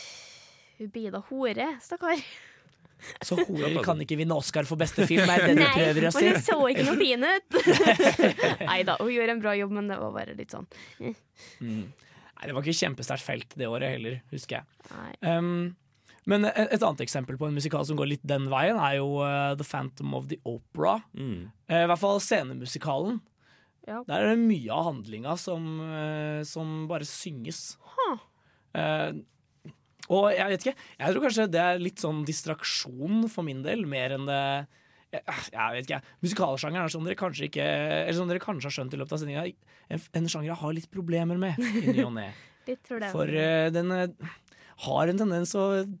Hun 0.81 0.89
blir 0.89 1.11
da 1.13 1.19
hore, 1.29 1.67
stakkar. 1.81 2.21
Så 3.21 3.35
horer 3.47 3.83
kan 3.85 3.99
ikke 4.01 4.17
vinne 4.17 4.33
Oscar 4.33 4.65
for 4.65 4.81
beste 4.81 5.05
film, 5.09 5.29
er 5.29 5.43
det 5.45 5.57
du 5.59 5.61
Nei, 5.61 5.73
prøver 5.75 6.07
å 6.07 6.13
si? 6.15 6.23
men 6.25 6.37
hun 6.39 6.45
så 6.45 6.57
ikke 6.71 6.85
noe 6.87 6.97
fin 6.97 7.25
ut. 7.27 7.57
Nei 8.71 8.79
da, 8.87 8.95
hun 8.97 9.11
gjorde 9.13 9.35
en 9.35 9.43
bra 9.43 9.53
jobb, 9.59 9.75
men 9.77 9.91
det 9.91 9.99
var 10.01 10.15
bare 10.15 10.33
litt 10.37 10.55
sånn. 10.55 10.65
Mm. 10.97 11.13
Nei, 11.61 12.47
det 12.47 12.55
var 12.57 12.65
ikke 12.65 12.79
kjempesterkt 12.79 13.27
felt 13.27 13.53
det 13.61 13.69
året 13.69 13.93
heller, 13.93 14.17
husker 14.33 14.59
jeg. 14.61 14.89
Nei. 14.95 15.11
Um, 15.21 15.51
men 16.29 16.49
et, 16.49 16.73
et 16.77 16.85
annet 16.85 17.05
eksempel 17.05 17.37
på 17.37 17.49
en 17.49 17.57
musikal 17.57 17.85
som 17.85 17.99
går 17.99 18.09
litt 18.15 18.25
den 18.25 18.49
veien, 18.49 18.81
er 18.81 18.97
jo 18.97 19.19
uh, 19.21 19.53
The 19.57 19.67
Phantom 19.67 20.17
of 20.17 20.31
the 20.33 20.41
Opera. 20.49 20.97
Mm. 21.13 21.51
Uh, 21.69 21.83
I 21.83 21.87
hvert 21.91 22.01
fall 22.01 22.21
scenemusikalen. 22.25 23.21
Ja. 23.85 24.01
Der 24.09 24.17
er 24.17 24.33
det 24.33 24.41
mye 24.41 24.73
av 24.73 24.89
handlinga 24.89 25.37
som, 25.41 25.69
uh, 25.85 26.41
som 26.49 26.87
bare 26.89 27.05
synges. 27.05 27.75
Eh, 28.73 29.09
og 30.11 30.27
jeg 30.35 30.51
vet 30.51 30.65
ikke, 30.65 30.89
jeg 30.99 31.15
tror 31.15 31.25
kanskje 31.25 31.47
det 31.53 31.63
er 31.63 31.81
litt 31.81 32.03
sånn 32.03 32.21
distraksjon 32.27 33.25
for 33.31 33.47
min 33.47 33.63
del, 33.65 33.87
mer 33.89 34.17
enn 34.17 34.29
det 34.29 34.43
jeg, 35.11 35.23
jeg 35.51 35.73
vet 35.75 35.87
ikke, 35.89 35.99
Musikalsjangeren 36.23 36.87
er 36.87 36.93
sånn 36.93 37.07
dere 37.07 37.19
kanskje 37.19 37.49
ikke 37.49 37.65
Eller 37.65 38.15
som 38.15 38.29
dere 38.29 38.39
kanskje 38.43 38.69
har 38.69 38.75
skjønt 38.77 38.93
i 38.95 38.99
løpet 39.01 39.15
av 39.17 39.19
sendinga, 39.19 39.43
en, 39.91 40.05
en 40.21 40.29
sjanger 40.31 40.53
jeg 40.53 40.59
har 40.61 40.77
litt 40.77 40.91
problemer 40.93 41.41
med 41.41 41.59
i 41.59 41.81
ny 41.89 42.05
og 42.05 42.13
ne. 42.15 42.29
For 43.11 43.27
uh, 43.27 43.67
den 43.73 43.91
uh, 43.91 44.29
har 44.85 45.11
en 45.11 45.19
tendens 45.19 45.51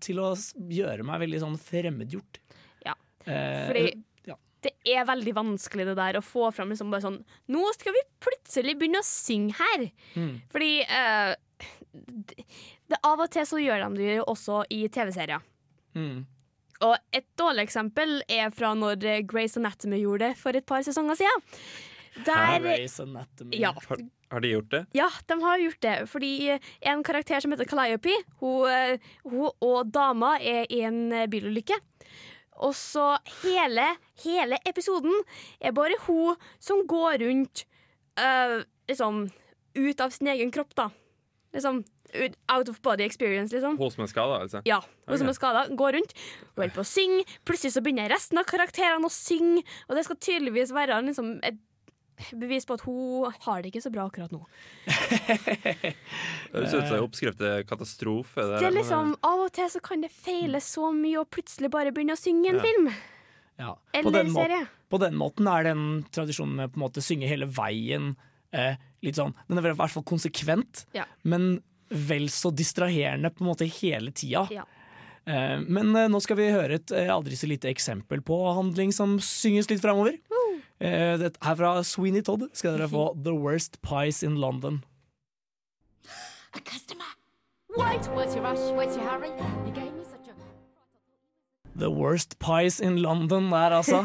til 0.05 0.21
å 0.21 0.29
gjøre 0.71 1.05
meg 1.05 1.23
veldig 1.25 1.41
sånn 1.43 1.57
fremmedgjort. 1.61 2.39
Ja. 2.85 2.95
Eh, 3.25 3.65
Fordi 3.67 3.83
ja. 4.29 4.37
det 4.65 4.71
er 4.93 5.07
veldig 5.09 5.33
vanskelig 5.37 5.87
det 5.91 5.97
der 5.99 6.17
å 6.17 6.23
få 6.25 6.47
fram 6.55 6.71
liksom 6.73 6.93
bare 6.93 7.05
sånn 7.05 7.19
Nå 7.53 7.65
skal 7.77 7.93
vi 7.97 8.05
plutselig 8.23 8.77
begynne 8.79 9.03
å 9.03 9.07
synge 9.07 9.57
her! 9.59 9.87
Mm. 10.15 10.33
Fordi 10.53 10.71
det, 12.91 12.99
av 13.07 13.23
og 13.23 13.31
til 13.33 13.47
så 13.47 13.59
gjør 13.61 13.85
de 13.87 14.01
det 14.01 14.19
også 14.23 14.63
i 14.73 14.83
TV-serier. 14.91 15.43
Mm. 15.97 16.23
Og 16.81 16.95
et 17.13 17.27
dårlig 17.37 17.67
eksempel 17.67 18.21
er 18.31 18.49
fra 18.55 18.73
når 18.77 18.97
Grace 19.01 19.27
Grey's 19.29 19.57
Anatomy 19.59 20.01
gjorde 20.01 20.31
det 20.31 20.39
for 20.39 20.57
et 20.57 20.65
par 20.65 20.83
sesonger 20.85 21.19
siden. 21.19 21.45
Der, 22.25 22.57
Grey's 22.63 22.97
Anatomy. 23.01 23.59
Ja. 23.61 23.71
Har, 23.87 24.01
har 24.31 24.43
de 24.43 24.53
gjort 24.55 24.71
det? 24.71 24.85
ja, 24.97 25.09
de 25.27 25.37
har 25.43 25.61
gjort 25.61 25.81
det. 25.81 25.95
Fordi 26.09 26.31
en 26.79 27.03
karakter 27.03 27.39
som 27.39 27.53
heter 27.53 27.69
Calliope, 27.69 28.15
hun, 28.41 28.69
eh, 28.69 29.11
hun 29.23 29.51
og 29.61 29.91
dama 29.93 30.37
er 30.39 30.65
i 30.69 30.81
en 30.87 31.11
eh, 31.11 31.27
bilulykke. 31.31 31.77
Og 32.61 32.75
så 32.77 33.15
hele, 33.41 33.85
hele 34.23 34.59
episoden 34.69 35.13
er 35.59 35.73
bare 35.73 35.97
hun 36.05 36.35
som 36.61 36.83
går 36.87 37.21
rundt 37.23 37.65
øh, 38.21 38.61
liksom 38.89 39.23
ut 39.75 40.03
av 40.03 40.09
sin 40.13 40.27
egen 40.27 40.51
kropp, 40.51 40.75
da. 40.75 40.89
Liksom 41.53 41.81
out 42.51 42.69
of 42.69 42.81
body 42.83 43.03
experience, 43.03 43.51
liksom. 43.55 43.77
Hun 43.79 43.91
som 43.91 44.03
er 44.05 44.11
skada, 44.11 44.37
altså? 44.43 44.61
Ja, 44.67 44.81
hun 45.07 45.17
som 45.19 45.27
er 45.31 45.35
skada, 45.37 45.65
går 45.79 45.97
rundt 45.97 46.13
og 46.13 46.61
holder 46.61 46.75
på 46.75 46.83
å 46.83 46.87
synge. 46.87 47.25
Plutselig 47.47 47.73
så 47.75 47.83
begynner 47.83 48.11
resten 48.11 48.39
av 48.41 48.47
karakterene 48.49 49.07
å 49.07 49.11
synge, 49.11 49.63
og 49.87 49.95
det 49.95 50.05
skal 50.07 50.19
tydeligvis 50.19 50.73
være 50.75 51.01
liksom 51.07 51.37
et 51.47 51.59
bevis 52.37 52.67
på 52.69 52.75
at 52.77 52.83
hun 52.85 53.31
har 53.47 53.63
det 53.63 53.71
ikke 53.71 53.81
så 53.81 53.89
bra 53.93 54.03
akkurat 54.05 54.29
nå. 54.35 54.43
Det 55.31 56.53
høres 56.53 56.73
ut 56.75 56.83
som 56.85 56.97
en 56.97 57.05
oppskrift 57.05 57.39
til 57.41 57.63
katastrofe. 57.69 58.43
Det 58.59 58.67
er 58.67 58.75
liksom, 58.75 59.15
Av 59.25 59.41
og 59.45 59.51
til 59.55 59.69
så 59.73 59.81
kan 59.83 60.03
det 60.03 60.11
feile 60.13 60.61
så 60.63 60.91
mye, 60.95 61.21
og 61.23 61.29
plutselig 61.33 61.71
bare 61.73 61.93
begynne 61.95 62.17
å 62.17 62.19
synge 62.21 62.51
en 62.51 62.59
Ja. 62.59 62.65
film. 62.67 62.91
Ja. 63.61 63.75
Eller 63.93 64.09
på, 64.09 64.11
den 64.15 64.31
serie. 64.33 64.67
på 64.89 64.99
den 65.01 65.15
måten 65.19 65.47
er 65.47 65.63
den 65.63 65.83
tradisjonen 66.11 66.55
med 66.55 66.71
på 66.73 66.79
en 66.79 66.85
måte 66.85 67.01
synge 67.05 67.27
hele 67.29 67.45
veien 67.45 68.15
eh, 68.53 68.75
litt 69.03 69.17
sånn 69.17 69.33
Den 69.47 69.57
er 69.59 69.71
i 69.71 69.73
hvert 69.73 69.91
fall 69.93 70.03
konsekvent, 70.07 70.85
Ja. 70.97 71.05
men 71.23 71.61
vel 71.89 72.29
så 72.31 72.51
distraherende 72.55 73.29
på 73.33 73.43
en 73.43 73.49
måte 73.51 73.67
hele 73.67 74.11
tida. 74.15 74.45
Ja. 74.51 74.63
Eh, 75.27 75.59
men 75.67 75.95
eh, 75.95 76.07
nå 76.07 76.21
skal 76.23 76.37
vi 76.39 76.47
høre 76.53 76.77
et 76.79 76.91
eh, 76.95 77.09
aldri 77.13 77.35
så 77.35 77.49
lite 77.49 77.69
eksempel 77.69 78.21
på 78.25 78.37
handling 78.55 78.93
som 78.95 79.17
synges 79.19 79.69
litt 79.69 79.81
framover. 79.83 80.15
Eh, 80.81 81.17
her 81.19 81.55
fra 81.59 81.75
Sweeney 81.85 82.23
Todd 82.25 82.47
skal 82.57 82.77
dere 82.77 82.87
få 82.89 83.11
The 83.23 83.33
Worst 83.35 83.81
Pies 83.85 84.23
in 84.23 84.39
London. 84.41 84.79
Wait, 87.77 88.01
where's 88.15 88.35
your 88.35 88.43
rush? 88.43 88.59
Where's 88.75 88.95
your 88.97 89.05
hurry? 89.07 89.29
You 89.65 89.71
gave 89.73 89.93
me 89.93 90.03
such 90.03 90.27
a. 90.27 90.33
The 91.79 91.89
Worst 91.89 92.37
Pies 92.39 92.79
in 92.81 92.97
London 93.01 93.49
der, 93.51 93.71
altså. 93.71 94.03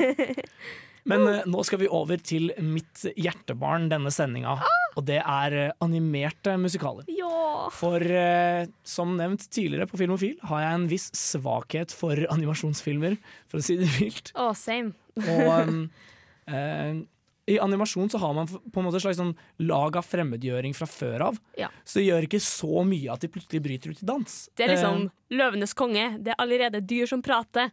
Men 1.07 1.23
nå 1.47 1.63
skal 1.67 1.79
vi 1.83 1.89
over 1.89 2.19
til 2.19 2.51
mitt 2.63 3.05
hjertebarn 3.17 3.89
denne 3.91 4.11
sendinga, 4.11 4.57
og 4.97 5.05
det 5.09 5.19
er 5.21 5.57
eh, 5.57 5.73
animerte 5.85 6.57
musikaler. 6.61 7.09
Ja. 7.13 7.69
For 7.75 8.01
eh, 8.01 8.69
som 8.87 9.17
nevnt 9.19 9.45
tidligere 9.53 9.89
på 9.91 10.01
Filmofil 10.01 10.39
har 10.49 10.65
jeg 10.65 10.79
en 10.79 10.87
viss 10.91 11.11
svakhet 11.17 11.93
for 11.95 12.27
animasjonsfilmer, 12.33 13.19
for 13.51 13.61
å 13.61 13.67
si 13.67 13.77
det 13.81 13.91
vilt. 13.99 14.33
Oh, 14.35 14.55
same. 14.57 14.97
Og 15.21 15.69
um, 15.69 15.85
eh, 16.53 17.05
i 17.47 17.59
animasjon 17.63 18.11
så 18.11 18.19
har 18.19 18.33
man 18.35 18.49
på 18.49 18.81
en 18.81 18.87
måte 18.89 18.99
et 18.99 19.05
slags 19.05 19.21
sånn 19.21 19.37
lag 19.63 19.97
av 20.01 20.07
fremmedgjøring 20.09 20.75
fra 20.75 20.89
før 20.91 21.29
av. 21.29 21.37
Ja. 21.59 21.69
Så 21.87 22.01
det 22.01 22.09
gjør 22.09 22.27
ikke 22.27 22.43
så 22.43 22.83
mye 22.87 23.13
at 23.15 23.23
de 23.23 23.31
plutselig 23.31 23.63
bryter 23.63 23.93
ut 23.93 24.03
i 24.03 24.09
dans. 24.09 24.39
Det 24.57 24.67
er 24.67 24.75
liksom 24.75 25.07
Eh, 25.07 25.37
Løvenes 25.37 25.75
konge. 25.75 26.09
Det 26.23 26.33
er 26.35 26.41
allerede 26.43 26.81
dyr 26.87 27.07
som 27.11 27.23
prater. 27.23 27.71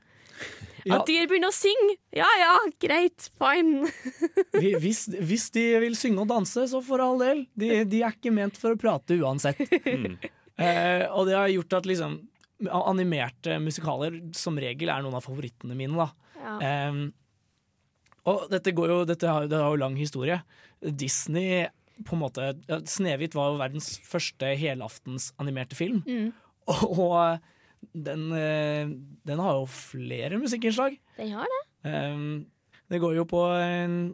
Ja. 0.83 0.97
At 0.97 1.07
dyr 1.07 1.27
begynner 1.31 1.51
å 1.51 1.55
synge, 1.55 1.95
ja 2.15 2.27
ja, 2.39 2.53
greit, 2.81 3.29
fine. 3.39 3.87
Hvis, 4.83 5.05
hvis 5.15 5.47
de 5.55 5.63
vil 5.83 5.95
synge 5.97 6.23
og 6.25 6.29
danse, 6.31 6.65
så 6.69 6.81
for 6.83 7.01
all 7.03 7.17
del. 7.21 7.45
De, 7.59 7.69
de 7.89 8.01
er 8.03 8.15
ikke 8.15 8.33
ment 8.35 8.59
for 8.59 8.75
å 8.75 8.79
prate 8.79 9.17
uansett. 9.19 9.63
Eh, 10.53 11.07
og 11.09 11.25
det 11.25 11.33
har 11.33 11.49
gjort 11.49 11.73
at 11.79 11.87
liksom 11.89 12.11
animerte 12.77 13.55
musikaler 13.57 14.19
som 14.37 14.59
regel 14.61 14.91
er 14.93 15.01
noen 15.01 15.17
av 15.17 15.25
favorittene 15.25 15.73
mine. 15.73 15.97
da. 15.97 16.35
Ja. 16.37 16.57
Eh, 16.61 16.99
og 18.29 18.45
dette, 18.51 18.71
går 18.77 18.93
jo, 18.93 18.99
dette 19.09 19.27
har, 19.27 19.47
det 19.49 19.57
har 19.59 19.73
jo 19.73 19.81
lang 19.81 19.97
historie. 19.97 20.37
Disney 20.79 21.65
på 22.05 22.15
en 22.15 22.21
måte, 22.21 22.51
ja, 22.69 22.79
Snehvit 22.89 23.35
var 23.37 23.51
jo 23.51 23.59
verdens 23.61 23.95
første 24.07 24.53
helaftens 24.59 25.31
animerte 25.41 25.77
film. 25.77 26.01
Mm. 26.07 26.31
Og 26.69 27.17
den, 27.91 28.25
eh, 28.37 28.89
den 29.27 29.43
har 29.43 29.59
jo 29.59 29.67
flere 29.69 30.39
musikkinnslag. 30.41 30.97
Den 31.17 31.33
har 31.35 31.49
det. 31.51 31.61
Um, 31.83 32.45
det 32.91 32.99
går 33.01 33.15
jo, 33.15 33.23
på, 33.25 33.41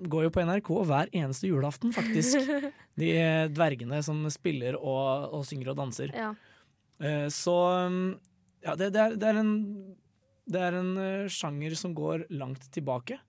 går 0.08 0.26
jo 0.28 0.32
på 0.32 0.44
NRK 0.46 0.70
hver 0.88 1.10
eneste 1.12 1.50
julaften, 1.50 1.92
faktisk. 1.94 2.46
De 3.00 3.10
eh, 3.18 3.48
dvergene 3.52 4.02
som 4.06 4.22
spiller 4.32 4.78
og, 4.80 5.34
og 5.36 5.48
synger 5.48 5.74
og 5.74 5.80
danser. 5.82 6.14
Ja. 6.16 6.34
Eh, 7.04 7.28
så 7.34 7.56
um, 7.90 8.14
ja, 8.64 8.76
det, 8.80 8.92
det, 8.96 9.02
er, 9.02 9.18
det 9.20 9.32
er 9.32 9.42
en, 9.42 9.54
det 10.50 10.64
er 10.68 10.78
en 10.80 10.94
sjanger 11.32 11.76
som 11.80 11.96
går 11.98 12.28
langt 12.36 12.70
tilbake. 12.76 13.20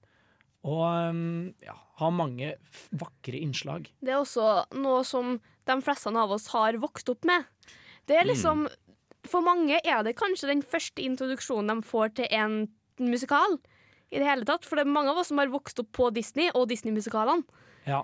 Og 0.67 0.85
um, 1.11 1.51
ja, 1.65 1.75
har 2.01 2.13
mange 2.13 2.53
vakre 2.93 3.41
innslag. 3.41 3.89
Det 4.05 4.13
er 4.13 4.21
også 4.21 4.67
noe 4.77 5.03
som 5.09 5.39
de 5.69 5.77
fleste 5.85 6.13
av 6.13 6.35
oss 6.35 6.51
har 6.53 6.77
vokst 6.83 7.09
opp 7.13 7.27
med. 7.29 7.47
Det 8.09 8.19
er 8.19 8.27
liksom, 8.29 8.67
For 9.31 9.45
mange 9.47 9.79
er 9.79 10.03
det 10.07 10.17
kanskje 10.19 10.51
den 10.51 10.63
første 10.67 11.03
introduksjonen 11.05 11.81
de 11.81 11.87
får 11.87 12.17
til 12.19 12.31
en 12.35 12.63
musikal. 13.01 13.61
i 14.11 14.19
det 14.19 14.27
hele 14.27 14.43
tatt. 14.43 14.65
For 14.67 14.75
det 14.75 14.83
er 14.83 14.91
mange 14.91 15.13
av 15.13 15.21
oss 15.23 15.29
som 15.31 15.39
har 15.39 15.47
vokst 15.53 15.79
opp 15.79 15.93
på 15.95 16.09
Disney 16.11 16.49
og 16.51 16.67
Disney-musikalene. 16.67 17.45
Ja. 17.87 18.01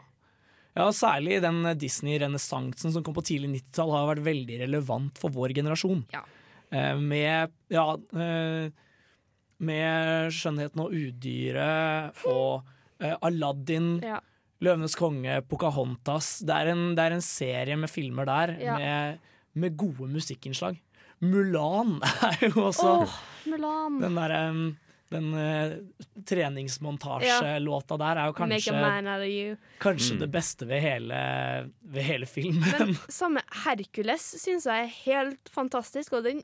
ja, 0.77 0.85
særlig 0.95 1.41
den 1.43 1.65
Disney-renessansen 1.81 2.95
som 2.95 3.03
kom 3.03 3.17
på 3.17 3.25
tidlig 3.27 3.51
90-tall, 3.57 3.91
har 3.91 4.07
vært 4.13 4.23
veldig 4.29 4.61
relevant 4.63 5.19
for 5.19 5.35
vår 5.35 5.57
generasjon. 5.59 6.05
Ja. 6.15 6.23
Eh, 6.71 6.95
med 7.03 7.51
ja, 7.75 7.87
eh, 8.15 8.71
med 9.59 10.31
'Skjønnheten 10.31 10.83
og 10.85 10.95
udyret' 10.95 12.25
og 12.31 12.63
eh, 13.01 13.17
Aladdin, 13.23 14.01
Ja. 14.03 14.21
'Løvenes 14.63 14.95
konge', 14.97 15.43
Pocahontas. 15.49 16.39
Det 16.47 16.55
er 16.55 16.71
en, 16.73 16.95
det 16.95 17.03
er 17.03 17.19
en 17.19 17.23
serie 17.23 17.77
med 17.77 17.91
filmer 17.91 18.25
der 18.25 18.55
med, 18.79 19.19
med 19.55 19.77
gode 19.77 20.07
musikkinnslag. 20.09 20.79
Mulan 21.25 21.97
er 22.31 22.43
jo 22.49 22.67
også 22.69 22.91
oh, 23.05 23.15
Mulan. 23.49 24.01
den 24.03 24.19
derre 24.19 24.43
den 25.07 25.29
uh, 25.39 25.77
treningsmontasjelåta 26.27 27.97
der 28.01 28.19
er 28.19 28.27
jo 28.31 28.35
kanskje, 28.35 28.75
kanskje 29.79 30.17
Mm. 30.17 30.21
det 30.25 30.29
beste 30.35 30.67
ved 30.67 30.81
hele, 30.83 31.19
ved 31.81 32.03
hele 32.03 32.27
filmen. 32.27 32.67
Men 32.79 32.97
samme 33.21 33.43
Hercules 33.65 34.25
syns 34.43 34.67
jeg 34.67 34.83
er 34.89 34.93
helt 35.05 35.49
fantastisk, 35.53 36.13
og 36.19 36.25
den 36.27 36.43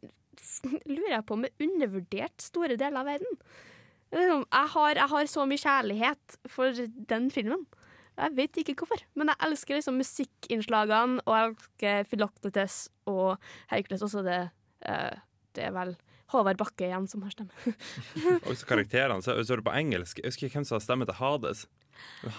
lurer 0.86 1.16
jeg 1.16 1.26
på 1.26 1.34
om 1.34 1.44
er 1.44 1.66
undervurdert 1.66 2.42
store 2.42 2.76
deler 2.78 3.02
av 3.02 3.10
verden. 3.10 3.38
Jeg 4.12 4.70
har, 4.76 4.94
jeg 4.94 5.08
har 5.10 5.26
så 5.26 5.44
mye 5.48 5.58
kjærlighet 5.62 6.38
for 6.52 6.70
den 7.10 7.30
filmen. 7.32 7.66
Jeg 8.18 8.34
vet 8.36 8.58
ikke 8.60 8.74
hvorfor, 8.76 9.00
men 9.16 9.30
jeg 9.32 9.40
elsker 9.48 9.78
liksom 9.78 9.96
musikkinnslagene, 9.96 11.22
og 11.24 11.34
jeg 11.34 11.50
elsker 11.50 12.10
Philoctetes 12.10 12.82
og 13.08 13.38
Hercules 13.72 14.04
også. 14.04 14.22
Det, 14.26 14.40
det 15.52 15.68
er 15.68 15.74
vel 15.74 15.94
Håvard 16.32 16.56
Bakke 16.60 16.86
igjen 16.88 17.06
som 17.10 17.22
har 17.26 17.32
stemme. 17.34 17.72
Også 18.50 18.66
karakterene. 18.68 19.20
Så 19.24 19.34
er 19.36 19.60
det 19.60 19.66
på 19.66 19.74
engelsk 19.76 20.22
Jeg 20.22 20.32
husker 20.32 20.48
ikke 20.48 20.60
hvem 20.60 20.68
som 20.68 20.78
har 20.78 20.84
stemme 20.84 21.08
til 21.08 21.18
Hades. 21.18 21.66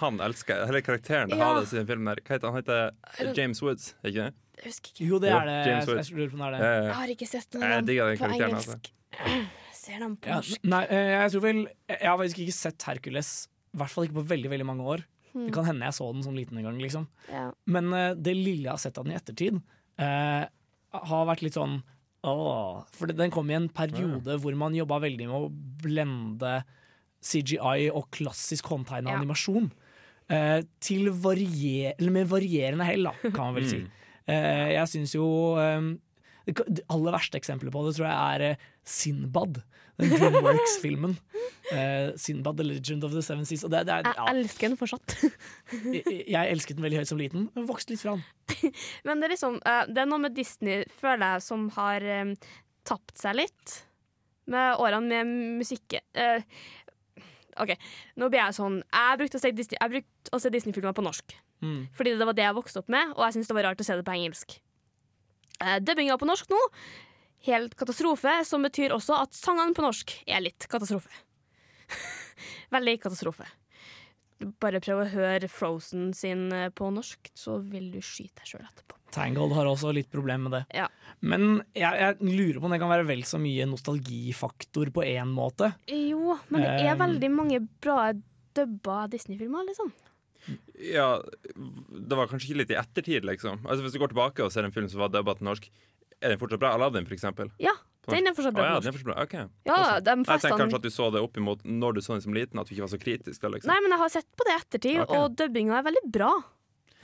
Han 0.00 0.18
elsker 0.24 0.64
Hele 0.68 0.82
karakteren 0.84 1.30
til 1.30 1.38
Ja. 1.38 1.52
Hades 1.52 1.74
i 1.74 1.78
den 1.78 1.86
filmen 1.90 2.10
her. 2.10 2.22
Hva 2.24 2.34
heter 2.34 2.50
han? 2.50 2.58
Heter 2.58 3.38
James 3.38 3.62
Woods, 3.62 3.92
ikke 4.02 4.24
det? 4.24 4.32
Jeg 4.58 4.70
husker 4.70 4.92
ikke. 4.94 5.06
Jo, 5.10 5.20
det 5.22 5.30
er 5.30 5.46
det. 5.48 5.54
James 5.68 5.86
Jeg, 5.86 5.94
Woods. 5.94 6.10
jeg 6.10 6.30
det 6.30 6.42
er 6.42 6.52
det. 6.54 6.72
Jeg 6.88 6.98
har 6.98 7.14
ikke 7.14 7.30
sett 7.30 7.56
noen 7.56 7.64
av 7.70 7.86
dem 7.86 7.96
den 7.96 8.18
på 8.18 8.30
engelsk. 8.34 8.74
altså. 8.74 9.40
Ser 9.84 9.98
dem 10.00 10.14
på 10.16 10.30
Ja, 10.30 10.38
nei, 10.70 10.84
eh, 10.88 11.10
jeg 11.12 11.32
tror 11.34 11.42
vel 11.44 11.58
Jeg 11.90 12.06
har 12.08 12.18
faktisk 12.18 12.38
ikke 12.44 12.56
sett 12.56 12.86
Hercules. 12.88 13.32
I 13.74 13.80
hvert 13.82 13.92
fall 13.92 14.06
ikke 14.08 14.18
på 14.20 14.26
veldig 14.30 14.52
veldig 14.54 14.66
mange 14.66 14.86
år. 14.94 15.02
Hmm. 15.34 15.48
Det 15.48 15.54
kan 15.54 15.66
hende 15.66 15.86
jeg 15.86 15.96
så 15.98 16.06
den 16.14 16.22
som 16.26 16.36
liten 16.38 16.58
en 16.58 16.66
gang. 16.66 16.78
liksom 16.82 17.08
Ja. 17.30 17.48
Men 17.66 17.92
uh, 17.92 18.14
det 18.14 18.36
lille 18.38 18.68
jeg 18.68 18.74
har 18.74 18.82
sett 18.82 18.98
av 18.98 19.04
den 19.06 19.14
i 19.14 19.18
ettertid, 19.18 19.58
uh, 20.00 20.46
har 20.94 21.26
vært 21.26 21.42
litt 21.42 21.58
sånn 21.58 21.82
åh. 22.24 22.82
For 22.96 23.12
den 23.12 23.30
kom 23.34 23.50
i 23.52 23.56
en 23.58 23.68
periode 23.68 24.38
hvor 24.40 24.56
man 24.58 24.74
jobba 24.76 24.98
veldig 25.04 25.26
med 25.28 25.36
å 25.36 25.50
blende 25.84 26.54
CGI 27.24 27.90
og 27.92 28.08
klassisk 28.14 28.68
håndtegna 28.72 29.12
Ja. 29.12 29.18
animasjon. 29.20 29.70
Eh, 30.32 30.62
til 30.80 31.10
varier 31.12 31.92
eller 31.98 32.10
med 32.10 32.28
varierende 32.30 32.84
hell, 32.88 33.04
da, 33.10 33.12
kan 33.30 33.50
man 33.52 33.54
vel 33.58 33.68
si. 33.68 33.82
Eh, 34.26 34.72
jeg 34.72 34.88
syns 34.88 35.12
jo 35.14 35.26
eh, 35.60 35.90
det 36.48 36.84
aller 36.88 37.12
verste 37.12 37.36
eksempelet 37.40 37.72
på 37.72 37.82
det 37.86 37.94
tror 37.98 38.08
jeg 38.08 38.16
er 38.40 38.46
eh, 38.52 38.56
Sinbad. 38.84 39.62
Den 40.00 40.10
Dreamworks-filmen. 40.10 41.16
Uh, 41.70 42.12
Sinbad, 42.18 42.58
The 42.58 42.66
Legend 42.66 43.04
of 43.06 43.14
the 43.14 43.22
Seven 43.22 43.46
Seas. 43.46 43.62
Det, 43.70 43.84
det 43.86 43.94
er, 43.94 44.08
Jeg 44.10 44.34
elsker 44.34 44.72
den 44.72 44.78
fortsatt. 44.80 45.14
jeg, 45.94 46.24
jeg 46.34 46.50
elsket 46.50 46.78
den 46.78 46.86
veldig 46.86 47.02
høyt 47.02 47.10
som 47.12 47.20
liten, 47.20 47.48
men 47.54 47.68
vokste 47.68 47.94
litt 47.94 48.02
fra 48.02 48.16
den. 48.16 48.74
Men 49.06 49.22
det 49.22 49.28
er 49.28 49.34
liksom 49.36 49.58
eh, 49.62 49.82
Det 49.90 50.02
er 50.02 50.10
noe 50.10 50.22
med 50.26 50.34
Disney, 50.36 50.82
føler 51.00 51.36
jeg, 51.36 51.44
som 51.46 51.68
har 51.78 52.04
um, 52.24 52.34
tapt 52.86 53.16
seg 53.20 53.38
litt 53.38 53.76
med 54.50 54.82
årene 54.82 55.22
med 55.24 55.62
musikk. 55.62 55.96
Uh, 56.18 56.42
OK, 57.62 57.72
nå 58.18 58.28
blir 58.28 58.40
jeg 58.42 58.56
sånn 58.56 58.80
Jeg 58.82 59.18
brukte 59.20 59.38
å 59.38 59.42
se 59.44 59.52
Disney- 59.54 60.50
Disney-filmer 60.58 60.96
på 60.96 61.06
norsk. 61.06 61.36
Mm. 61.64 61.84
Fordi 61.96 62.16
det 62.18 62.26
var 62.28 62.36
det 62.36 62.44
jeg 62.48 62.58
vokste 62.58 62.82
opp 62.82 62.90
med, 62.92 63.14
og 63.14 63.24
jeg 63.24 63.36
syntes 63.36 63.52
det 63.52 63.56
var 63.56 63.70
rart 63.70 63.80
å 63.80 63.86
se 63.86 63.96
det 63.96 64.04
på 64.04 64.16
engelsk. 64.18 64.58
Uh, 65.62 65.78
Dubbinga 65.78 66.18
på 66.18 66.26
norsk 66.28 66.50
nå, 66.50 66.60
helt 67.46 67.76
katastrofe, 67.78 68.38
som 68.48 68.64
betyr 68.64 68.94
også 68.94 69.18
at 69.20 69.36
sangene 69.36 69.76
på 69.76 69.84
norsk 69.84 70.16
er 70.26 70.44
litt 70.44 70.66
katastrofe. 70.70 71.12
Veldig 72.74 72.98
katastrofe. 73.02 73.46
Bare 74.60 74.80
prøv 74.82 75.04
å 75.04 75.08
høre 75.12 75.48
Frozen 75.48 76.10
sin 76.16 76.48
eh, 76.52 76.70
på 76.74 76.90
norsk, 76.92 77.30
så 77.38 77.60
vil 77.62 77.90
du 77.94 78.00
skyte 78.02 78.42
deg 78.42 78.50
sjøl 78.50 78.64
etterpå. 78.66 78.98
Tangled 79.14 79.54
har 79.54 79.68
også 79.70 79.92
litt 79.94 80.10
problem 80.10 80.48
med 80.48 80.56
det. 80.56 80.62
Ja. 80.74 80.88
Men 81.22 81.62
jeg, 81.76 82.00
jeg 82.00 82.34
lurer 82.34 82.58
på 82.58 82.66
om 82.66 82.74
det 82.74 82.80
kan 82.82 82.90
være 82.90 83.06
vel 83.06 83.22
så 83.28 83.38
mye 83.38 83.66
nostalgifaktor 83.70 84.90
på 84.94 85.04
én 85.06 85.30
måte. 85.30 85.70
Jo, 85.86 86.34
men 86.50 86.64
det 86.66 86.72
er 86.72 86.94
Um, 86.94 87.00
veldig 87.04 87.30
mange 87.32 87.60
bra 87.82 88.10
dubba 88.54 89.04
Disney-filmer, 89.10 89.64
liksom. 89.70 89.92
Ja, 90.76 91.22
det 91.88 92.18
var 92.18 92.28
kanskje 92.28 92.50
ikke 92.50 92.60
litt 92.60 92.74
i 92.74 92.76
ettertid, 92.78 93.24
liksom. 93.24 93.62
Altså 93.64 93.84
Hvis 93.84 93.94
du 93.94 94.00
går 94.02 94.12
tilbake 94.12 94.44
og 94.44 94.52
ser 94.52 94.66
en 94.66 94.74
film 94.74 94.90
som 94.92 95.00
var 95.00 95.14
dubba 95.14 95.36
til 95.38 95.48
norsk, 95.48 95.70
er 96.24 96.32
den 96.32 96.40
fortsatt 96.40 96.62
bra? 96.62 96.72
Aladdin, 96.78 97.06
for 97.08 97.16
eksempel? 97.16 97.50
Ja, 97.62 97.74
den 98.10 98.28
er 98.28 98.34
fortsatt 98.36 98.56
bra 98.56 98.64
Oh, 98.64 98.72
ja, 98.72 98.80
den 98.80 98.90
er 98.90 98.96
fortsatt 98.96 99.10
bra. 99.10 99.16
Okay. 99.24 99.44
Ja. 99.68 99.78
Jeg 100.00 100.26
tenker 100.26 100.58
kanskje 100.64 100.80
at 100.80 100.86
du 100.88 100.92
så 100.92 101.10
det 101.14 101.22
opp 101.24 101.38
imot 101.40 101.64
når 101.64 101.96
du 101.96 102.00
så 102.04 102.16
den 102.16 102.24
som 102.24 102.36
liten, 102.36 102.60
at 102.60 102.68
du 102.68 102.74
ikke 102.74 102.86
var 102.86 102.92
så 102.92 103.00
kritisk 103.00 103.44
da, 103.44 103.52
liksom. 103.54 103.70
Nei, 103.72 103.78
men 103.84 103.94
jeg 103.96 104.02
har 104.04 104.12
sett 104.16 104.28
på 104.36 104.48
det 104.48 104.58
ettertid, 104.58 105.00
okay. 105.04 105.20
og 105.20 105.38
dubbinga 105.38 105.78
er 105.80 105.86
veldig 105.88 106.04
bra. 106.16 106.32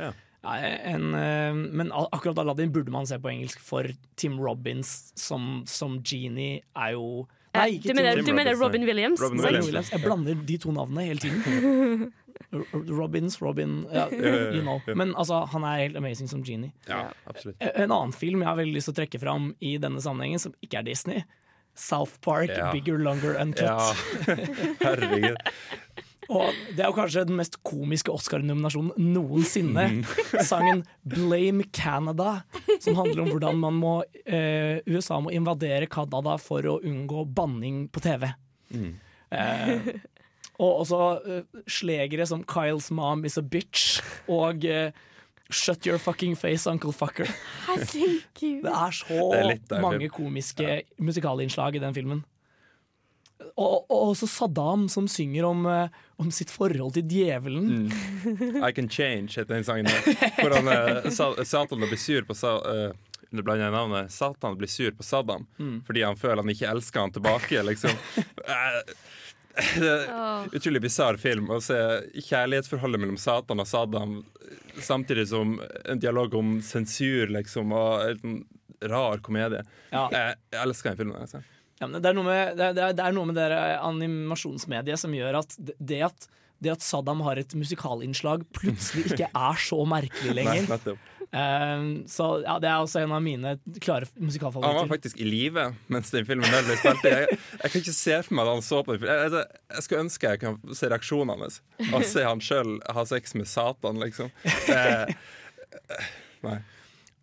Ja, 0.00 0.12
en, 0.40 1.10
eh, 1.14 1.52
men 1.52 1.92
akkurat 1.92 2.38
Aladdin 2.40 2.72
burde 2.72 2.92
man 2.92 3.08
se 3.08 3.18
på 3.20 3.28
engelsk, 3.32 3.60
for 3.60 3.88
Tim 4.16 4.40
Robbins 4.40 5.12
som, 5.20 5.60
som 5.68 6.00
genie 6.00 6.62
er 6.74 6.96
jo 6.96 7.26
Eh, 7.50 7.58
Nei, 7.58 7.70
ikke 7.80 7.88
du 7.90 7.94
mener- 7.98 8.14
Tim 8.14 8.24
du 8.26 8.32
mener 8.32 8.54
Robin. 8.54 8.84
Williams? 8.86 9.20
Robin. 9.20 9.40
Williams. 9.42 9.90
Jeg 9.90 10.00
blander 10.04 10.34
de 10.46 10.56
to 10.56 10.70
navnene 10.70 11.02
hele 11.02 11.18
tiden. 11.18 12.12
R- 12.52 12.64
Robbins, 12.90 13.40
Robin 13.42 13.86
ja, 13.92 14.06
you 14.10 14.62
know. 14.62 14.80
Men 14.96 15.14
altså, 15.14 15.42
han 15.52 15.64
er 15.64 15.84
helt 15.86 15.96
amazing 16.00 16.28
som 16.30 16.42
genie. 16.46 16.72
Ja, 16.88 17.08
absolutt. 17.30 17.56
En 17.60 17.90
annen 17.90 18.12
film 18.16 18.40
jeg 18.44 18.48
har 18.50 18.56
veldig 18.60 18.74
lyst 18.78 18.90
til 18.90 18.96
å 18.96 19.00
trekke 19.02 19.20
fram 19.22 19.50
i 19.60 19.76
denne 19.82 20.00
sammenhengen, 20.04 20.38
som 20.42 20.54
ikke 20.64 20.80
er 20.82 20.88
Disney. 20.90 21.24
South 21.78 22.18
Park, 22.20 22.50
Ja. 22.50 22.72
Bigger, 22.74 22.98
Longer, 22.98 23.36
Uncut. 23.40 23.62
Ja. 23.62 24.34
Herregud. 24.82 25.36
Og 26.30 26.54
det 26.76 26.84
er 26.84 26.90
jo 26.92 26.94
kanskje 26.94 27.24
den 27.26 27.38
mest 27.40 27.56
komiske 27.66 28.12
Oscar-nominasjonen 28.14 28.92
noensinne. 29.14 29.86
Mm. 29.96 30.04
Sangen 30.46 30.84
'Blame 31.02 31.64
Canada', 31.74 32.42
som 32.78 32.94
handler 33.00 33.24
om 33.24 33.30
hvordan 33.32 33.58
man 33.58 33.74
må, 33.80 33.94
eh, 34.26 34.78
USA 34.86 35.18
må 35.20 35.32
invadere 35.34 35.88
Canada 35.90 36.36
for 36.38 36.62
å 36.70 36.76
unngå 36.86 37.24
banning 37.34 37.88
på 37.90 38.02
TV. 38.04 38.28
Mm. 38.70 38.92
Eh, 39.30 39.90
og 40.60 40.82
også 40.82 40.98
uh, 41.24 41.62
slegere 41.64 42.26
som 42.28 42.44
'Kyles 42.44 42.90
mom 42.92 43.24
is 43.24 43.38
a 43.40 43.44
bitch' 43.44 44.02
og 44.28 44.66
uh, 44.68 44.90
'Shut 45.50 45.86
your 45.86 45.98
fucking 45.98 46.36
face, 46.38 46.70
Uncle 46.70 46.92
Fucker'. 46.92 47.30
Herregud. 47.66 48.62
Det 48.62 48.70
er 48.70 48.90
så 48.90 49.30
Det 49.68 49.76
er 49.76 49.80
mange 49.80 50.08
komiske 50.08 50.62
ja. 50.62 50.80
musikalinnslag 50.98 51.74
i 51.74 51.82
den 51.82 51.94
filmen. 51.94 52.24
Og, 53.56 53.90
og 53.90 54.10
også 54.12 54.28
Saddam 54.30 54.86
som 54.88 55.08
synger 55.08 55.46
om, 55.48 55.66
eh, 55.66 55.88
om 56.20 56.30
sitt 56.30 56.50
forhold 56.52 56.94
til 56.96 57.06
djevelen. 57.08 57.90
I 58.68 58.72
Can 58.76 58.88
Change 58.88 59.40
heter 59.40 59.54
den 59.54 59.64
sangen. 59.64 59.88
Hvor 60.40 60.54
han, 60.54 60.68
uh, 60.68 61.44
Satan 61.44 61.80
blir 61.80 61.98
sur 62.00 62.26
på 62.28 62.36
sa, 62.36 62.58
eh, 62.60 62.92
Nå 63.30 63.42
navnet. 63.46 64.10
Satan 64.10 64.56
blir 64.58 64.68
sur 64.68 64.90
på 64.90 65.02
Saddam 65.06 65.46
Mm. 65.58 65.82
fordi 65.86 66.02
han 66.02 66.16
føler 66.16 66.42
han 66.42 66.50
ikke 66.50 66.66
elsker 66.70 67.00
han 67.00 67.12
tilbake. 67.12 67.62
Liksom. 67.62 67.90
Eh, 69.56 69.78
Det 69.80 69.90
er 69.90 70.54
utrolig 70.56 70.80
bisarr 70.84 71.16
film 71.20 71.48
å 71.50 71.58
se 71.62 71.76
kjærlighetsforholdet 72.28 73.00
mellom 73.02 73.18
Satan 73.18 73.60
og 73.60 73.66
Saddam 73.66 74.18
samtidig 74.80 75.26
som 75.28 75.56
en 75.84 75.98
dialog 76.00 76.34
om 76.38 76.58
sensur, 76.64 77.26
liksom, 77.34 77.72
og 77.74 78.04
en 78.24 78.44
rar 78.88 79.18
komedie. 79.20 79.64
Ja. 79.92 80.06
Jeg, 80.14 80.36
jeg 80.54 80.62
elsker 80.62 80.90
den 80.94 81.00
filmen. 81.02 81.18
Altså. 81.20 81.42
Ja, 81.80 81.86
men 81.88 82.00
det, 82.00 82.08
er 82.10 82.16
noe 82.16 82.24
med, 82.28 82.56
det, 82.60 82.68
er, 82.70 82.92
det 82.96 83.04
er- 83.04 83.12
noe 83.16 83.26
med 83.28 83.36
det 83.40 83.48
animasjonsmediet 83.80 84.98
som 85.00 85.12
gjør 85.16 85.38
at 85.42 85.56
det- 85.58 86.02
at, 86.06 86.28
det 86.62 86.72
at 86.76 86.80
Saddam 86.84 87.20
har 87.24 87.36
et 87.40 87.54
musikalinnslag, 87.56 88.44
plutselig 88.56 89.10
ikke 89.12 89.30
er 89.50 89.60
så 89.60 89.78
merkelig 89.88 90.34
Nei, 90.34 90.44
lenger. 90.44 90.68
nettopp. 90.76 90.98
Eh, 91.30 91.82
så 92.10 92.26
ja, 92.42 92.56
det 92.58 92.66
er 92.70 92.80
også 92.82 92.98
en 93.04 93.12
av 93.14 93.22
mine 93.22 93.52
klare 93.78 94.06
Han 94.18 94.62
var 94.62 94.88
faktisk 94.90 95.20
i 95.22 95.24
live 95.28 95.68
mens 95.86 96.10
den 96.10 96.26
filmen 96.26 96.50
der 96.50 96.64
ble 96.66 96.74
spilt. 96.80 97.04
Jeg, 97.06 97.36
jeg 97.54 97.70
kan 97.70 97.80
ikke 97.84 97.94
se 97.94 98.16
for 98.26 98.34
meg 98.34 98.42
at 98.48 98.52
han 98.56 98.62
så 98.66 98.80
på 98.82 98.96
den. 98.96 99.00
filmen. 99.04 99.38
Jeg, 99.38 99.46
jeg 99.76 99.82
skulle 99.86 100.02
ønske 100.08 100.26
jeg 100.34 100.40
kunne 100.42 100.74
se 100.80 100.90
reaksjonene 100.90 101.38
hans 101.38 101.60
og 101.92 102.02
se 102.10 102.22
han 102.26 102.42
sjøl 102.42 102.80
ha 102.96 103.02
sex 103.06 103.34
med 103.38 103.46
Satan, 103.50 104.02
liksom. 104.02 104.28
Eh, 104.70 105.06
nei. 106.42 106.58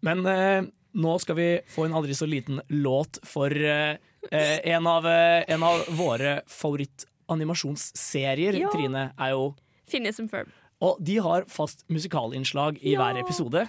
Men 0.06 0.26
eh, 0.30 0.62
nå 0.98 1.14
skal 1.20 1.36
vi 1.38 1.48
få 1.72 1.86
en 1.88 1.94
aldri 2.00 2.14
så 2.16 2.26
liten 2.30 2.62
låt 2.72 3.18
for 3.28 3.52
eh, 3.52 3.98
en, 4.32 4.88
av, 4.88 5.06
eh, 5.08 5.44
en 5.52 5.64
av 5.68 5.84
våre 5.98 6.42
favorittanimasjonsserier, 6.48 8.54
Ja. 8.62 8.70
Trine, 8.72 9.10
er 9.18 9.30
jo 9.36 9.56
Finnes 9.88 10.20
and 10.20 10.30
Ferb. 10.32 10.48
Og 10.84 10.98
de 11.02 11.18
har 11.24 11.46
fast 11.50 11.86
musikalinnslag 11.90 12.78
i 12.86 12.96
hver 13.00 13.18
episode. 13.22 13.64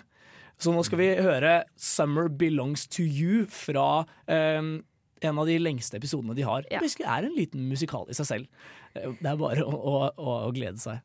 Så 0.59 0.73
nå 0.75 0.83
skal 0.83 0.99
vi 0.99 1.09
høre 1.23 1.65
'Summer 1.77 2.29
Belongs 2.29 2.87
to 2.89 3.03
You' 3.03 3.47
fra 3.47 4.05
um, 4.27 4.83
en 5.23 5.39
av 5.39 5.47
de 5.47 5.59
lengste 5.59 5.97
episodene 5.99 6.35
de 6.35 6.43
har. 6.43 6.63
Det 6.71 7.01
er 7.05 7.27
en 7.27 7.35
liten 7.37 7.69
musikal 7.69 8.07
i 8.11 8.15
seg 8.15 8.27
selv. 8.27 8.47
Eh, 8.95 9.11
Det 9.23 9.27
er 9.31 9.37
bare 9.37 9.65
å, 9.65 9.71
å, 9.71 10.11
å, 10.17 10.35
å 10.49 10.53
glede 10.55 10.79
seg. 10.79 10.99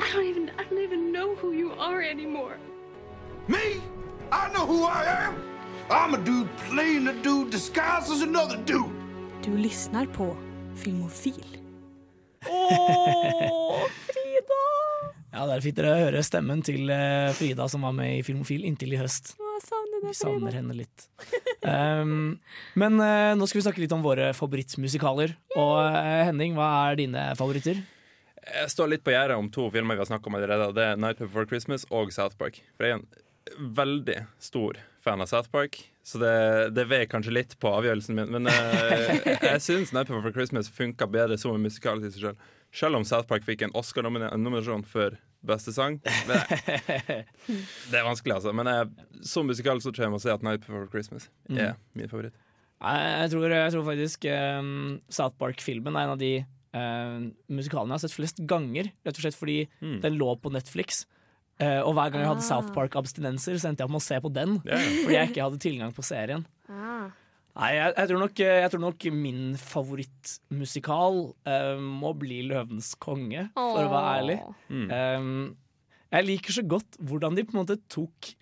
I 0.00 0.12
don't 0.12 0.24
even 0.24 0.50
I 0.58 0.64
don't 0.68 0.78
even 0.82 1.12
know 1.12 1.34
who 1.36 1.52
you 1.52 1.72
are 1.78 2.00
anymore. 2.02 2.56
Me? 3.48 3.80
I 4.32 4.48
know 4.52 4.66
who 4.66 4.84
I 4.84 5.04
am. 5.04 5.34
I'm 5.90 6.14
a 6.14 6.18
dude 6.18 6.48
playing 6.70 7.06
a 7.08 7.12
dude 7.22 7.50
disguised 7.50 8.10
as 8.10 8.22
another 8.22 8.56
dude. 8.64 8.90
Du 9.42 9.50
lyssnar 9.56 10.06
på 10.06 10.36
Filmofil. 10.74 11.44
Åh, 12.50 13.86
Frida! 14.06 14.62
Ja, 15.36 15.44
Der 15.50 15.60
fikk 15.60 15.74
dere 15.76 15.98
høre 16.00 16.22
stemmen 16.24 16.62
til 16.64 16.88
eh, 16.88 17.28
Frida 17.36 17.66
som 17.68 17.82
var 17.84 17.92
med 17.92 18.18
i 18.18 18.22
Filmofil 18.24 18.62
inntil 18.64 18.94
i 18.96 19.00
høst. 19.00 19.34
Jeg 19.36 19.64
savner 19.66 20.06
Vi 20.06 20.14
savner 20.16 20.48
Frida. 20.48 20.62
henne 20.62 20.76
litt. 20.78 21.04
Um, 21.66 22.38
men 22.78 22.96
uh, 23.02 23.34
nå 23.36 23.44
skal 23.48 23.60
vi 23.60 23.64
snakke 23.66 23.82
litt 23.82 23.92
om 23.92 24.04
våre 24.04 24.30
favorittmusikaler. 24.36 25.34
Og 25.58 25.74
uh, 25.76 26.22
Henning, 26.28 26.56
hva 26.56 26.70
er 26.86 26.96
dine 27.02 27.26
favoritter? 27.36 27.82
Jeg 28.46 28.72
står 28.72 28.94
litt 28.94 29.04
på 29.04 29.12
gjerdet 29.12 29.36
om 29.36 29.50
to 29.52 29.66
filmer 29.74 29.98
vi 29.98 30.04
har 30.04 30.08
snakka 30.08 30.30
om 30.30 30.38
allerede. 30.38 30.70
Det 30.76 30.88
er 30.92 31.00
Night 31.04 31.20
Before 31.20 31.48
Christmas 31.50 31.84
og 31.90 32.14
South 32.16 32.38
Park. 32.40 32.62
For 32.78 32.86
jeg 32.88 32.96
er 32.96 33.02
en 33.02 33.70
veldig 33.76 34.18
stor 34.42 34.80
fan 35.04 35.20
av 35.20 35.28
South 35.30 35.52
Park, 35.52 35.76
så 36.06 36.18
det, 36.22 36.34
det 36.74 36.86
veier 36.90 37.08
kanskje 37.10 37.34
litt 37.34 37.56
på 37.62 37.70
avgjørelsen 37.76 38.16
min. 38.16 38.32
Men 38.38 38.48
uh, 38.48 39.16
jeg 39.50 39.64
syns 39.68 39.92
Night 39.92 40.08
Before 40.08 40.32
Christmas 40.32 40.72
funka 40.72 41.10
bedre 41.10 41.36
som 41.38 41.52
en 41.58 41.66
musikal 41.68 42.00
i 42.00 42.08
seg 42.08 42.24
sjøl. 42.30 42.44
Selv 42.76 42.98
om 42.98 43.04
South 43.08 43.28
Park 43.30 43.44
fikk 43.46 43.62
en 43.64 43.74
Oscar-nominasjon 43.78 44.82
for 44.90 45.14
beste 45.44 45.72
sang. 45.74 46.00
Men 46.26 46.38
det 47.90 47.98
er 48.00 48.06
vanskelig, 48.06 48.34
altså. 48.38 48.52
Men 48.56 48.66
jeg, 48.70 48.88
som 49.26 49.46
musikal 49.48 49.80
så 49.82 49.92
kommer 49.94 50.16
jeg 50.16 50.22
til 50.22 50.22
å 50.22 50.24
si 50.26 50.34
at 50.34 50.46
Night 50.46 50.64
Before 50.66 50.88
Christmas 50.92 51.28
Mm. 51.48 51.58
er 51.62 51.74
min 51.94 52.08
favoritt. 52.10 52.34
Jeg 52.82 53.30
tror, 53.32 53.48
jeg 53.48 53.72
tror 53.72 53.84
faktisk 53.86 54.24
um, 54.28 55.00
South 55.08 55.36
Park-filmen 55.40 55.94
er 55.96 56.04
en 56.08 56.14
av 56.16 56.18
de 56.20 56.32
uh, 56.76 57.20
musikalene 57.48 57.94
jeg 57.94 58.00
har 58.00 58.02
sett 58.08 58.16
flest 58.16 58.42
ganger. 58.50 58.90
Rett 59.06 59.16
og 59.16 59.22
slett 59.24 59.38
fordi 59.38 59.58
Mm. 59.80 60.00
den 60.02 60.18
lå 60.20 60.34
på 60.42 60.52
Netflix. 60.52 61.04
Uh, 61.56 61.80
og 61.88 61.94
hver 61.96 62.10
gang 62.12 62.20
jeg 62.20 62.28
hadde 62.34 62.44
Ah. 62.44 62.50
South 62.50 62.72
Park-abstinenser, 62.74 63.56
så 63.56 63.70
endte 63.70 63.80
jeg 63.80 63.88
opp 63.88 63.94
med 63.96 64.02
å 64.02 64.08
se 64.08 64.18
på 64.20 64.32
den. 64.32 64.58
Ja. 64.68 64.76
Fordi 64.76 65.14
jeg 65.16 65.30
ikke 65.30 65.46
hadde 65.46 65.62
tilgang 65.62 65.94
på 65.96 66.04
serien. 66.04 66.44
Ah. 66.68 67.08
Nei, 67.56 67.70
jeg, 67.72 67.92
jeg, 67.96 68.08
tror 68.10 68.20
nok, 68.20 68.40
jeg 68.44 68.72
tror 68.72 68.82
nok 68.82 69.04
min 69.16 69.44
favorittmusikal 69.56 71.22
uh, 71.48 71.78
må 71.80 72.12
bli 72.20 72.42
'Løvens 72.44 72.90
konge', 73.00 73.46
for 73.56 73.80
å 73.80 73.92
være 73.92 74.10
ærlig. 74.18 74.36
Mm. 74.68 74.90
Um, 74.92 75.86
jeg 76.12 76.26
liker 76.26 76.56
så 76.58 76.66
godt 76.68 76.98
hvordan 77.00 77.38
de 77.38 77.46
på 77.46 77.56
en 77.56 77.62
måte 77.62 77.78
tok 77.92 78.34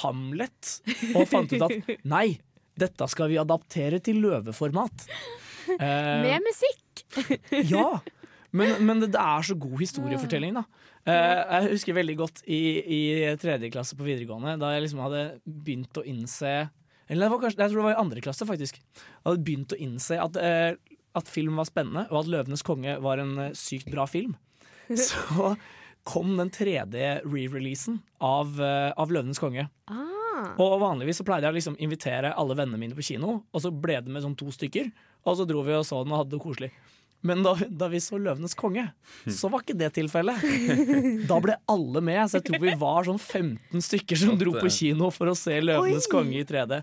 Hamlet 0.00 0.72
og 1.14 1.28
fant 1.28 1.52
ut 1.52 1.62
at 1.64 1.92
nei, 2.14 2.40
dette 2.80 3.06
skal 3.12 3.30
vi 3.32 3.38
adaptere 3.40 4.00
til 4.04 4.22
løveformat. 4.24 5.04
Uh, 5.76 6.24
Med 6.24 6.40
musikk! 6.48 7.04
Ja, 7.74 8.00
men, 8.56 8.80
men 8.86 9.00
det, 9.02 9.12
det 9.14 9.20
er 9.20 9.44
så 9.46 9.54
god 9.60 9.78
historiefortelling, 9.82 10.56
da. 10.56 10.64
Uh, 11.04 11.12
jeg 11.12 11.74
husker 11.76 11.96
veldig 11.96 12.16
godt 12.18 12.42
i, 12.48 12.60
i 12.80 13.00
tredje 13.40 13.70
klasse 13.72 13.96
på 13.96 14.08
videregående, 14.08 14.56
da 14.60 14.74
jeg 14.74 14.88
liksom 14.88 15.04
hadde 15.04 15.24
begynt 15.44 16.00
å 16.00 16.08
innse 16.08 16.54
Eller 17.10 17.32
kanskje, 17.34 17.58
jeg 17.58 17.72
tror 17.72 17.80
det 17.80 17.88
var 17.88 17.96
i 17.96 18.02
andre 18.04 18.22
klasse, 18.22 18.46
faktisk. 18.46 18.78
Jeg 18.78 19.26
hadde 19.26 19.44
begynt 19.46 19.74
å 19.74 19.80
innse 19.82 20.18
at, 20.22 20.38
eh, 20.38 20.78
at 21.18 21.28
film 21.28 21.58
var 21.58 21.66
spennende, 21.66 22.06
og 22.10 22.22
at 22.22 22.30
'Løvenes 22.30 22.62
konge' 22.62 23.00
var 23.02 23.18
en 23.18 23.38
eh, 23.38 23.56
sykt 23.58 23.90
bra 23.90 24.06
film. 24.06 24.36
Så 24.94 25.56
kom 26.06 26.36
den 26.38 26.50
tredje 26.54 27.20
re-releasen 27.26 28.00
av, 28.20 28.54
eh, 28.60 28.92
av 28.96 29.10
'Løvenes 29.10 29.42
konge'. 29.42 29.68
Ah. 29.90 30.54
Og 30.56 30.78
vanligvis 30.80 31.18
så 31.20 31.24
pleide 31.26 31.44
jeg 31.44 31.52
å 31.52 31.58
liksom 31.58 31.74
invitere 31.84 32.30
alle 32.32 32.54
vennene 32.56 32.78
mine 32.80 32.96
på 32.96 33.04
kino, 33.04 33.42
og 33.52 33.60
så 33.60 33.68
ble 33.68 33.98
det 34.00 34.08
med 34.08 34.22
sånn 34.24 34.38
to 34.40 34.46
stykker. 34.48 34.88
Og 35.28 35.36
så 35.36 35.44
dro 35.44 35.60
vi 35.66 35.74
og 35.76 35.84
så 35.84 35.98
den 36.00 36.14
og 36.14 36.22
hadde 36.22 36.32
det 36.32 36.40
koselig. 36.40 36.70
Men 37.22 37.42
da, 37.44 37.52
da 37.68 37.88
vi 37.92 37.98
så 38.00 38.16
'Løvenes 38.16 38.54
konge', 38.56 38.86
så 39.28 39.50
var 39.52 39.60
ikke 39.60 39.76
det 39.76 39.90
tilfellet. 39.98 40.40
Da 41.28 41.36
ble 41.42 41.56
alle 41.68 42.00
med, 42.00 42.20
så 42.30 42.38
jeg 42.38 42.46
tror 42.48 42.62
vi 42.62 42.76
var 42.80 43.04
sånn 43.08 43.20
15 43.20 43.84
stykker 43.84 44.16
som 44.22 44.38
dro 44.40 44.54
på 44.56 44.70
kino 44.72 45.10
for 45.12 45.28
å 45.28 45.36
se 45.36 45.58
'Løvenes 45.60 46.08
Oi. 46.08 46.12
konge' 46.14 46.40
i 46.40 46.46
3D. 46.48 46.80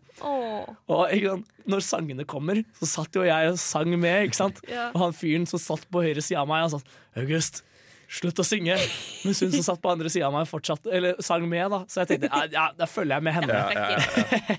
Og 0.93 1.33
når 1.67 1.81
sangene 1.83 2.25
kommer, 2.29 2.61
så 2.77 2.89
satt 2.91 3.17
jo 3.17 3.25
jeg 3.25 3.53
og 3.53 3.57
sang 3.61 3.89
med. 3.97 4.27
ikke 4.29 4.41
sant? 4.43 4.61
Og 4.93 5.01
han 5.07 5.17
fyren 5.17 5.47
som 5.49 5.59
satt 5.59 5.89
på 5.89 6.05
høyre 6.05 6.21
side 6.21 6.37
av 6.39 6.47
meg, 6.47 6.67
han 6.67 6.77
sa 6.77 6.81
August, 7.17 7.63
slutt 8.07 8.39
å 8.39 8.45
synge. 8.47 8.77
Mens 9.25 9.41
hun 9.43 9.51
som 9.53 9.65
satt 9.65 9.81
på 9.83 9.91
andre 9.91 10.11
sida 10.11 10.29
av 10.29 10.35
meg, 10.35 10.47
fortsatt, 10.49 10.87
eller 10.87 11.19
sang 11.23 11.45
med. 11.49 11.69
da 11.73 11.81
Så 11.91 12.01
jeg 12.03 12.11
tenkte 12.13 12.31
ja, 12.31 12.43
ja, 12.53 12.65
da 12.77 12.87
følger 12.89 13.17
jeg 13.17 13.27
med 13.27 13.37
henne. 13.37 13.63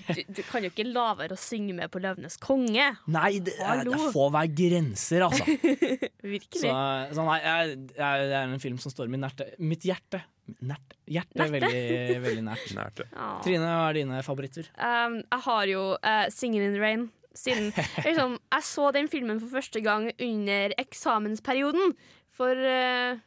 Du, 0.09 0.21
du 0.39 0.41
kan 0.47 0.63
jo 0.65 0.71
ikke 0.71 0.87
la 0.89 1.11
være 1.17 1.35
å 1.35 1.39
synge 1.39 1.75
med 1.77 1.91
på 1.93 2.01
'Løvenes 2.01 2.39
konge'. 2.41 2.87
Nei, 3.13 3.29
det, 3.45 3.53
det 3.85 3.99
får 4.13 4.31
være 4.33 4.51
grenser, 4.57 5.25
altså. 5.27 5.45
Virkelig. 6.33 6.63
Så, 6.63 6.73
så 7.15 7.25
nei, 7.27 7.37
jeg, 7.43 7.77
jeg, 7.93 8.25
det 8.31 8.35
er 8.39 8.49
en 8.49 8.63
film 8.63 8.79
som 8.81 8.93
står 8.93 9.11
mitt, 9.11 9.21
nerte, 9.23 9.51
mitt 9.61 9.85
hjerte 9.87 10.23
Nært. 10.65 10.95
Hjerte 11.09 11.45
er 11.45 11.51
veldig, 11.53 12.19
veldig 12.23 12.43
nært. 12.47 12.73
Nært, 12.79 13.03
Ja. 13.13 13.29
Trine, 13.45 13.69
hva 13.69 13.87
er 13.91 13.97
dine 13.99 14.21
favoritter? 14.25 14.69
Um, 14.75 15.19
jeg 15.21 15.43
har 15.45 15.71
jo 15.71 15.83
uh, 15.95 16.25
'Singing 16.33 16.65
in 16.65 16.73
the 16.77 16.81
Rain'. 16.81 17.07
Siden 17.37 17.69
liksom, 18.03 18.39
Jeg 18.51 18.63
så 18.65 18.89
den 18.91 19.07
filmen 19.07 19.39
for 19.39 19.53
første 19.53 19.81
gang 19.85 20.09
under 20.17 20.73
eksamensperioden 20.81 21.93
for 22.35 22.57
uh, 22.57 23.19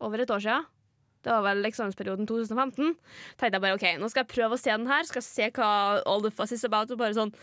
over 0.00 0.22
et 0.24 0.30
år 0.30 0.40
siden. 0.44 0.68
Det 1.20 1.28
var 1.34 1.42
vel 1.44 1.66
eksamensperioden 1.68 2.24
2015. 2.26 2.94
tenkte 3.36 3.52
jeg 3.58 3.60
bare 3.60 3.76
ok, 3.76 3.84
nå 4.00 4.08
skal 4.08 4.22
jeg 4.24 4.30
prøve 4.32 4.56
å 4.56 4.60
se 4.60 4.70
den 4.72 4.86
her. 4.88 5.04
Skal 5.04 5.22
se 5.26 5.50
hva 5.52 6.00
all 6.08 6.22
the 6.24 6.30
fuss 6.32 6.52
is 6.56 6.64
about. 6.64 6.90
Og 6.94 6.98
bare 7.02 7.12
sånn 7.18 7.34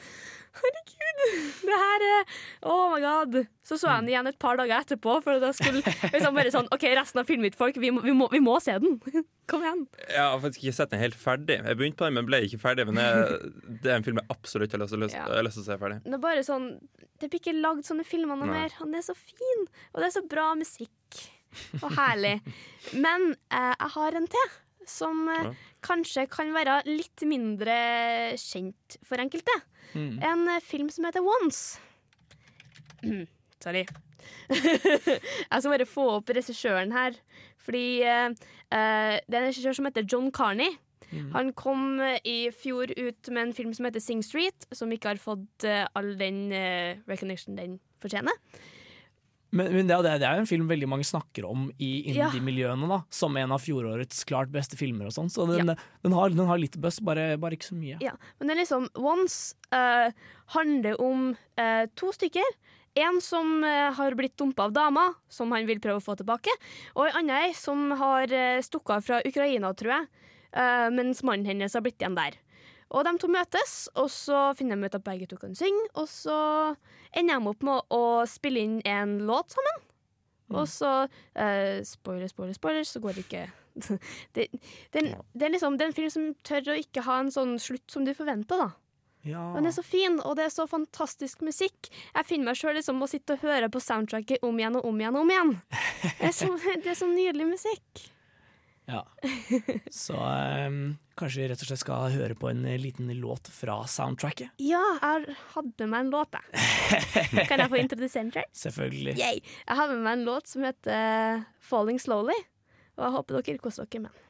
Herregud, 0.58 1.20
det 1.68 1.76
her 1.78 2.03
er 2.08 2.24
Oh 2.66 2.88
my 2.95 3.01
god. 3.03 3.36
Så 3.68 3.78
så 3.78 3.91
jeg 3.91 4.01
den 4.01 4.10
igjen 4.10 4.30
et 4.32 4.39
par 4.41 4.58
dager 4.58 4.80
etterpå. 4.82 5.20
For 5.22 5.38
da 5.43 5.51
skulle 5.53 5.84
liksom 5.86 6.34
bare 6.39 6.49
sånn 6.55 6.70
OK, 6.74 6.88
resten 6.97 7.22
av 7.22 7.30
filmen 7.30 7.45
mitt, 7.45 7.58
folk, 7.60 7.78
vi 7.78 7.91
må, 7.93 8.01
vi 8.01 8.16
må, 8.18 8.26
vi 8.34 8.41
må 8.41 8.55
se 8.64 8.80
den. 8.82 8.97
Kom 9.51 9.62
igjen. 9.62 9.86
Jeg 10.10 10.24
har 10.24 10.41
faktisk 10.41 10.66
ikke 10.66 10.78
sett 10.80 10.95
den 10.95 11.03
helt 11.03 11.20
ferdig. 11.22 11.60
Jeg 11.62 11.78
begynte 11.78 12.01
på 12.01 12.10
den, 12.10 12.18
men 12.18 12.26
ble 12.32 12.41
ikke 12.47 12.62
ferdig. 12.66 12.88
Men 12.89 12.97
jeg, 13.03 13.53
det 13.86 13.93
er 13.93 13.99
en 13.99 14.08
film 14.10 14.18
jeg 14.24 14.32
absolutt 14.34 14.74
har 14.74 14.82
lyst, 14.82 14.97
til- 14.97 15.14
Ja. 15.14 15.28
jeg 15.30 15.38
har 15.38 15.45
lyst 15.51 15.62
til 15.62 15.68
å 15.68 15.70
se 15.70 15.78
ferdig. 15.86 16.01
Det 16.08 16.18
er 16.18 16.26
bare 16.26 16.43
sånn 16.49 16.68
Det 17.22 17.30
blir 17.30 17.39
ikke 17.45 17.55
lagd 17.62 17.86
sånne 17.86 18.03
filmer 18.05 18.38
noe 18.41 18.49
mer. 18.49 18.74
Han 18.82 18.97
er 18.97 19.05
så 19.05 19.14
fin, 19.18 19.68
og 19.93 20.01
det 20.01 20.10
er 20.10 20.18
så 20.18 20.26
bra 20.30 20.49
musikk. 20.58 21.22
Og 21.82 21.91
herlig. 21.97 22.38
Men 22.93 23.32
eh, 23.51 23.74
jeg 23.74 23.93
har 23.97 24.20
en 24.20 24.30
til 24.32 24.55
som 24.88 25.28
eh, 25.34 25.51
kanskje 25.84 26.28
kan 26.32 26.53
være 26.55 26.80
litt 26.88 27.24
mindre 27.28 27.78
kjent 28.39 28.99
for 29.05 29.20
enkelte. 29.22 29.53
Mm. 29.93 30.18
En 30.24 30.47
eh, 30.55 30.64
film 30.64 30.91
som 30.93 31.08
heter 31.08 31.26
Once. 31.26 31.80
Sorry. 33.64 33.86
jeg 34.51 35.60
skal 35.60 35.72
bare 35.74 35.89
få 35.89 36.08
opp 36.18 36.32
regissøren 36.36 36.93
her. 36.95 37.18
Fordi 37.68 38.01
eh, 38.08 38.30
eh, 38.72 39.16
det 39.28 39.36
er 39.36 39.41
en 39.41 39.49
regissør 39.49 39.76
som 39.76 39.89
heter 39.89 40.08
John 40.08 40.32
Carney. 40.32 40.78
Mm. 41.12 41.32
Han 41.36 41.51
kom 41.55 41.99
eh, 42.03 42.20
i 42.28 42.38
fjor 42.55 42.91
ut 42.95 43.32
med 43.32 43.41
en 43.41 43.53
film 43.55 43.74
som 43.76 43.88
heter 43.88 44.03
Sing 44.03 44.24
Street, 44.24 44.68
som 44.72 44.91
ikke 44.91 45.14
har 45.14 45.22
fått 45.22 45.68
all 45.68 46.14
den 46.20 46.47
recognition 47.08 47.60
den 47.60 47.80
fortjener. 48.01 48.36
Men, 49.58 49.72
men 49.74 49.89
det, 49.89 49.97
det 50.05 50.28
er- 50.28 50.38
jo 50.38 50.43
en 50.45 50.49
film 50.49 50.68
veldig 50.70 50.88
mange 50.91 51.08
snakker 51.08 51.47
om 51.49 51.68
i 51.82 51.91
indie-miljøene, 52.14 52.88
da 52.91 52.99
som 53.14 53.36
en 53.39 53.53
av 53.55 53.64
fjorårets 53.64 54.24
klart 54.30 54.51
beste 54.53 54.78
filmer. 54.80 55.10
og 55.10 55.16
sånn 55.16 55.32
Så 55.34 55.47
den, 55.49 55.74
Ja. 55.74 55.76
den, 56.05 56.14
har, 56.16 56.30
den 56.30 56.45
har 56.49 56.62
litt 56.62 56.78
buzz, 56.78 56.99
bare, 57.03 57.38
bare 57.41 57.58
ikke 57.58 57.72
så 57.72 57.78
mye. 57.78 57.97
Ja, 58.03 58.14
men 58.39 58.47
det 58.47 58.55
er 58.58 58.62
liksom 58.64 58.88
Once 58.95 59.55
uh, 59.74 60.12
handler 60.55 60.99
om 61.01 61.32
uh, 61.60 61.86
to 61.95 62.12
stykker. 62.16 62.45
En 62.97 63.20
som 63.22 63.64
eh, 63.64 63.91
har 63.93 64.16
blitt 64.18 64.34
dumpa 64.41 64.64
av 64.66 64.72
dama, 64.74 65.03
som 65.30 65.51
han 65.53 65.68
vil 65.70 65.78
prøve 65.80 65.99
å 65.99 66.01
få 66.01 66.16
tilbake. 66.18 66.49
Og 66.95 67.05
en 67.05 67.20
annen 67.20 67.53
som 67.53 67.91
har 67.99 68.26
stukket 68.66 68.95
av 68.95 69.05
fra 69.05 69.20
Ukraina, 69.22 69.70
tror 69.78 69.91
jeg. 69.93 70.08
mens 70.97 71.22
mannen 71.22 71.45
hennes 71.45 71.76
har 71.78 71.84
blitt 71.86 72.01
igjen 72.01 72.16
der. 72.18 72.39
Og 72.95 73.03
de 73.03 73.13
to 73.19 73.27
møtes, 73.31 73.75
og 73.99 74.07
så 74.13 74.51
finner 74.55 74.79
de 74.79 74.88
ut 74.88 74.95
at 74.95 75.03
begge 75.03 75.27
to 75.27 75.39
kan 75.39 75.55
synge. 75.57 75.89
Og 75.99 76.07
så 76.07 76.38
ender 77.11 77.39
de 77.39 77.51
opp 77.51 77.67
med 77.67 77.93
å 77.93 78.03
spille 78.29 78.63
inn 78.63 78.79
en 78.88 79.17
låt 79.27 79.55
sammen. 79.55 79.83
Og 80.55 80.63
så 80.71 80.91
uh, 81.03 81.77
Spoiler, 81.83 82.29
spoiler, 82.31 82.55
spoiler, 82.55 82.85
så 82.88 83.01
går 83.03 83.17
det 83.17 83.25
ikke 83.25 83.47
det, 84.33 84.47
den, 84.95 85.11
det, 85.33 85.45
er 85.45 85.51
liksom, 85.53 85.75
det 85.77 85.85
er 85.85 85.91
en 85.91 85.97
film 85.97 86.09
som 86.09 86.29
tør 86.47 86.71
å 86.73 86.77
ikke 86.79 87.03
ha 87.05 87.19
en 87.21 87.33
sånn 87.33 87.57
slutt 87.61 87.91
som 87.93 88.07
du 88.07 88.13
forventer, 88.17 88.63
da. 88.63 88.71
Ja. 89.27 89.43
Den 89.53 89.67
er 89.67 89.73
så 89.75 89.83
fin, 89.83 90.19
og 90.23 90.38
det 90.39 90.47
er 90.47 90.53
så 90.53 90.65
fantastisk 90.71 91.41
musikk. 91.45 91.89
Jeg 91.91 92.25
finner 92.25 92.49
meg 92.49 92.59
sjøl 92.59 92.77
liksom 92.77 93.03
å 93.03 93.09
sitte 93.11 93.35
og 93.35 93.43
høre 93.43 93.69
på 93.69 93.81
soundtracket 93.83 94.45
om 94.47 94.57
igjen 94.57 94.79
og 94.79 94.88
om 94.88 95.01
igjen 95.01 95.17
og 95.19 95.25
om 95.25 95.33
igjen. 95.33 95.51
Det 96.05 96.29
er 96.29 96.35
så, 96.38 96.49
det 96.85 96.93
er 96.93 96.99
så 96.99 97.09
nydelig 97.11 97.49
musikk. 97.51 98.05
Ja. 98.88 99.03
Så 99.91 100.15
ehm, 100.15 100.95
kanskje 101.18 101.41
vi 101.41 101.47
rett 101.51 101.63
og 101.63 101.70
slett 101.70 101.82
skal 101.82 102.13
høre 102.13 102.38
på 102.38 102.49
en 102.51 102.63
eh, 102.68 102.78
liten 102.82 103.09
låt 103.22 103.49
fra 103.53 103.80
soundtracket. 103.89 104.53
Ja, 104.63 104.84
jeg 105.01 105.38
hadde 105.55 105.74
med 105.88 105.93
meg 105.93 106.05
en 106.05 106.13
låt, 106.13 106.38
jeg. 106.38 107.47
Kan 107.49 107.63
jeg 107.63 107.72
få 107.74 107.82
introdusere 107.82 108.28
den? 108.28 108.36
selv? 108.38 108.53
Selvfølgelig. 108.65 109.18
Yay. 109.20 109.41
Jeg 109.41 109.80
har 109.82 109.91
med 109.93 110.05
meg 110.05 110.20
en 110.20 110.28
låt 110.30 110.51
som 110.51 110.65
heter 110.68 111.43
Falling 111.63 111.99
Slowly, 112.01 112.38
og 112.97 113.07
jeg 113.07 113.15
håper 113.18 113.41
dere 113.41 113.63
koser 113.63 113.89
dere 113.89 114.05
med 114.07 114.13
den. 114.13 114.26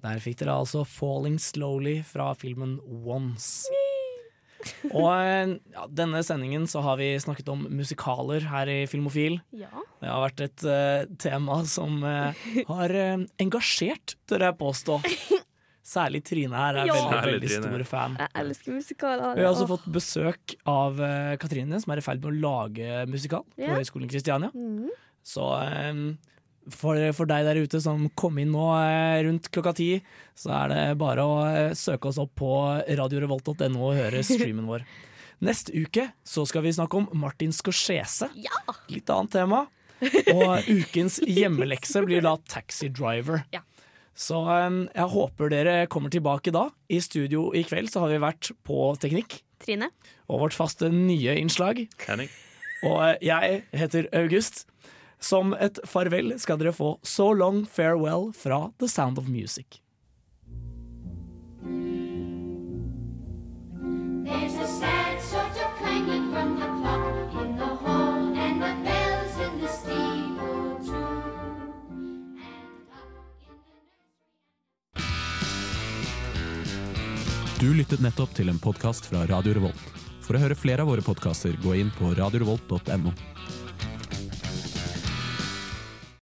Der 0.00 0.20
fikk 0.22 0.38
dere 0.40 0.56
altså 0.62 0.84
'Falling 0.88 1.36
Slowly' 1.38 2.00
fra 2.06 2.32
filmen 2.34 2.78
'Once'. 2.80 3.66
Og 4.92 5.08
eh, 5.08 5.54
ja, 5.72 5.86
denne 5.88 6.20
sendingen 6.24 6.66
så 6.68 6.82
har 6.84 6.98
vi 7.00 7.14
snakket 7.20 7.48
om 7.52 7.62
musikaler 7.72 8.44
her 8.50 8.68
i 8.68 8.86
Filmofil. 8.90 9.38
Ja. 9.56 9.70
Det 10.00 10.08
har 10.08 10.24
vært 10.26 10.42
et 10.44 10.64
uh, 10.68 11.04
tema 11.20 11.62
som 11.68 12.02
uh, 12.04 12.32
har 12.68 12.92
uh, 12.96 13.24
engasjert, 13.40 14.16
tør 14.28 14.44
jeg 14.48 14.58
påstå. 14.60 14.98
Særlig 15.90 16.20
Trine 16.28 16.54
her 16.60 16.76
er 16.82 16.90
Ja. 16.90 16.94
veldig, 16.94 17.22
veldig 17.40 17.50
stor 17.50 17.84
fan. 17.88 18.16
Jeg 18.20 18.30
elsker 18.42 18.76
musikaler. 18.76 19.32
Vi 19.34 19.42
har 19.46 19.50
også 19.54 19.66
fått 19.72 19.88
besøk 19.90 20.54
av 20.68 21.00
Katrine, 21.40 21.80
som 21.82 21.94
er 21.94 22.02
i 22.02 22.04
ferd 22.04 22.20
med 22.22 22.28
å 22.30 22.40
lage 22.44 23.00
musikal 23.10 23.42
på 23.56 23.64
Ja. 23.64 23.74
Høgskolen 23.80 24.12
Kristiania. 24.12 24.52
Mm. 24.54 24.92
Så 25.24 25.48
for, 26.68 26.98
for 27.16 27.28
deg 27.30 27.46
der 27.46 27.60
ute 27.64 27.80
som 27.82 28.08
kom 28.18 28.38
inn 28.42 28.52
nå 28.52 28.66
eh, 28.76 29.20
rundt 29.26 29.48
klokka 29.52 29.72
ti, 29.76 29.90
så 30.38 30.52
er 30.62 30.72
det 30.72 30.82
bare 31.00 31.24
å 31.24 31.38
eh, 31.48 31.72
søke 31.78 32.10
oss 32.10 32.20
opp 32.20 32.34
på 32.40 32.50
radiorevolt.no 33.00 33.80
og 33.80 33.96
høre 33.98 34.22
streamen 34.26 34.68
vår. 34.68 34.84
Neste 35.40 35.72
uke 35.72 36.10
så 36.26 36.44
skal 36.48 36.66
vi 36.66 36.74
snakke 36.76 37.00
om 37.00 37.08
Martin 37.16 37.54
Scorsese. 37.56 38.28
Litt 38.92 39.12
annet 39.12 39.32
tema. 39.32 39.64
Og 40.32 40.68
ukens 40.80 41.20
hjemmelekse 41.24 42.04
blir 42.04 42.24
da 42.24 42.36
Taxi 42.48 42.90
Driver. 42.92 43.44
Ja. 43.54 43.64
Så 44.16 44.42
eh, 44.52 44.68
jeg 44.92 45.12
håper 45.16 45.52
dere 45.52 45.76
kommer 45.92 46.12
tilbake 46.12 46.52
da. 46.54 46.68
I 46.92 47.00
studio 47.04 47.48
i 47.56 47.64
kveld 47.66 47.92
så 47.92 48.04
har 48.04 48.12
vi 48.12 48.20
vært 48.22 48.52
på 48.68 48.92
Teknikk. 49.00 49.40
Trine. 49.60 49.90
Og 50.30 50.44
vårt 50.44 50.56
faste 50.56 50.88
nye 50.92 51.34
innslag. 51.40 51.86
Henning. 52.06 52.30
Og 52.86 53.20
jeg 53.24 53.62
heter 53.76 54.08
August. 54.16 54.64
Som 55.20 55.52
et 55.52 55.78
farvel 55.84 56.32
skal 56.40 56.58
dere 56.60 56.72
få 56.72 56.94
So 57.04 57.32
Long 57.36 57.66
Farewell 57.68 58.32
fra 58.32 58.72
The 58.80 58.88
Sound 58.88 59.18
of 59.18 59.28
Music. 59.28 59.82
There's 64.24 64.56
a 64.56 64.66
sad 64.66 65.20
sort 65.20 65.56
of 65.60 65.76
clanging 65.78 66.32
from 66.32 66.56
the 66.56 66.66
clock 66.80 67.44
in 67.44 67.56
the 67.56 67.66
hall, 67.84 68.38
and 68.38 68.62
the 68.62 68.72
bells 68.84 69.36
in 69.44 69.60
the 69.60 69.68
steeple 69.68 70.78
too. 70.86 71.20
Du 77.60 77.74
lyttet 77.74 78.00
nettopp 78.00 78.32
til 78.34 78.48
en 78.48 78.58
podkast 78.58 79.10
fra 79.12 79.26
Radio 79.28 79.52
Revolt. 79.58 79.90
For 80.24 80.38
å 80.38 80.40
høre 80.40 80.56
flere 80.56 80.80
av 80.80 80.88
våre 80.88 81.04
podkaster, 81.04 81.58
gå 81.60 81.74
inn 81.76 81.90
på 81.98 82.14
radiorevolt.no. 82.16 83.12